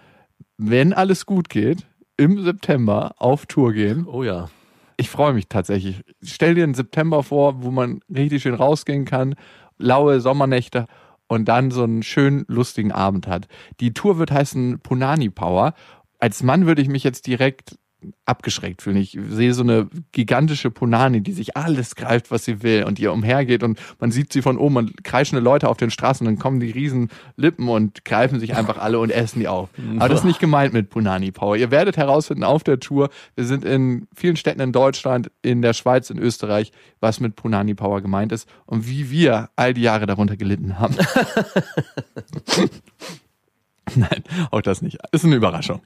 wenn 0.56 0.92
alles 0.92 1.26
gut 1.26 1.48
geht, 1.48 1.86
im 2.16 2.42
September 2.42 3.14
auf 3.18 3.46
Tour 3.46 3.72
gehen. 3.72 4.06
Oh 4.06 4.24
ja. 4.24 4.48
Ich 4.96 5.10
freue 5.10 5.32
mich 5.32 5.48
tatsächlich. 5.48 6.02
Stell 6.22 6.54
dir 6.54 6.64
einen 6.64 6.74
September 6.74 7.22
vor, 7.22 7.62
wo 7.62 7.70
man 7.70 8.00
richtig 8.14 8.42
schön 8.42 8.54
rausgehen 8.54 9.04
kann, 9.04 9.34
laue 9.78 10.20
Sommernächte 10.20 10.86
und 11.28 11.46
dann 11.46 11.70
so 11.70 11.84
einen 11.84 12.02
schönen, 12.02 12.44
lustigen 12.48 12.92
Abend 12.92 13.26
hat. 13.26 13.48
Die 13.80 13.92
Tour 13.92 14.18
wird 14.18 14.30
heißen 14.30 14.80
Punani 14.80 15.30
Power. 15.30 15.74
Als 16.18 16.42
Mann 16.42 16.66
würde 16.66 16.82
ich 16.82 16.88
mich 16.88 17.04
jetzt 17.04 17.26
direkt 17.26 17.76
abgeschreckt 18.24 18.82
fühlen. 18.82 18.96
Ich 18.96 19.18
sehe 19.28 19.54
so 19.54 19.62
eine 19.62 19.88
gigantische 20.12 20.70
Punani, 20.70 21.20
die 21.20 21.32
sich 21.32 21.56
alles 21.56 21.94
greift, 21.94 22.30
was 22.30 22.44
sie 22.44 22.62
will 22.62 22.84
und 22.84 22.98
ihr 22.98 23.12
umhergeht 23.12 23.62
und 23.62 23.78
man 23.98 24.10
sieht 24.10 24.32
sie 24.32 24.42
von 24.42 24.58
oben 24.58 24.76
und 24.76 25.04
kreischende 25.04 25.42
Leute 25.42 25.68
auf 25.68 25.76
den 25.76 25.90
Straßen 25.90 26.26
und 26.26 26.34
dann 26.34 26.42
kommen 26.42 26.60
die 26.60 26.70
riesen 26.70 27.10
Lippen 27.36 27.68
und 27.68 28.04
greifen 28.04 28.40
sich 28.40 28.56
einfach 28.56 28.78
alle 28.78 28.98
und 28.98 29.10
essen 29.10 29.40
die 29.40 29.48
auf. 29.48 29.68
Aber 29.98 30.08
das 30.08 30.20
ist 30.20 30.24
nicht 30.24 30.40
gemeint 30.40 30.72
mit 30.72 30.90
Punani 30.90 31.32
Power. 31.32 31.56
Ihr 31.56 31.70
werdet 31.70 31.96
herausfinden 31.96 32.44
auf 32.44 32.64
der 32.64 32.80
Tour, 32.80 33.10
wir 33.34 33.44
sind 33.44 33.64
in 33.64 34.06
vielen 34.14 34.36
Städten 34.36 34.60
in 34.60 34.72
Deutschland, 34.72 35.30
in 35.42 35.62
der 35.62 35.72
Schweiz, 35.72 36.10
in 36.10 36.18
Österreich, 36.18 36.72
was 37.00 37.20
mit 37.20 37.36
Punani 37.36 37.74
Power 37.74 38.00
gemeint 38.00 38.32
ist 38.32 38.48
und 38.66 38.88
wie 38.88 39.10
wir 39.10 39.50
all 39.56 39.74
die 39.74 39.82
Jahre 39.82 40.06
darunter 40.06 40.36
gelitten 40.36 40.78
haben. 40.78 40.96
Nein, 43.94 44.24
auch 44.50 44.62
das 44.62 44.82
nicht. 44.82 44.98
Ist 45.12 45.24
eine 45.24 45.36
Überraschung. 45.36 45.82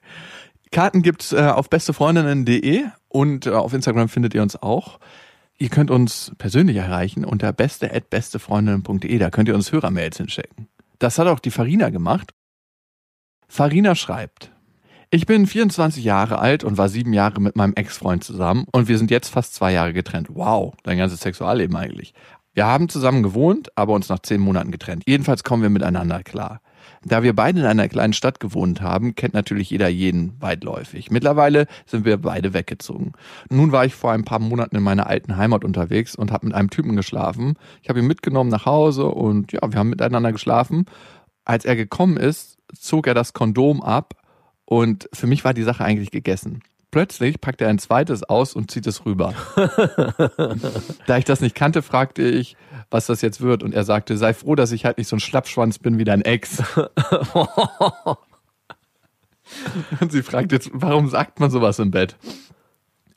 Karten 0.71 1.03
gibt's 1.03 1.33
äh, 1.33 1.53
auf 1.55 1.71
bestefreundinnen.de 1.71 2.85
und 3.09 3.47
äh, 3.47 3.51
auf 3.51 3.73
Instagram 3.73 4.09
findet 4.09 4.35
ihr 4.35 4.43
uns 4.43 4.61
auch. 4.61 4.99
Ihr 5.57 5.71
könnt 5.71 5.91
uns 5.91 6.33
persönlich 6.39 6.77
erreichen 6.77 7.25
unter 7.25 7.53
beste@bestefreundinnen.de. 7.53 9.19
Da 9.19 9.31
könnt 9.31 9.49
ihr 9.49 9.55
uns 9.55 9.73
Hörermails 9.73 10.19
hinschicken. 10.19 10.69
Das 10.99 11.19
hat 11.19 11.27
auch 11.27 11.41
die 11.41 11.51
Farina 11.51 11.91
gemacht. 11.91 12.33
Farina 13.49 13.95
schreibt: 13.95 14.53
Ich 15.11 15.27
bin 15.27 15.47
24 15.47 16.05
Jahre 16.05 16.39
alt 16.39 16.65
und 16.65 16.79
war 16.79 16.89
sieben 16.89 17.13
Jahre 17.13 17.41
mit 17.41 17.57
meinem 17.57 17.75
Ex-Freund 17.75 18.23
zusammen 18.23 18.67
und 18.73 18.89
wir 18.89 18.99
sind 18.99 19.11
jetzt 19.11 19.29
fast 19.29 19.55
zwei 19.55 19.73
Jahre 19.73 19.93
getrennt. 19.93 20.29
Wow, 20.31 20.75
dein 20.85 20.99
ganzes 20.99 21.21
Sexualleben 21.21 21.77
eigentlich. 21.77 22.15
Wir 22.55 22.67
haben 22.67 22.89
zusammen 22.89 23.23
gewohnt, 23.23 23.71
aber 23.77 23.95
uns 23.95 24.09
nach 24.09 24.19
zehn 24.19 24.41
Monaten 24.41 24.71
getrennt. 24.71 25.05
Jedenfalls 25.07 25.45
kommen 25.45 25.63
wir 25.63 25.71
miteinander 25.71 26.23
klar. 26.23 26.61
Da 27.05 27.23
wir 27.23 27.35
beide 27.35 27.61
in 27.61 27.67
einer 27.67 27.89
kleinen 27.89 28.13
Stadt 28.13 28.41
gewohnt 28.41 28.81
haben, 28.81 29.15
kennt 29.15 29.35
natürlich 29.35 29.71
jeder 29.71 29.89
jeden 29.89 30.41
weitläufig. 30.41 31.11
Mittlerweile 31.11 31.67
sind 31.87 32.05
wir 32.05 32.17
beide 32.19 32.55
weggezogen. 32.55 33.13
Nun 33.49 33.73
war 33.73 33.85
ich 33.85 33.95
vor 33.95 34.13
ein 34.13 34.25
paar 34.25 34.39
Monaten 34.39 34.77
in 34.77 34.83
meiner 34.83 35.07
alten 35.07 35.37
Heimat 35.37 35.65
unterwegs 35.65 36.15
und 36.15 36.33
habe 36.33 36.47
mit 36.47 36.55
einem 36.55 36.71
Typen 36.71 36.97
geschlafen. 36.97 37.55
Ich 37.83 37.89
habe 37.89 38.01
ihn 38.01 38.07
mitgenommen 38.07 38.51
nach 38.51 38.67
Hause 38.67 39.07
und 39.07 39.53
ja, 39.53 39.61
wir 39.71 39.79
haben 39.79 39.91
miteinander 39.91 40.33
geschlafen. 40.33 40.87
Als 41.45 41.65
er 41.65 41.77
gekommen 41.77 42.17
ist, 42.17 42.59
zog 42.75 43.07
er 43.07 43.15
das 43.15 43.33
Kondom 43.33 43.83
ab 43.83 44.15
und 44.65 45.09
für 45.13 45.27
mich 45.27 45.45
war 45.45 45.55
die 45.55 45.63
Sache 45.63 45.85
eigentlich 45.85 46.11
gegessen. 46.11 46.61
Plötzlich 46.91 47.41
packt 47.41 47.61
er 47.61 47.69
ein 47.69 47.79
zweites 47.79 48.23
aus 48.23 48.55
und 48.55 48.71
zieht 48.71 48.87
es 48.87 49.05
rüber. 49.05 49.35
da 51.07 51.19
ich 51.19 51.25
das 51.27 51.43
nicht 51.43 51.55
kannte, 51.55 51.83
fragte 51.83 52.23
ich, 52.23 52.57
was 52.91 53.05
das 53.07 53.21
jetzt 53.21 53.43
wird. 53.43 53.63
Und 53.63 53.75
er 53.75 53.85
sagte, 53.85 54.17
sei 54.17 54.33
froh, 54.33 54.55
dass 54.55 54.73
ich 54.73 54.87
halt 54.87 54.97
nicht 54.97 55.09
so 55.09 55.17
ein 55.17 55.21
Schlappschwanz 55.21 55.79
bin 55.79 55.99
wie 55.99 56.05
dein 56.05 56.23
Ex. 56.23 56.63
und 60.01 60.13
sie 60.13 60.23
fragt 60.23 60.53
jetzt, 60.53 60.71
warum 60.73 61.11
sagt 61.11 61.41
man 61.41 61.51
sowas 61.51 61.79
im 61.79 61.91
Bett? 61.91 62.17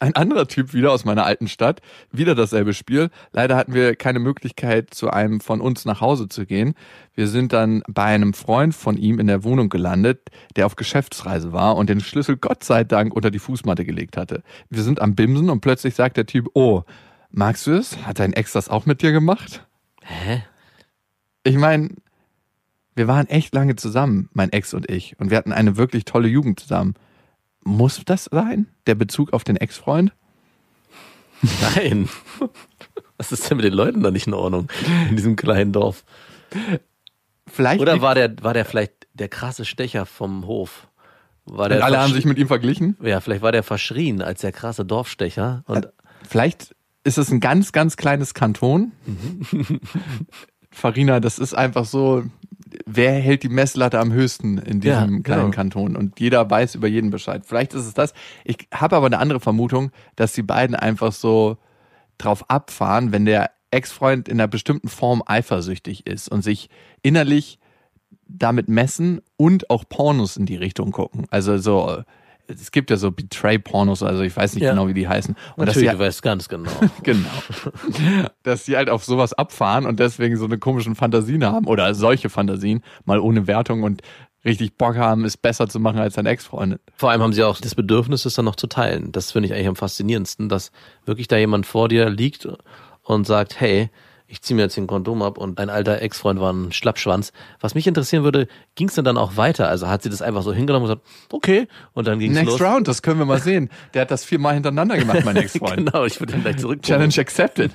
Ein 0.01 0.15
anderer 0.15 0.47
Typ 0.47 0.73
wieder 0.73 0.91
aus 0.91 1.05
meiner 1.05 1.27
alten 1.27 1.47
Stadt, 1.47 1.79
wieder 2.11 2.33
dasselbe 2.33 2.73
Spiel. 2.73 3.11
Leider 3.33 3.55
hatten 3.55 3.75
wir 3.75 3.95
keine 3.95 4.17
Möglichkeit, 4.17 4.91
zu 4.95 5.11
einem 5.11 5.41
von 5.41 5.61
uns 5.61 5.85
nach 5.85 6.01
Hause 6.01 6.27
zu 6.27 6.47
gehen. 6.47 6.73
Wir 7.13 7.27
sind 7.27 7.53
dann 7.53 7.83
bei 7.87 8.05
einem 8.05 8.33
Freund 8.33 8.73
von 8.73 8.97
ihm 8.97 9.19
in 9.19 9.27
der 9.27 9.43
Wohnung 9.43 9.69
gelandet, 9.69 10.29
der 10.55 10.65
auf 10.65 10.75
Geschäftsreise 10.75 11.53
war 11.53 11.75
und 11.75 11.87
den 11.87 11.99
Schlüssel 11.99 12.35
Gott 12.35 12.63
sei 12.63 12.83
Dank 12.83 13.13
unter 13.13 13.29
die 13.29 13.37
Fußmatte 13.37 13.85
gelegt 13.85 14.17
hatte. 14.17 14.41
Wir 14.71 14.81
sind 14.81 14.99
am 14.99 15.13
Bimsen 15.13 15.51
und 15.51 15.61
plötzlich 15.61 15.93
sagt 15.93 16.17
der 16.17 16.25
Typ, 16.25 16.49
oh, 16.55 16.81
magst 17.29 17.67
du 17.67 17.73
es? 17.73 18.03
Hat 18.03 18.17
dein 18.17 18.33
Ex 18.33 18.53
das 18.53 18.69
auch 18.69 18.87
mit 18.87 19.03
dir 19.03 19.11
gemacht? 19.11 19.67
Hä? 20.01 20.41
Ich 21.43 21.57
meine, 21.57 21.89
wir 22.95 23.07
waren 23.07 23.27
echt 23.27 23.53
lange 23.53 23.75
zusammen, 23.75 24.29
mein 24.33 24.51
Ex 24.51 24.73
und 24.73 24.89
ich, 24.89 25.19
und 25.19 25.29
wir 25.29 25.37
hatten 25.37 25.53
eine 25.53 25.77
wirklich 25.77 26.05
tolle 26.05 26.27
Jugend 26.27 26.59
zusammen. 26.59 26.95
Muss 27.63 28.01
das 28.05 28.25
sein? 28.31 28.67
Der 28.87 28.95
Bezug 28.95 29.33
auf 29.33 29.43
den 29.43 29.57
Ex-Freund? 29.57 30.13
Nein. 31.75 32.09
Was 33.17 33.31
ist 33.31 33.49
denn 33.49 33.57
mit 33.57 33.65
den 33.65 33.73
Leuten 33.73 34.01
da 34.01 34.11
nicht 34.11 34.27
in 34.27 34.33
Ordnung 34.33 34.67
in 35.09 35.15
diesem 35.15 35.35
kleinen 35.35 35.71
Dorf? 35.71 36.03
Vielleicht 37.47 37.81
Oder 37.81 38.01
war 38.01 38.15
der, 38.15 38.33
war 38.41 38.53
der 38.53 38.65
vielleicht 38.65 38.93
der 39.13 39.29
krasse 39.29 39.65
Stecher 39.65 40.05
vom 40.05 40.47
Hof? 40.47 40.87
War 41.45 41.69
der 41.69 41.79
und 41.79 41.83
alle 41.83 41.99
haben 41.99 42.13
sich 42.13 42.25
mit 42.25 42.37
ihm 42.37 42.47
verglichen? 42.47 42.97
ja, 43.01 43.19
vielleicht 43.19 43.41
war 43.41 43.51
der 43.51 43.63
verschrien 43.63 44.21
als 44.21 44.41
der 44.41 44.51
krasse 44.51 44.85
Dorfstecher. 44.85 45.63
Und 45.67 45.91
Vielleicht 46.27 46.75
ist 47.03 47.17
es 47.17 47.31
ein 47.31 47.39
ganz, 47.39 47.71
ganz 47.71 47.97
kleines 47.97 48.33
Kanton. 48.33 48.91
Farina, 50.71 51.19
das 51.19 51.39
ist 51.39 51.53
einfach 51.53 51.85
so, 51.85 52.23
wer 52.95 53.13
hält 53.13 53.43
die 53.43 53.49
Messlatte 53.49 53.99
am 53.99 54.11
höchsten 54.11 54.57
in 54.57 54.81
diesem 54.81 54.99
Ja, 54.99 55.05
genau. 55.05 55.21
kleinen 55.21 55.51
Kanton? 55.51 55.95
Und 55.95 56.19
jeder 56.19 56.49
weiß 56.49 56.75
über 56.75 56.87
jeden 56.87 57.09
Bescheid. 57.09 57.43
Vielleicht 57.45 57.73
ist 57.73 57.85
es 57.85 57.93
das. 57.93 58.13
Ich 58.43 58.67
habe 58.73 58.95
aber 58.95 59.05
eine 59.05 59.19
andere 59.19 59.39
Vermutung, 59.39 59.91
dass 60.15 60.33
die 60.33 60.43
beiden 60.43 60.75
einfach 60.75 61.11
so 61.11 61.57
drauf 62.17 62.49
abfahren, 62.49 63.11
wenn 63.11 63.25
der 63.25 63.51
Ex-Freund 63.71 64.27
in 64.27 64.39
einer 64.39 64.47
bestimmten 64.47 64.89
Form 64.89 65.23
eifersüchtig 65.25 66.05
ist 66.05 66.29
und 66.29 66.43
sich 66.43 66.69
innerlich 67.01 67.57
damit 68.27 68.69
messen 68.69 69.21
und 69.37 69.69
auch 69.69 69.83
Pornos 69.87 70.37
in 70.37 70.45
die 70.45 70.55
Richtung 70.55 70.91
gucken. 70.91 71.25
Also 71.31 71.57
so, 71.57 72.03
es 72.47 72.71
gibt 72.71 72.89
ja 72.89 72.97
so 72.97 73.11
Betray-Pornos, 73.11 74.03
also 74.03 74.21
ich 74.23 74.35
weiß 74.35 74.55
nicht 74.55 74.63
Ja. 74.63 74.71
genau, 74.71 74.87
wie 74.87 74.93
die 74.93 75.07
heißen. 75.07 75.35
Und 75.55 75.67
dass 75.67 75.75
natürlich, 75.75 75.89
sie, 75.91 75.97
du 75.97 76.03
weißt 76.03 76.21
ganz 76.21 76.49
genau. 76.49 76.71
genau. 77.03 77.29
dass 78.43 78.65
sie 78.65 78.75
halt 78.77 78.89
auf 78.89 79.03
sowas 79.03 79.33
abfahren 79.33 79.85
und 79.85 79.99
deswegen 79.99 80.37
so 80.37 80.45
eine 80.45 80.57
komischen 80.57 80.95
Fantasien 80.95 81.45
haben 81.45 81.67
oder 81.67 81.93
solche 81.95 82.29
Fantasien, 82.29 82.83
mal 83.05 83.19
ohne 83.19 83.47
Wertung 83.47 83.83
und 83.83 84.01
richtig 84.43 84.75
Bock 84.77 84.97
haben, 84.97 85.23
es 85.23 85.37
besser 85.37 85.67
zu 85.67 85.79
machen 85.79 85.99
als 85.99 86.15
dein 86.15 86.25
Ex-Freundin. 86.25 86.79
Vor 86.95 87.11
allem 87.11 87.21
haben 87.21 87.33
sie 87.33 87.43
auch 87.43 87.59
das 87.59 87.75
Bedürfnis, 87.75 88.25
es 88.25 88.33
dann 88.33 88.45
noch 88.45 88.55
zu 88.55 88.67
teilen. 88.67 89.11
Das 89.11 89.31
finde 89.31 89.47
ich 89.47 89.53
eigentlich 89.53 89.67
am 89.67 89.75
faszinierendsten, 89.75 90.49
dass 90.49 90.71
wirklich 91.05 91.27
da 91.27 91.37
jemand 91.37 91.65
vor 91.65 91.89
dir 91.89 92.09
liegt 92.09 92.47
und 93.03 93.27
sagt, 93.27 93.59
hey, 93.59 93.89
ich 94.31 94.41
ziehe 94.41 94.55
mir 94.55 94.61
jetzt 94.61 94.77
den 94.77 94.87
Kondom 94.87 95.21
ab 95.21 95.37
und 95.37 95.59
dein 95.59 95.69
alter 95.69 96.01
Ex-Freund 96.01 96.39
war 96.39 96.53
ein 96.53 96.71
Schlappschwanz. 96.71 97.33
Was 97.59 97.75
mich 97.75 97.85
interessieren 97.85 98.23
würde, 98.23 98.47
ging 98.75 98.87
es 98.87 98.95
denn 98.95 99.03
dann 99.03 99.17
auch 99.17 99.35
weiter? 99.35 99.67
Also 99.67 99.89
hat 99.89 100.03
sie 100.03 100.09
das 100.09 100.21
einfach 100.21 100.41
so 100.41 100.53
hingenommen 100.53 100.89
und 100.89 100.89
gesagt, 100.89 101.07
okay, 101.33 101.67
und 101.91 102.07
dann 102.07 102.17
ging 102.17 102.31
es 102.31 102.37
Next 102.37 102.59
los. 102.59 102.61
Round, 102.61 102.87
das 102.87 103.01
können 103.01 103.19
wir 103.19 103.25
mal 103.25 103.41
sehen. 103.41 103.69
Der 103.93 104.03
hat 104.03 104.11
das 104.11 104.23
viermal 104.23 104.53
hintereinander 104.53 104.97
gemacht, 104.97 105.25
mein 105.25 105.35
Ex-Freund. 105.41 105.85
Genau, 105.85 106.05
ich 106.05 106.21
würde 106.21 106.33
ihn 106.33 106.43
gleich 106.43 106.57
zurück 106.57 106.81
Challenge 106.81 107.13
accepted. 107.17 107.71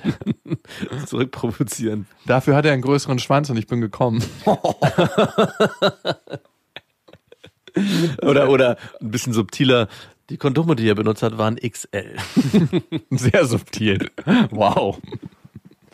zurückprovozieren. 1.05 2.07
Dafür 2.25 2.55
hat 2.55 2.65
er 2.65 2.73
einen 2.73 2.81
größeren 2.81 3.19
Schwanz 3.19 3.51
und 3.51 3.57
ich 3.57 3.67
bin 3.67 3.79
gekommen. 3.79 4.23
Oder, 8.23 8.49
oder 8.49 8.77
ein 8.99 9.11
bisschen 9.11 9.33
subtiler, 9.33 9.87
die 10.31 10.37
Kondome, 10.37 10.75
die 10.75 10.89
er 10.89 10.95
benutzt 10.95 11.21
hat, 11.21 11.37
waren 11.37 11.57
XL. 11.57 12.15
Sehr 13.11 13.45
subtil. 13.45 14.09
Wow. 14.49 14.97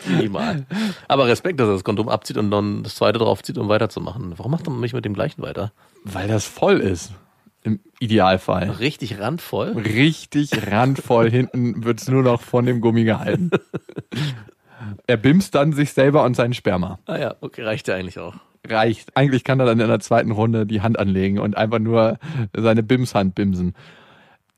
Minimal. 0.08 0.66
Aber 1.08 1.28
Respekt, 1.28 1.60
dass 1.60 1.68
er 1.68 1.74
das 1.74 1.84
Kondom 1.84 2.10
abzieht 2.10 2.38
und 2.38 2.52
dann 2.52 2.84
das 2.84 2.96
zweite 2.96 3.20
draufzieht, 3.20 3.58
um 3.58 3.70
weiterzumachen. 3.70 4.34
Warum 4.38 4.52
macht 4.52 4.68
man 4.68 4.80
nicht 4.80 4.94
mit 4.94 5.06
dem 5.06 5.14
gleichen 5.14 5.42
weiter? 5.42 5.72
Weil 6.04 6.28
das 6.28 6.46
voll 6.46 6.80
ist. 6.80 7.14
Im 7.64 7.80
Idealfall. 8.00 8.72
Richtig 8.72 9.20
randvoll. 9.20 9.70
Richtig 9.70 10.70
randvoll. 10.70 11.30
Hinten 11.30 11.86
wird's 11.86 12.10
nur 12.10 12.22
noch 12.22 12.42
von 12.42 12.66
dem 12.66 12.82
Gummi 12.82 13.06
gehalten. 13.06 13.52
Er 15.08 15.18
bimst 15.18 15.56
dann 15.56 15.72
sich 15.72 15.94
selber 15.94 16.24
und 16.24 16.36
seinen 16.36 16.54
Sperma. 16.54 17.00
Ah 17.06 17.18
ja, 17.18 17.36
okay, 17.40 17.64
reicht 17.64 17.88
ja 17.88 17.96
eigentlich 17.96 18.20
auch. 18.20 18.36
Reicht. 18.68 19.16
Eigentlich 19.16 19.46
kann 19.46 19.60
er 19.60 19.66
dann 19.66 19.80
in 19.80 19.88
der 19.88 20.00
zweiten 20.02 20.32
Runde 20.32 20.66
die 20.66 20.82
Hand 20.82 21.00
anlegen 21.00 21.40
und 21.40 21.56
einfach 21.56 21.80
nur 21.80 22.18
seine 22.54 22.84
Bimshand 22.84 23.36
bimsen. 23.36 23.76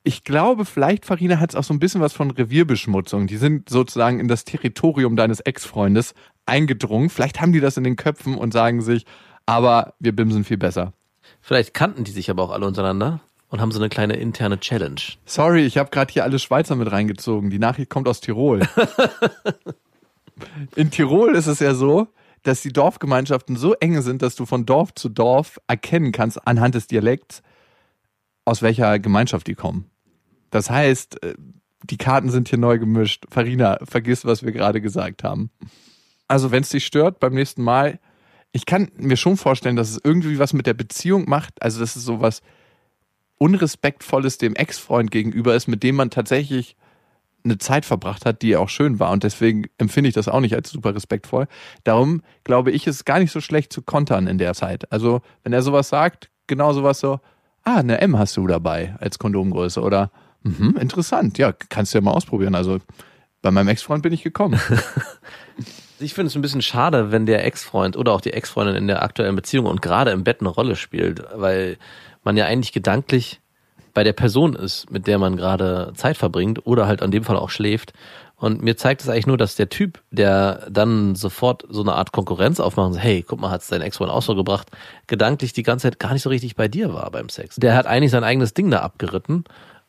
Ich 0.08 0.24
glaube, 0.24 0.66
vielleicht, 0.66 1.04
Farina, 1.04 1.40
hat 1.40 1.50
es 1.50 1.56
auch 1.56 1.64
so 1.64 1.74
ein 1.74 1.80
bisschen 1.80 2.00
was 2.00 2.14
von 2.14 2.30
Revierbeschmutzung. 2.30 3.26
Die 3.26 3.38
sind 3.38 3.70
sozusagen 3.70 4.20
in 4.20 4.28
das 4.28 4.46
Territorium 4.46 5.16
deines 5.16 5.40
Ex-Freundes 5.40 6.14
eingedrungen. 6.46 7.10
Vielleicht 7.10 7.42
haben 7.42 7.54
die 7.54 7.60
das 7.60 7.76
in 7.76 7.84
den 7.84 7.96
Köpfen 7.96 8.36
und 8.36 8.54
sagen 8.54 8.82
sich, 8.82 9.08
aber 9.48 9.96
wir 10.00 10.16
bimsen 10.16 10.44
viel 10.44 10.58
besser. 10.58 10.94
Vielleicht 11.42 11.74
kannten 11.74 12.04
die 12.04 12.12
sich 12.12 12.30
aber 12.30 12.44
auch 12.44 12.52
alle 12.52 12.68
untereinander 12.68 13.20
und 13.50 13.62
haben 13.62 13.72
so 13.72 13.80
eine 13.80 13.90
kleine 13.90 14.16
interne 14.16 14.60
Challenge. 14.60 15.02
Sorry, 15.26 15.66
ich 15.66 15.80
habe 15.80 15.90
gerade 15.90 16.14
hier 16.14 16.24
alle 16.24 16.38
Schweizer 16.38 16.76
mit 16.76 16.92
reingezogen. 16.92 17.50
Die 17.50 17.58
Nachricht 17.58 17.90
kommt 17.90 18.08
aus 18.08 18.22
Tirol. 18.22 18.62
In 20.76 20.92
Tirol 20.92 21.34
ist 21.34 21.48
es 21.48 21.58
ja 21.60 21.74
so, 21.74 22.10
dass 22.44 22.62
die 22.62 22.72
Dorfgemeinschaften 22.72 23.56
so 23.56 23.74
eng 23.74 24.00
sind, 24.04 24.22
dass 24.22 24.36
du 24.36 24.46
von 24.46 24.68
Dorf 24.68 24.94
zu 24.94 25.10
Dorf 25.10 25.60
erkennen 25.66 26.12
kannst 26.12 26.48
anhand 26.48 26.76
des 26.76 26.86
Dialekts, 26.86 27.42
aus 28.46 28.62
welcher 28.62 29.00
Gemeinschaft 29.00 29.48
die 29.48 29.56
kommen. 29.56 29.90
Das 30.56 30.70
heißt, 30.70 31.22
äh, 31.22 31.36
die 31.84 31.98
Karten 31.98 32.30
sind 32.30 32.48
hier 32.48 32.58
neu 32.58 32.80
gemischt. 32.80 33.26
Farina, 33.30 33.78
vergiss, 33.84 34.24
was 34.24 34.42
wir 34.42 34.54
gerade 34.54 34.80
gesagt 34.80 35.22
haben. 35.22 35.52
Also, 36.30 36.50
wenn 36.50 36.64
es 36.64 36.70
dich 36.70 36.86
stört 36.86 37.20
beim 37.20 37.34
nächsten 37.34 37.62
Mal, 37.62 38.00
ich 38.54 38.66
kann 38.66 38.90
mir 38.96 39.18
schon 39.18 39.36
vorstellen, 39.36 39.76
dass 39.76 39.90
es 39.90 40.00
irgendwie 40.02 40.40
was 40.40 40.54
mit 40.54 40.66
der 40.66 40.74
Beziehung 40.74 41.28
macht. 41.28 41.62
Also, 41.62 41.82
dass 41.82 41.98
es 41.98 42.06
sowas 42.06 42.42
Unrespektvolles 43.38 44.38
dem 44.38 44.56
Ex-Freund 44.56 45.12
gegenüber 45.12 45.56
ist, 45.56 45.68
mit 45.68 45.84
dem 45.84 45.96
man 45.96 46.10
tatsächlich 46.10 46.78
eine 47.44 47.58
Zeit 47.58 47.84
verbracht 47.84 48.26
hat, 48.26 48.42
die 48.42 48.56
auch 48.56 48.70
schön 48.70 48.98
war. 49.00 49.12
Und 49.12 49.24
deswegen 49.24 49.66
empfinde 49.78 50.08
ich 50.08 50.16
das 50.16 50.30
auch 50.30 50.40
nicht 50.40 50.56
als 50.56 50.72
super 50.72 50.96
respektvoll. 50.96 51.48
Darum 51.84 52.22
glaube 52.46 52.72
ich, 52.72 52.88
ist 52.88 52.96
es 52.96 53.06
gar 53.06 53.20
nicht 53.20 53.32
so 53.32 53.42
schlecht 53.42 53.74
zu 53.74 53.82
kontern 53.82 54.28
in 54.28 54.38
der 54.38 54.54
Zeit. 54.54 54.90
Also, 54.90 55.22
wenn 55.44 55.52
er 55.52 55.62
sowas 55.62 55.90
sagt, 55.90 56.30
genau 56.48 56.72
sowas 56.72 57.02
so, 57.02 57.20
ah, 57.64 57.76
eine 57.76 58.00
M 58.00 58.18
hast 58.18 58.38
du 58.38 58.48
dabei 58.48 58.96
als 59.00 59.20
Kondomgröße 59.20 59.82
oder 59.82 60.12
mhm, 60.46 60.78
interessant, 60.80 61.38
ja, 61.38 61.52
kannst 61.52 61.94
du 61.94 61.98
ja 61.98 62.02
mal 62.02 62.12
ausprobieren. 62.12 62.56
Also 62.56 62.80
bei 63.42 63.52
meinem 63.52 63.68
Ex-Freund 63.68 64.02
bin 64.04 64.14
ich 64.14 64.24
gekommen. 64.24 64.60
Ich 65.98 66.14
finde 66.14 66.28
es 66.28 66.36
ein 66.36 66.42
bisschen 66.42 66.62
schade, 66.62 67.14
wenn 67.14 67.26
der 67.26 67.46
Ex-Freund 67.46 67.96
oder 67.96 68.12
auch 68.12 68.20
die 68.20 68.34
Ex-Freundin 68.34 68.76
in 68.76 68.88
der 68.88 69.02
aktuellen 69.02 69.36
Beziehung 69.36 69.66
und 69.66 69.82
gerade 69.82 70.12
im 70.12 70.26
Bett 70.26 70.42
eine 70.42 70.50
Rolle 70.50 70.76
spielt, 70.76 71.24
weil 71.34 71.78
man 72.26 72.36
ja 72.36 72.46
eigentlich 72.46 72.74
gedanklich 72.74 73.40
bei 73.94 74.04
der 74.04 74.12
Person 74.12 74.56
ist, 74.56 74.92
mit 74.92 75.08
der 75.08 75.20
man 75.20 75.38
gerade 75.38 75.94
Zeit 75.96 76.18
verbringt 76.18 76.68
oder 76.68 76.86
halt 76.86 77.02
an 77.02 77.12
dem 77.12 77.24
Fall 77.24 77.38
auch 77.38 77.50
schläft. 77.50 77.94
Und 78.36 78.62
mir 78.62 78.76
zeigt 78.76 79.02
es 79.02 79.08
eigentlich 79.08 79.28
nur, 79.28 79.38
dass 79.38 79.56
der 79.56 79.70
Typ, 79.70 80.02
der 80.12 80.68
dann 80.70 81.16
sofort 81.16 81.64
so 81.70 81.82
eine 81.82 81.94
Art 81.94 82.12
Konkurrenz 82.12 82.60
aufmacht, 82.60 82.94
so, 82.94 83.00
hey, 83.00 83.24
guck 83.26 83.40
mal, 83.40 83.50
hat's 83.50 83.70
dein 83.70 83.82
Ex-Freund 83.82 84.12
auch 84.12 84.22
so 84.22 84.36
gebracht, 84.36 84.70
gedanklich 85.08 85.54
die 85.54 85.64
ganze 85.64 85.84
Zeit 85.84 86.00
gar 86.00 86.12
nicht 86.12 86.24
so 86.24 86.30
richtig 86.30 86.58
bei 86.58 86.68
dir 86.68 86.94
war 86.94 87.10
beim 87.10 87.30
Sex. 87.30 87.56
Der 87.56 87.76
hat 87.78 87.88
eigentlich 87.88 88.12
sein 88.12 88.26
eigenes 88.26 88.54
Ding 88.54 88.70
da 88.70 88.80
abgeritten 88.80 89.46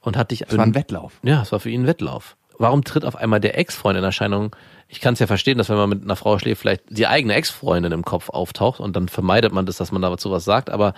und 0.06 0.16
hat 0.16 0.30
dich. 0.30 0.42
Es 0.42 0.56
war 0.56 0.64
ein 0.64 0.74
Wettlauf. 0.74 1.18
Ja, 1.22 1.42
es 1.42 1.52
war 1.52 1.60
für 1.60 1.70
ihn 1.70 1.82
ein 1.82 1.86
Wettlauf. 1.86 2.36
Warum 2.58 2.84
tritt 2.84 3.04
auf 3.04 3.16
einmal 3.16 3.40
der 3.40 3.58
Ex-Freund 3.58 3.98
in 3.98 4.04
Erscheinung? 4.04 4.56
Ich 4.88 5.00
kann 5.00 5.14
es 5.14 5.18
ja 5.18 5.26
verstehen, 5.26 5.58
dass 5.58 5.68
wenn 5.68 5.76
man 5.76 5.90
mit 5.90 6.02
einer 6.02 6.16
Frau 6.16 6.38
schläft, 6.38 6.62
vielleicht 6.62 6.84
die 6.88 7.06
eigene 7.06 7.34
Ex-Freundin 7.34 7.92
im 7.92 8.04
Kopf 8.04 8.30
auftaucht 8.30 8.80
und 8.80 8.96
dann 8.96 9.08
vermeidet 9.08 9.52
man 9.52 9.66
das, 9.66 9.76
dass 9.76 9.92
man 9.92 10.00
dazu 10.00 10.30
was 10.30 10.44
sagt, 10.44 10.70
aber 10.70 10.94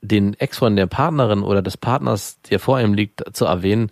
den 0.00 0.34
Ex-Freund 0.34 0.78
der 0.78 0.86
Partnerin 0.86 1.42
oder 1.42 1.62
des 1.62 1.76
Partners, 1.76 2.40
der 2.42 2.58
vor 2.58 2.80
ihm 2.80 2.94
liegt, 2.94 3.36
zu 3.36 3.44
erwähnen, 3.44 3.90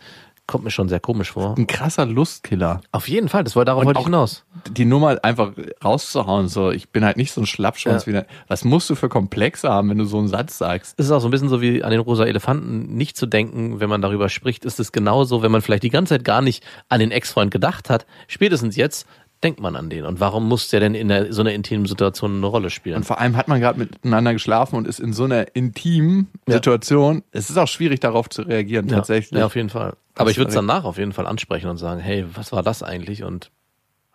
kommt 0.49 0.65
mir 0.65 0.71
schon 0.73 0.89
sehr 0.89 0.99
komisch 0.99 1.31
vor. 1.33 1.55
Ein 1.57 1.67
krasser 1.69 2.07
Lustkiller. 2.07 2.81
Auf 2.91 3.09
jeden 3.09 3.29
Fall, 3.29 3.45
das 3.45 3.55
war 3.55 3.65
darauf 3.65 3.83
Und 3.83 3.87
wollte 3.87 4.01
ich 4.01 4.07
hinaus. 4.07 4.45
Die 4.71 4.87
Nummer 4.87 5.19
einfach 5.23 5.53
rauszuhauen, 5.85 6.49
so, 6.49 6.71
ich 6.73 6.89
bin 6.89 7.05
halt 7.05 7.17
nicht 7.17 7.31
so 7.33 7.41
ein 7.43 7.47
Schlappschwanz 7.47 8.07
Ja. 8.07 8.23
wie. 8.23 8.27
Was 8.49 8.65
musst 8.65 8.91
du 8.91 8.97
für 8.97 9.09
Komplexe 9.09 9.69
haben, 9.69 9.91
wenn 9.91 9.99
du 9.99 10.05
so 10.07 10.19
einen 10.19 10.27
Satz 10.29 10.59
sagst? 10.59 10.95
Es 10.99 11.07
ist 11.07 11.13
auch 11.13 11.21
so 11.21 11.29
ein 11.29 11.31
bisschen 11.31 11.51
so 11.51 11.61
wie 11.61 11.85
an 11.85 11.91
den 11.91 12.01
rosa 12.01 12.25
Elefanten 12.25 12.97
nicht 12.97 13.17
zu 13.17 13.27
denken, 13.27 13.79
wenn 13.79 13.91
man 13.91 14.03
darüber 14.03 14.29
spricht, 14.29 14.65
ist 14.65 14.81
es 14.81 14.91
genauso, 14.91 15.43
wenn 15.43 15.53
man 15.53 15.63
vielleicht 15.63 15.83
die 15.85 15.91
ganze 15.91 16.15
Zeit 16.15 16.25
gar 16.25 16.41
nicht 16.43 16.65
an 16.89 16.99
den 16.99 17.11
Ex-Freund 17.13 17.51
gedacht 17.51 17.91
hat. 17.91 18.07
Spätestens 18.27 18.75
jetzt 18.75 19.07
denkt 19.43 19.61
man 19.61 19.77
an 19.77 19.89
den. 19.91 20.05
Und 20.05 20.21
warum 20.21 20.49
muss 20.49 20.69
der 20.69 20.81
denn 20.81 20.95
in 20.95 21.09
der, 21.09 21.33
so 21.33 21.41
einer 21.43 21.53
intimen 21.53 21.87
Situation 21.87 22.37
eine 22.37 22.47
Rolle 22.47 22.71
spielen? 22.71 22.97
Und 22.97 23.05
vor 23.05 23.21
allem 23.21 23.37
hat 23.37 23.49
man 23.49 23.61
gerade 23.61 23.79
miteinander 23.79 24.33
geschlafen 24.33 24.77
und 24.77 24.87
ist 24.89 24.99
in 25.01 25.13
so 25.13 25.25
einer 25.25 25.55
intimen 25.55 26.29
Ja. 26.49 26.55
Situation. 26.55 27.23
Es 27.31 27.51
ist 27.51 27.57
auch 27.57 27.69
schwierig, 27.69 28.01
darauf 28.01 28.29
zu 28.29 28.43
reagieren, 28.43 28.89
tatsächlich. 28.89 29.39
Ja, 29.39 29.47
auf 29.47 29.55
jeden 29.57 29.71
Fall. 29.71 29.95
Aber 30.17 30.31
ich 30.31 30.39
würde 30.39 30.49
es 30.49 30.55
danach 30.55 30.85
auf 30.85 30.99
jeden 30.99 31.13
Fall 31.13 31.27
ansprechen 31.27 31.69
und 31.69 31.77
sagen, 31.77 32.01
hey, 32.01 32.25
was 32.35 32.51
war 32.53 32.63
das 32.63 32.83
eigentlich? 32.83 33.23
Und 33.23 33.51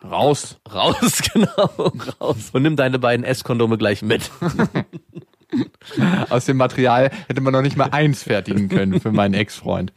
Raus. 0.04 0.60
raus, 0.74 1.22
genau, 1.34 1.92
raus. 2.20 2.50
Und 2.52 2.64
nimm 2.64 2.76
deine 2.76 3.00
beiden 3.00 3.24
S-Kondome 3.26 3.78
gleich 3.78 4.02
mit. 4.02 4.30
Aus 6.30 6.46
dem 6.46 6.58
Material 6.58 7.10
hätte 7.28 7.40
man 7.42 7.54
noch 7.54 7.62
nicht 7.62 7.78
mal 7.78 7.90
eins 7.92 8.24
fertigen 8.24 8.68
können 8.70 9.00
für 9.00 9.12
meinen 9.12 9.34
Ex-Freund. 9.34 9.94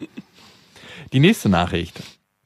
Die 1.13 1.21
nächste 1.21 1.49
Nachricht 1.49 2.03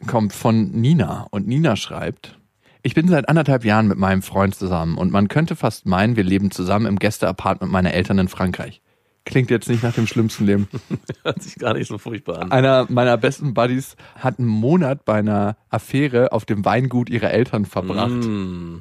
kommt 0.07 0.33
von 0.33 0.70
Nina 0.70 1.26
und 1.31 1.47
Nina 1.49 1.76
schreibt, 1.76 2.39
ich 2.83 2.95
bin 2.95 3.09
seit 3.09 3.28
anderthalb 3.28 3.64
Jahren 3.64 3.89
mit 3.89 3.99
meinem 3.99 4.22
Freund 4.22 4.55
zusammen 4.55 4.97
und 4.97 5.12
man 5.12 5.28
könnte 5.28 5.57
fast 5.57 5.87
meinen, 5.87 6.16
wir 6.16 6.24
leben 6.24 6.51
zusammen 6.51 6.87
im 6.87 6.99
Gästeapartment 6.99 7.72
meiner 7.72 7.93
Eltern 7.93 8.18
in 8.18 8.28
Frankreich. 8.28 8.81
Klingt 9.26 9.51
jetzt 9.51 9.68
nicht 9.68 9.83
nach 9.83 9.95
dem 9.95 10.07
schlimmsten 10.07 10.47
Leben. 10.47 10.68
Hört 11.22 11.43
sich 11.43 11.57
gar 11.57 11.74
nicht 11.74 11.89
so 11.89 11.99
furchtbar 11.99 12.41
an. 12.41 12.53
Einer 12.53 12.87
meiner 12.89 13.16
besten 13.18 13.53
Buddies 13.53 13.97
hat 14.16 14.39
einen 14.39 14.49
Monat 14.49 15.05
bei 15.05 15.18
einer 15.18 15.57
Affäre 15.68 16.33
auf 16.33 16.47
dem 16.47 16.64
Weingut 16.64 17.11
ihrer 17.11 17.31
Eltern 17.31 17.66
verbracht. 17.66 18.11
Mm. 18.11 18.78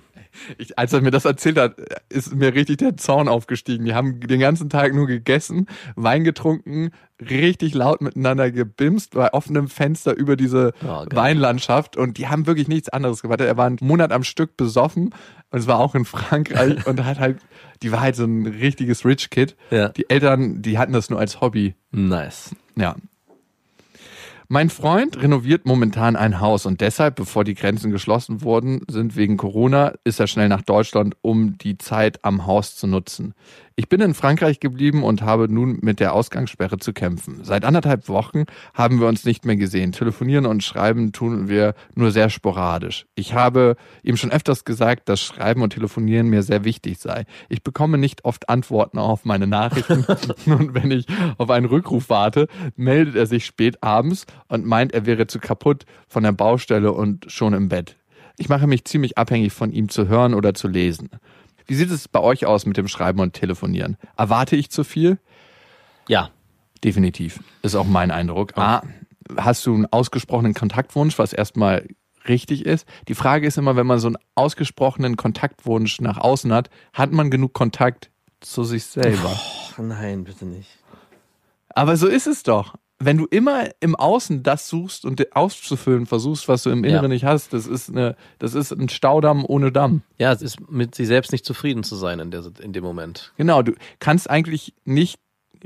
Ich, 0.57 0.77
als 0.79 0.93
er 0.93 1.01
mir 1.01 1.11
das 1.11 1.25
erzählt 1.25 1.57
hat, 1.57 1.75
ist 2.07 2.33
mir 2.33 2.53
richtig 2.53 2.77
der 2.77 2.95
Zaun 2.95 3.27
aufgestiegen. 3.27 3.85
Die 3.85 3.93
haben 3.93 4.19
den 4.21 4.39
ganzen 4.39 4.69
Tag 4.69 4.93
nur 4.93 5.07
gegessen, 5.07 5.67
Wein 5.95 6.23
getrunken, 6.23 6.91
richtig 7.21 7.73
laut 7.73 8.01
miteinander 8.01 8.51
gebimst 8.51 9.13
bei 9.13 9.33
offenem 9.33 9.67
Fenster 9.67 10.15
über 10.15 10.35
diese 10.35 10.73
Oh. 10.83 11.05
Weinlandschaft 11.11 11.97
und 11.97 12.17
die 12.17 12.27
haben 12.27 12.47
wirklich 12.47 12.67
nichts 12.67 12.89
anderes 12.89 13.21
gemacht. 13.21 13.41
Er 13.41 13.57
war 13.57 13.65
einen 13.65 13.77
Monat 13.81 14.11
am 14.11 14.23
Stück 14.23 14.55
besoffen 14.57 15.13
und 15.51 15.59
es 15.59 15.67
war 15.67 15.79
auch 15.79 15.95
in 15.95 16.05
Frankreich 16.05 16.85
und 16.87 17.03
hat 17.03 17.19
halt, 17.19 17.39
die 17.81 17.91
war 17.91 18.01
halt 18.01 18.15
so 18.15 18.25
ein 18.25 18.45
richtiges 18.45 19.05
Rich 19.05 19.29
Kid. 19.29 19.55
Ja. 19.71 19.89
Die 19.89 20.09
Eltern, 20.09 20.61
die 20.61 20.77
hatten 20.77 20.93
das 20.93 21.09
nur 21.09 21.19
als 21.19 21.41
Hobby. 21.41 21.75
Nice. 21.91 22.55
Ja. 22.75 22.95
Mein 24.51 24.71
Freund 24.71 25.21
renoviert 25.21 25.67
momentan 25.67 26.15
ein 26.15 26.39
Haus 26.39 26.65
und 26.65 26.81
deshalb, 26.81 27.15
bevor 27.15 27.43
die 27.43 27.53
Grenzen 27.53 27.91
geschlossen 27.91 28.41
wurden, 28.41 28.81
sind 28.89 29.15
wegen 29.15 29.37
Corona, 29.37 29.93
ist 30.03 30.19
er 30.19 30.25
schnell 30.25 30.49
nach 30.49 30.63
Deutschland, 30.63 31.15
um 31.21 31.59
die 31.59 31.77
Zeit 31.77 32.25
am 32.25 32.47
Haus 32.47 32.75
zu 32.75 32.87
nutzen. 32.87 33.35
Ich 33.79 33.87
bin 33.87 34.01
in 34.01 34.13
Frankreich 34.13 34.59
geblieben 34.59 35.03
und 35.03 35.21
habe 35.21 35.47
nun 35.47 35.79
mit 35.81 36.01
der 36.01 36.13
Ausgangssperre 36.13 36.79
zu 36.79 36.91
kämpfen. 36.91 37.45
Seit 37.45 37.63
anderthalb 37.63 38.09
Wochen 38.09 38.43
haben 38.73 38.99
wir 38.99 39.07
uns 39.07 39.23
nicht 39.23 39.45
mehr 39.45 39.55
gesehen. 39.55 39.93
Telefonieren 39.93 40.45
und 40.45 40.65
schreiben 40.65 41.13
tun 41.13 41.47
wir 41.47 41.75
nur 41.95 42.11
sehr 42.11 42.29
sporadisch. 42.29 43.05
Ich 43.15 43.35
habe 43.35 43.77
ihm 44.03 44.17
schon 44.17 44.33
öfters 44.33 44.65
gesagt, 44.65 45.07
dass 45.07 45.21
Schreiben 45.21 45.61
und 45.61 45.69
Telefonieren 45.69 46.27
mir 46.27 46.43
sehr 46.43 46.65
wichtig 46.65 46.99
sei. 46.99 47.23
Ich 47.47 47.63
bekomme 47.63 47.97
nicht 47.97 48.25
oft 48.25 48.49
Antworten 48.49 48.97
auf 48.97 49.23
meine 49.23 49.47
Nachrichten 49.47 50.05
und 50.45 50.73
wenn 50.73 50.91
ich 50.91 51.05
auf 51.37 51.49
einen 51.49 51.65
Rückruf 51.65 52.09
warte, 52.09 52.49
meldet 52.75 53.15
er 53.15 53.27
sich 53.27 53.45
spät 53.45 53.81
abends 53.81 54.25
und 54.49 54.65
meint, 54.65 54.93
er 54.93 55.05
wäre 55.05 55.27
zu 55.27 55.39
kaputt 55.39 55.85
von 56.09 56.23
der 56.23 56.33
Baustelle 56.33 56.91
und 56.91 57.31
schon 57.31 57.53
im 57.53 57.69
Bett. 57.69 57.95
Ich 58.39 58.47
mache 58.47 58.67
mich 58.67 58.85
ziemlich 58.85 59.17
abhängig 59.17 59.51
von 59.51 59.71
ihm 59.71 59.89
zu 59.89 60.07
hören 60.09 60.33
oder 60.33 60.53
zu 60.53 60.67
lesen. 60.67 61.09
Wie 61.69 61.75
sieht 61.75 61.91
es 61.91 62.07
bei 62.07 62.19
euch 62.19 62.47
aus 62.47 62.65
mit 62.65 62.77
dem 62.77 62.87
Schreiben 62.87 63.19
und 63.19 63.33
Telefonieren? 63.33 63.97
Erwarte 64.17 64.55
ich 64.55 64.71
zu 64.71 64.83
viel? 64.83 65.19
Ja. 66.07 66.31
Definitiv. 66.83 67.43
Ist 67.61 67.75
auch 67.75 67.85
mein 67.85 68.09
Eindruck. 68.09 68.57
A, 68.57 68.81
hast 69.37 69.67
du 69.67 69.75
einen 69.75 69.85
ausgesprochenen 69.85 70.55
Kontaktwunsch, 70.55 71.19
was 71.19 71.31
erstmal 71.31 71.87
richtig 72.27 72.65
ist? 72.65 72.87
Die 73.07 73.13
Frage 73.13 73.45
ist 73.45 73.59
immer, 73.59 73.75
wenn 73.75 73.85
man 73.85 73.99
so 73.99 74.07
einen 74.07 74.17
ausgesprochenen 74.33 75.15
Kontaktwunsch 75.15 76.01
nach 76.01 76.17
außen 76.17 76.51
hat, 76.51 76.71
hat 76.93 77.11
man 77.11 77.29
genug 77.29 77.53
Kontakt 77.53 78.09
zu 78.39 78.63
sich 78.63 78.85
selber? 78.85 79.39
Oh, 79.77 79.83
nein, 79.83 80.23
bitte 80.23 80.45
nicht. 80.45 80.69
Aber 81.69 81.97
so 81.97 82.07
ist 82.07 82.25
es 82.25 82.41
doch. 82.41 82.73
Wenn 83.01 83.17
du 83.17 83.25
immer 83.25 83.69
im 83.79 83.95
Außen 83.95 84.43
das 84.43 84.67
suchst 84.67 85.05
und 85.05 85.33
auszufüllen 85.35 86.05
versuchst, 86.05 86.49
was 86.49 86.63
du 86.63 86.69
im 86.69 86.83
Inneren 86.83 87.03
Ja. 87.03 87.07
nicht 87.07 87.23
hast, 87.23 87.53
das 87.53 87.65
ist 87.65 87.89
eine, 87.89 88.17
das 88.39 88.53
ist 88.53 88.71
ein 88.73 88.89
Staudamm 88.89 89.45
ohne 89.45 89.71
Damm. 89.71 90.01
Ja, 90.17 90.33
es 90.33 90.41
ist 90.41 90.69
mit 90.69 90.95
sich 90.95 91.07
selbst 91.07 91.31
nicht 91.31 91.45
zufrieden 91.45 91.83
zu 91.83 91.95
sein 91.95 92.19
in, 92.19 92.29
der, 92.29 92.43
in 92.61 92.73
dem 92.73 92.83
Moment. 92.83 93.31
Genau, 93.37 93.61
du 93.61 93.73
kannst 93.99 94.29
eigentlich 94.29 94.73
nicht 94.83 95.17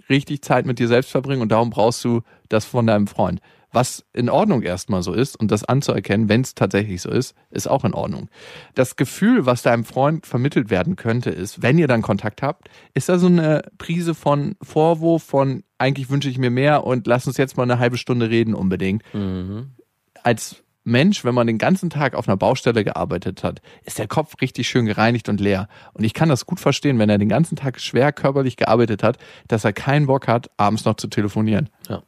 richtig 0.09 0.43
Zeit 0.43 0.65
mit 0.67 0.77
dir 0.77 0.87
selbst 0.87 1.09
verbringen 1.11 1.41
und 1.41 1.51
darum 1.51 1.71
brauchst 1.71 2.03
du 2.05 2.21
das 2.49 2.65
von 2.65 2.85
deinem 2.85 3.07
Freund. 3.07 3.41
Was 3.73 4.05
in 4.13 4.29
Ordnung 4.29 4.61
erstmal 4.61 5.03
so 5.03 5.13
ist 5.13 5.35
und 5.35 5.51
das 5.51 5.65
anzuerkennen, 5.65 6.29
wenn 6.29 6.41
es 6.41 6.53
tatsächlich 6.53 7.01
so 7.01 7.09
ist, 7.09 7.35
ist 7.49 7.67
auch 7.67 7.83
in 7.83 7.93
Ordnung. 7.93 8.29
Das 8.75 8.95
Gefühl, 8.95 9.45
was 9.45 9.63
deinem 9.63 9.83
Freund 9.83 10.25
vermittelt 10.25 10.69
werden 10.69 10.95
könnte, 10.95 11.31
ist, 11.31 11.61
wenn 11.63 11.79
ihr 11.79 11.87
dann 11.87 12.03
Kontakt 12.03 12.43
habt, 12.43 12.69
ist 12.93 13.09
da 13.09 13.17
so 13.17 13.27
eine 13.27 13.63
Prise 13.79 14.13
von 14.13 14.55
Vorwurf, 14.61 15.23
von 15.23 15.63
eigentlich 15.79 16.09
wünsche 16.09 16.29
ich 16.29 16.37
mir 16.37 16.51
mehr 16.51 16.85
und 16.85 17.07
lass 17.07 17.27
uns 17.27 17.37
jetzt 17.37 17.57
mal 17.57 17.63
eine 17.63 17.79
halbe 17.79 17.97
Stunde 17.97 18.29
reden 18.29 18.53
unbedingt. 18.53 19.03
Als 20.21 20.63
Mensch, 20.83 21.23
wenn 21.23 21.33
man 21.33 21.47
den 21.47 21.57
ganzen 21.57 21.89
Tag 21.89 22.13
auf 22.13 22.27
einer 22.27 22.37
Baustelle 22.37 22.83
gearbeitet 22.83 23.43
hat, 23.43 23.61
ist 23.85 23.99
der 23.99 24.07
Kopf 24.07 24.35
richtig 24.41 24.67
schön 24.67 24.85
gereinigt 24.85 25.29
und 25.29 25.39
leer. 25.39 25.67
Und 25.93 26.03
ich 26.03 26.13
kann 26.13 26.29
das 26.29 26.45
gut 26.45 26.59
verstehen, 26.59 26.99
wenn 26.99 27.09
er 27.09 27.17
den 27.17 27.29
ganzen 27.29 27.55
Tag 27.55 27.79
schwer 27.79 28.11
körperlich 28.11 28.57
gearbeitet 28.57 29.01
hat, 29.01 29.17
dass 29.47 29.63
er 29.63 29.73
keinen 29.73 30.07
Bock 30.07 30.27
hat, 30.27 30.51
abends 30.57 30.85
noch 30.85 30.95
zu 30.95 31.07
telefonieren. 31.07 31.69
Ja. 31.89 32.03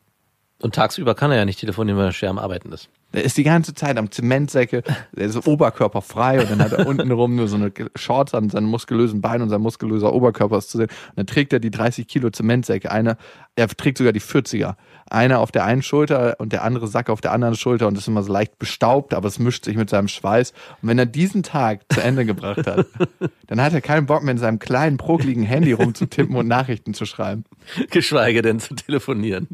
Und 0.61 0.75
tagsüber 0.75 1.15
kann 1.15 1.31
er 1.31 1.37
ja 1.37 1.45
nicht 1.45 1.59
telefonieren, 1.59 1.97
weil 1.99 2.07
er 2.07 2.13
schwer 2.13 2.29
am 2.29 2.39
Arbeiten 2.39 2.71
ist. 2.71 2.89
Der 3.13 3.23
ist 3.23 3.37
die 3.37 3.43
ganze 3.43 3.73
Zeit 3.73 3.97
am 3.97 4.11
Zementsäcke, 4.11 4.83
der 5.13 5.25
ist 5.25 5.47
Oberkörper 5.47 6.01
frei 6.01 6.41
und 6.41 6.51
dann 6.51 6.59
hat 6.59 6.73
er 6.73 6.85
unten 6.85 7.11
rum 7.11 7.35
nur 7.35 7.47
so 7.47 7.55
eine 7.55 7.71
Shorts 7.95 8.33
an 8.33 8.49
seinen 8.49 8.67
muskulösen 8.67 9.21
Beinen 9.21 9.43
und 9.43 9.49
sein 9.49 9.61
muskulöser 9.61 10.13
Oberkörper 10.13 10.57
ist 10.57 10.69
zu 10.69 10.77
sehen. 10.77 10.89
Und 10.89 11.17
dann 11.17 11.27
trägt 11.27 11.53
er 11.53 11.59
die 11.59 11.71
30 11.71 12.07
Kilo 12.07 12.29
Zementsäcke. 12.29 12.91
Einer, 12.91 13.17
er 13.55 13.69
trägt 13.69 13.99
sogar 13.99 14.11
die 14.11 14.21
40er. 14.21 14.75
Einer 15.09 15.39
auf 15.39 15.51
der 15.51 15.63
einen 15.63 15.81
Schulter 15.81 16.35
und 16.39 16.51
der 16.51 16.63
andere 16.63 16.87
Sack 16.87 17.09
auf 17.09 17.21
der 17.21 17.31
anderen 17.31 17.55
Schulter 17.55 17.87
und 17.87 17.97
ist 17.97 18.07
immer 18.07 18.23
so 18.23 18.33
leicht 18.33 18.59
bestaubt, 18.59 19.13
aber 19.13 19.27
es 19.27 19.39
mischt 19.39 19.63
sich 19.63 19.77
mit 19.77 19.89
seinem 19.89 20.07
Schweiß. 20.07 20.51
Und 20.81 20.89
wenn 20.89 20.99
er 20.99 21.05
diesen 21.05 21.43
Tag 21.43 21.81
zu 21.93 22.01
Ende 22.01 22.25
gebracht 22.25 22.67
hat, 22.67 22.87
dann 23.47 23.61
hat 23.61 23.73
er 23.73 23.81
keinen 23.81 24.07
Bock 24.07 24.23
mehr 24.23 24.33
in 24.33 24.39
seinem 24.39 24.59
kleinen, 24.59 24.97
prokligen 24.97 25.43
Handy 25.43 25.71
rumzutippen 25.71 26.35
und 26.35 26.47
Nachrichten 26.47 26.93
zu 26.93 27.05
schreiben. 27.05 27.45
Geschweige 27.91 28.41
denn 28.41 28.59
zu 28.59 28.75
telefonieren. 28.75 29.47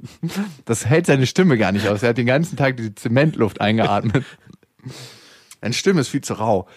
Das 0.66 0.86
hält 0.86 1.06
seine 1.06 1.28
Stimme 1.28 1.58
gar 1.58 1.72
nicht 1.72 1.88
aus. 1.88 2.02
Er 2.02 2.10
hat 2.10 2.18
den 2.18 2.26
ganzen 2.26 2.56
Tag 2.56 2.78
die 2.78 2.96
Zementluft 2.96 3.51
eingeatmet. 3.60 4.24
Seine 5.62 5.74
Stimme 5.74 6.02
ist 6.02 6.10
viel 6.10 6.22
zu 6.22 6.36
rau. 6.36 6.68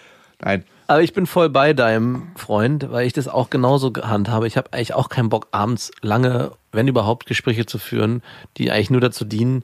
Nein. 0.41 0.65
Aber 0.87 1.01
ich 1.01 1.13
bin 1.13 1.25
voll 1.25 1.49
bei 1.49 1.73
deinem 1.73 2.27
Freund, 2.35 2.91
weil 2.91 3.07
ich 3.07 3.13
das 3.13 3.27
auch 3.27 3.49
genauso 3.49 3.91
handhabe. 3.95 4.45
Ich 4.47 4.57
habe 4.57 4.73
eigentlich 4.73 4.93
auch 4.93 5.09
keinen 5.09 5.29
Bock, 5.29 5.47
abends 5.51 5.91
lange, 6.01 6.51
wenn 6.71 6.87
überhaupt, 6.87 7.25
Gespräche 7.25 7.65
zu 7.65 7.79
führen, 7.79 8.21
die 8.57 8.69
eigentlich 8.69 8.91
nur 8.91 9.01
dazu 9.01 9.25
dienen, 9.25 9.63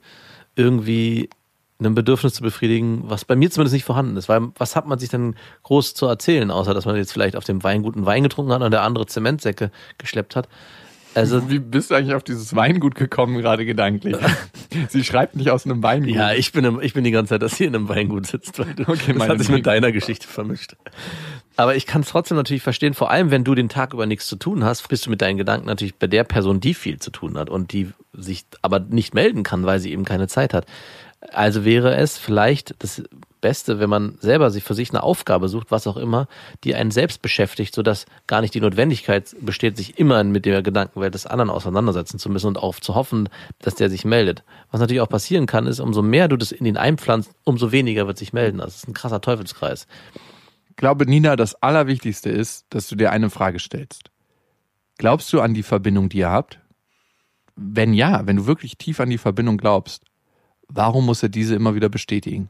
irgendwie 0.56 1.30
ein 1.80 1.94
Bedürfnis 1.94 2.34
zu 2.34 2.42
befriedigen, 2.42 3.02
was 3.04 3.24
bei 3.24 3.36
mir 3.36 3.50
zumindest 3.50 3.74
nicht 3.74 3.84
vorhanden 3.84 4.16
ist. 4.16 4.28
Weil 4.28 4.48
was 4.56 4.76
hat 4.76 4.86
man 4.86 4.98
sich 4.98 5.10
denn 5.10 5.36
groß 5.62 5.94
zu 5.94 6.06
erzählen, 6.06 6.50
außer 6.50 6.74
dass 6.74 6.86
man 6.86 6.96
jetzt 6.96 7.12
vielleicht 7.12 7.36
auf 7.36 7.44
dem 7.44 7.62
Wein 7.62 7.82
guten 7.82 8.06
Wein 8.06 8.22
getrunken 8.22 8.52
hat 8.52 8.62
und 8.62 8.70
der 8.70 8.82
andere 8.82 9.06
Zementsäcke 9.06 9.70
geschleppt 9.98 10.36
hat? 10.36 10.48
Also 11.14 11.50
wie 11.50 11.58
bist 11.58 11.90
du 11.90 11.94
eigentlich 11.94 12.14
auf 12.14 12.24
dieses 12.24 12.54
Weingut 12.56 12.94
gekommen 12.94 13.38
gerade 13.38 13.66
gedanklich? 13.66 14.16
Sie 14.88 15.04
schreibt 15.04 15.36
nicht 15.36 15.50
aus 15.50 15.66
einem 15.66 15.82
Weingut. 15.82 16.14
Ja, 16.14 16.32
ich 16.32 16.52
bin, 16.52 16.64
im, 16.64 16.80
ich 16.80 16.94
bin 16.94 17.04
die 17.04 17.10
ganze 17.10 17.30
Zeit, 17.30 17.42
dass 17.42 17.56
sie 17.56 17.64
in 17.64 17.74
einem 17.74 17.88
Weingut 17.88 18.26
sitzt. 18.26 18.58
Weil 18.58 18.74
du, 18.74 18.84
Okay, 18.88 19.12
das 19.12 19.28
hat 19.28 19.38
sich 19.38 19.48
mit 19.50 19.66
deiner 19.66 19.92
Geschichte 19.92 20.26
vermischt. 20.26 20.76
Aber 21.56 21.76
ich 21.76 21.86
kann 21.86 22.00
es 22.00 22.08
trotzdem 22.08 22.36
natürlich 22.36 22.62
verstehen, 22.62 22.94
vor 22.94 23.10
allem 23.10 23.30
wenn 23.30 23.44
du 23.44 23.54
den 23.54 23.68
Tag 23.68 23.92
über 23.92 24.06
nichts 24.06 24.26
zu 24.26 24.36
tun 24.36 24.64
hast, 24.64 24.88
bist 24.88 25.06
du 25.06 25.10
mit 25.10 25.20
deinen 25.20 25.36
Gedanken 25.36 25.66
natürlich 25.66 25.94
bei 25.94 26.06
der 26.06 26.24
Person, 26.24 26.60
die 26.60 26.72
viel 26.72 26.98
zu 26.98 27.10
tun 27.10 27.36
hat 27.36 27.50
und 27.50 27.72
die 27.72 27.90
sich 28.14 28.46
aber 28.62 28.80
nicht 28.80 29.14
melden 29.14 29.42
kann, 29.42 29.64
weil 29.64 29.78
sie 29.78 29.92
eben 29.92 30.04
keine 30.04 30.28
Zeit 30.28 30.54
hat. 30.54 30.66
Also 31.30 31.64
wäre 31.64 31.94
es 31.96 32.18
vielleicht 32.18 32.74
das 32.80 33.02
Beste, 33.40 33.78
wenn 33.78 33.90
man 33.90 34.16
selber 34.20 34.50
sich 34.50 34.64
für 34.64 34.74
sich 34.74 34.90
eine 34.90 35.02
Aufgabe 35.02 35.48
sucht, 35.48 35.70
was 35.70 35.86
auch 35.86 35.96
immer, 35.96 36.28
die 36.64 36.74
einen 36.74 36.90
selbst 36.90 37.22
beschäftigt, 37.22 37.74
sodass 37.74 38.06
gar 38.26 38.40
nicht 38.40 38.54
die 38.54 38.60
Notwendigkeit 38.60 39.34
besteht, 39.40 39.76
sich 39.76 39.98
immer 39.98 40.24
mit 40.24 40.46
der 40.46 40.62
Gedankenwelt 40.62 41.14
des 41.14 41.26
anderen 41.26 41.50
auseinandersetzen 41.50 42.18
zu 42.18 42.30
müssen 42.30 42.46
und 42.46 42.56
auf 42.56 42.80
zu 42.80 42.94
hoffen, 42.94 43.28
dass 43.58 43.74
der 43.74 43.90
sich 43.90 44.04
meldet. 44.04 44.42
Was 44.70 44.80
natürlich 44.80 45.00
auch 45.00 45.08
passieren 45.08 45.46
kann, 45.46 45.66
ist, 45.66 45.80
umso 45.80 46.02
mehr 46.02 46.28
du 46.28 46.36
das 46.36 46.52
in 46.52 46.64
ihn 46.64 46.76
einpflanzt, 46.76 47.32
umso 47.44 47.72
weniger 47.72 48.06
wird 48.06 48.16
sich 48.16 48.32
melden. 48.32 48.58
Das 48.58 48.76
ist 48.76 48.88
ein 48.88 48.94
krasser 48.94 49.20
Teufelskreis. 49.20 49.86
Ich 50.70 50.76
glaube, 50.76 51.06
Nina, 51.06 51.36
das 51.36 51.54
Allerwichtigste 51.56 52.30
ist, 52.30 52.66
dass 52.70 52.88
du 52.88 52.96
dir 52.96 53.10
eine 53.10 53.28
Frage 53.28 53.58
stellst. 53.58 54.10
Glaubst 54.98 55.32
du 55.32 55.40
an 55.40 55.52
die 55.52 55.62
Verbindung, 55.62 56.08
die 56.08 56.18
ihr 56.18 56.30
habt? 56.30 56.60
Wenn 57.56 57.92
ja, 57.92 58.26
wenn 58.26 58.36
du 58.36 58.46
wirklich 58.46 58.78
tief 58.78 59.00
an 59.00 59.10
die 59.10 59.18
Verbindung 59.18 59.58
glaubst, 59.58 60.04
warum 60.74 61.06
muss 61.06 61.22
er 61.22 61.28
diese 61.28 61.54
immer 61.54 61.74
wieder 61.74 61.88
bestätigen? 61.88 62.48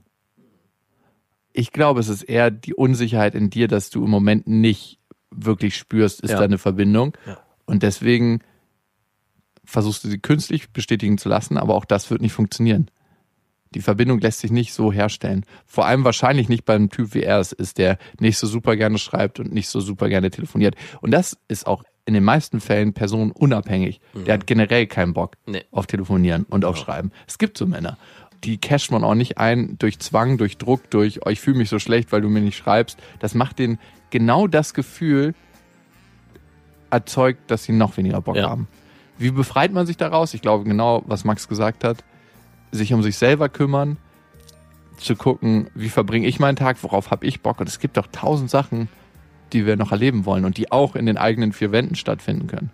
Ich 1.52 1.72
glaube, 1.72 2.00
es 2.00 2.08
ist 2.08 2.22
eher 2.22 2.50
die 2.50 2.74
Unsicherheit 2.74 3.34
in 3.34 3.50
dir, 3.50 3.68
dass 3.68 3.90
du 3.90 4.04
im 4.04 4.10
Moment 4.10 4.46
nicht 4.46 4.98
wirklich 5.30 5.76
spürst, 5.76 6.20
ist 6.22 6.30
Ja. 6.30 6.38
da 6.38 6.44
eine 6.44 6.58
Verbindung. 6.58 7.16
Ja. 7.26 7.38
Und 7.66 7.82
deswegen 7.82 8.40
versuchst 9.64 10.04
du 10.04 10.08
sie 10.08 10.18
künstlich 10.18 10.70
bestätigen 10.70 11.18
zu 11.18 11.28
lassen, 11.28 11.56
aber 11.56 11.74
auch 11.74 11.84
das 11.84 12.10
wird 12.10 12.20
nicht 12.22 12.32
funktionieren. 12.32 12.90
Die 13.74 13.80
Verbindung 13.80 14.20
lässt 14.20 14.40
sich 14.40 14.50
nicht 14.50 14.72
so 14.72 14.92
herstellen. 14.92 15.44
Vor 15.66 15.86
allem 15.86 16.04
wahrscheinlich 16.04 16.48
nicht 16.48 16.64
beim 16.64 16.90
Typ, 16.90 17.14
wie 17.14 17.22
er 17.22 17.38
es 17.40 17.52
ist, 17.52 17.78
der 17.78 17.98
nicht 18.20 18.38
so 18.38 18.46
super 18.46 18.76
gerne 18.76 18.98
schreibt 18.98 19.40
und 19.40 19.52
nicht 19.52 19.68
so 19.68 19.80
super 19.80 20.08
gerne 20.08 20.30
telefoniert. 20.30 20.74
Und 21.00 21.10
das 21.10 21.36
ist 21.48 21.66
auch 21.66 21.82
in 22.04 22.14
den 22.14 22.24
meisten 22.24 22.60
Fällen 22.60 22.92
personenunabhängig. 22.92 24.00
Der 24.26 24.34
hat 24.34 24.46
generell 24.46 24.86
keinen 24.86 25.12
Bock 25.14 25.36
Nee. 25.46 25.64
auf 25.70 25.86
Telefonieren 25.86 26.44
und 26.44 26.64
auf 26.64 26.76
Schreiben. 26.76 27.12
Es 27.26 27.38
gibt 27.38 27.56
so 27.56 27.66
Männer. 27.66 27.96
Die 28.44 28.58
casht 28.58 28.90
man 28.90 29.04
auch 29.04 29.14
nicht 29.14 29.38
ein 29.38 29.76
durch 29.78 30.00
Zwang, 30.00 30.36
durch 30.36 30.58
Druck, 30.58 30.90
durch, 30.90 31.24
oh, 31.24 31.30
ich 31.30 31.40
fühle 31.40 31.58
mich 31.58 31.68
so 31.68 31.78
schlecht, 31.78 32.10
weil 32.10 32.20
du 32.20 32.28
mir 32.28 32.40
nicht 32.40 32.56
schreibst. 32.56 32.98
Das 33.20 33.34
macht 33.34 33.60
den 33.60 33.78
genau 34.10 34.48
das 34.48 34.74
Gefühl 34.74 35.34
erzeugt, 36.90 37.50
dass 37.50 37.64
sie 37.64 37.72
noch 37.72 37.96
weniger 37.96 38.20
Bock 38.20 38.36
Ja. 38.36 38.50
haben. 38.50 38.68
Wie 39.18 39.30
befreit 39.30 39.72
man 39.72 39.86
sich 39.86 39.96
daraus? 39.96 40.34
Ich 40.34 40.42
glaube 40.42 40.64
genau, 40.64 41.02
was 41.06 41.24
Max 41.24 41.46
gesagt 41.48 41.84
hat. 41.84 42.02
Sich 42.72 42.92
um 42.92 43.02
sich 43.02 43.16
selber 43.16 43.48
kümmern, 43.48 43.96
zu 44.96 45.16
gucken, 45.16 45.68
wie 45.74 45.88
verbringe 45.88 46.26
ich 46.26 46.40
meinen 46.40 46.56
Tag, 46.56 46.82
worauf 46.82 47.10
habe 47.10 47.26
ich 47.26 47.40
Bock. 47.40 47.60
Und 47.60 47.68
es 47.68 47.78
gibt 47.78 47.96
doch 47.96 48.06
tausend 48.10 48.50
Sachen, 48.50 48.88
die 49.52 49.66
wir 49.66 49.76
noch 49.76 49.92
erleben 49.92 50.24
wollen 50.24 50.44
und 50.44 50.56
die 50.56 50.72
auch 50.72 50.96
in 50.96 51.06
den 51.06 51.16
eigenen 51.16 51.52
vier 51.52 51.72
Wänden 51.72 51.94
stattfinden 51.94 52.46
können. 52.46 52.70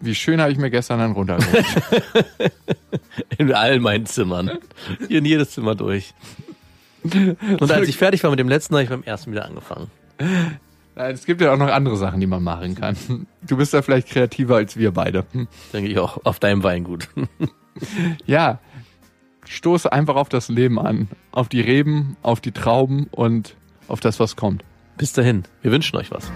Wie 0.00 0.14
schön 0.14 0.40
habe 0.40 0.50
ich 0.50 0.58
mir 0.58 0.70
gestern 0.70 1.00
einen 1.00 1.12
runtergeholt. 1.12 1.64
In 3.38 3.52
all 3.52 3.80
meinen 3.80 4.06
Zimmern. 4.06 4.50
Hier 5.08 5.18
in 5.18 5.26
jedes 5.26 5.50
Zimmer 5.50 5.74
durch. 5.74 6.14
Und 7.02 7.70
als 7.70 7.86
ich 7.86 7.98
fertig 7.98 8.22
war 8.22 8.30
mit 8.30 8.38
dem 8.38 8.48
letzten, 8.48 8.74
habe 8.74 8.84
ich 8.84 8.88
beim 8.88 9.02
ersten 9.02 9.30
wieder 9.32 9.44
angefangen. 9.44 9.90
Nein, 10.96 11.14
es 11.14 11.24
gibt 11.26 11.40
ja 11.42 11.52
auch 11.52 11.58
noch 11.58 11.68
andere 11.68 11.96
Sachen, 11.96 12.20
die 12.20 12.26
man 12.26 12.42
machen 12.42 12.74
kann. 12.74 12.96
Du 13.46 13.56
bist 13.58 13.74
da 13.74 13.82
vielleicht 13.82 14.08
kreativer 14.08 14.56
als 14.56 14.76
wir 14.76 14.90
beide. 14.92 15.24
Denke 15.72 15.90
ich 15.90 15.98
auch, 15.98 16.24
auf 16.24 16.38
deinem 16.40 16.62
Weingut. 16.62 17.08
Ja, 18.26 18.58
stoße 19.50 19.92
einfach 19.92 20.16
auf 20.16 20.28
das 20.28 20.48
Leben 20.48 20.78
an. 20.78 21.08
Auf 21.32 21.48
die 21.48 21.60
Reben, 21.60 22.16
auf 22.22 22.40
die 22.40 22.52
Trauben 22.52 23.06
und 23.10 23.56
auf 23.88 24.00
das, 24.00 24.20
was 24.20 24.36
kommt. 24.36 24.64
Bis 24.96 25.12
dahin, 25.12 25.44
wir 25.62 25.72
wünschen 25.72 25.96
euch 25.96 26.10
was. 26.10 26.30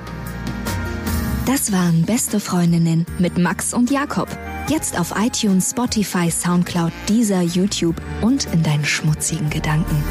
Das 1.47 1.73
waren 1.73 2.07
Beste 2.07 2.41
Freundinnen 2.41 3.05
mit 3.19 3.37
Max 3.37 3.75
und 3.75 3.91
Jakob. 3.91 4.29
Jetzt 4.69 4.99
auf 4.99 5.12
iTunes, 5.17 5.71
Spotify, 5.71 6.31
Soundcloud, 6.31 6.93
dieser 7.09 7.43
YouTube 7.43 7.97
und 8.23 8.47
in 8.53 8.62
deinen 8.62 8.85
schmutzigen 8.85 9.51
Gedanken. 9.51 10.03